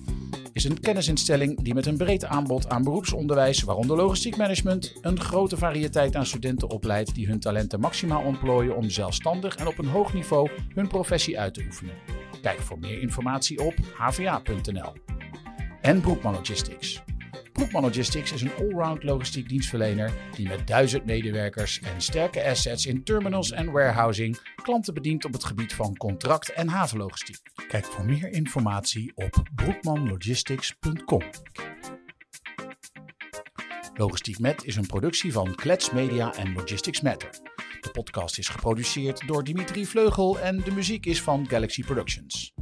is 0.53 0.63
een 0.63 0.79
kennisinstelling 0.79 1.61
die 1.61 1.73
met 1.73 1.85
een 1.85 1.97
breed 1.97 2.25
aanbod 2.25 2.69
aan 2.69 2.83
beroepsonderwijs, 2.83 3.63
waaronder 3.63 3.97
logistiek 3.97 4.37
management, 4.37 4.93
een 5.01 5.19
grote 5.19 5.57
variëteit 5.57 6.15
aan 6.15 6.25
studenten 6.25 6.69
opleidt 6.69 7.15
die 7.15 7.27
hun 7.27 7.39
talenten 7.39 7.79
maximaal 7.79 8.23
ontplooien 8.23 8.75
om 8.75 8.89
zelfstandig 8.89 9.55
en 9.55 9.67
op 9.67 9.77
een 9.77 9.87
hoog 9.87 10.13
niveau 10.13 10.49
hun 10.73 10.87
professie 10.87 11.39
uit 11.39 11.53
te 11.53 11.63
oefenen. 11.65 11.95
Kijk 12.41 12.59
voor 12.59 12.79
meer 12.79 13.01
informatie 13.01 13.65
op 13.65 13.73
hva.nl. 13.97 14.93
En 15.81 16.01
Broekman 16.01 16.33
Logistics. 16.33 17.01
Broekman 17.59 17.83
Logistics 17.83 18.31
is 18.31 18.41
een 18.41 18.55
allround 18.55 19.03
logistiek 19.03 19.49
dienstverlener 19.49 20.11
die 20.35 20.47
met 20.47 20.67
duizend 20.67 21.05
medewerkers 21.05 21.79
en 21.79 22.01
sterke 22.01 22.43
assets 22.43 22.85
in 22.85 23.03
terminals 23.03 23.51
en 23.51 23.71
warehousing 23.71 24.37
klanten 24.55 24.93
bedient 24.93 25.25
op 25.25 25.33
het 25.33 25.43
gebied 25.43 25.73
van 25.73 25.97
contract- 25.97 26.53
en 26.53 26.67
havenlogistiek. 26.67 27.39
Kijk 27.67 27.85
voor 27.85 28.05
meer 28.05 28.31
informatie 28.31 29.11
op 29.15 29.43
broekmanlogistics.com. 29.55 31.23
Logistiek 33.93 34.39
Met 34.39 34.65
is 34.65 34.75
een 34.75 34.87
productie 34.87 35.31
van 35.31 35.55
Klets 35.55 35.91
Media 35.91 36.33
en 36.35 36.53
Logistics 36.53 37.01
Matter. 37.01 37.29
De 37.81 37.89
podcast 37.91 38.37
is 38.37 38.49
geproduceerd 38.49 39.27
door 39.27 39.43
Dimitri 39.43 39.85
Vleugel 39.85 40.39
en 40.39 40.57
de 40.57 40.71
muziek 40.71 41.05
is 41.05 41.21
van 41.21 41.47
Galaxy 41.49 41.83
Productions. 41.83 42.53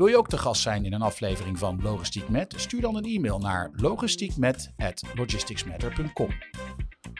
Wil 0.00 0.08
je 0.08 0.16
ook 0.16 0.28
te 0.28 0.38
gast 0.38 0.62
zijn 0.62 0.84
in 0.84 0.92
een 0.92 1.02
aflevering 1.02 1.58
van 1.58 1.80
Logistiek 1.82 2.28
Met? 2.28 2.54
Stuur 2.56 2.80
dan 2.80 2.96
een 2.96 3.04
e-mail 3.04 3.38
naar 3.38 3.70
logistiekmet@logisticsmatter.com. 3.72 6.28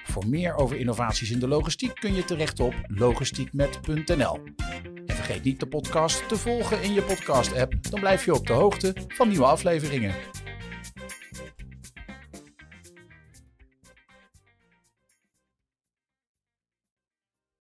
Voor 0.05 0.29
meer 0.29 0.55
over 0.55 0.77
innovaties 0.77 1.31
in 1.31 1.39
de 1.39 1.49
logistiek 1.49 1.95
kun 1.95 2.15
je 2.15 2.25
terecht 2.25 2.61
op 2.61 2.75
logistiekmet.nl. 2.87 4.39
En 5.07 5.15
vergeet 5.15 5.43
niet 5.43 5.61
de 5.61 5.69
podcast 5.69 6.29
te 6.29 6.37
volgen 6.37 6.83
in 6.83 6.93
je 6.93 7.03
podcast-app, 7.03 7.75
dan 7.91 8.01
blijf 8.01 8.25
je 8.25 8.35
op 8.35 8.47
de 8.47 8.53
hoogte 8.53 8.95
van 9.09 9.29
nieuwe 9.29 9.47
afleveringen. 9.47 10.15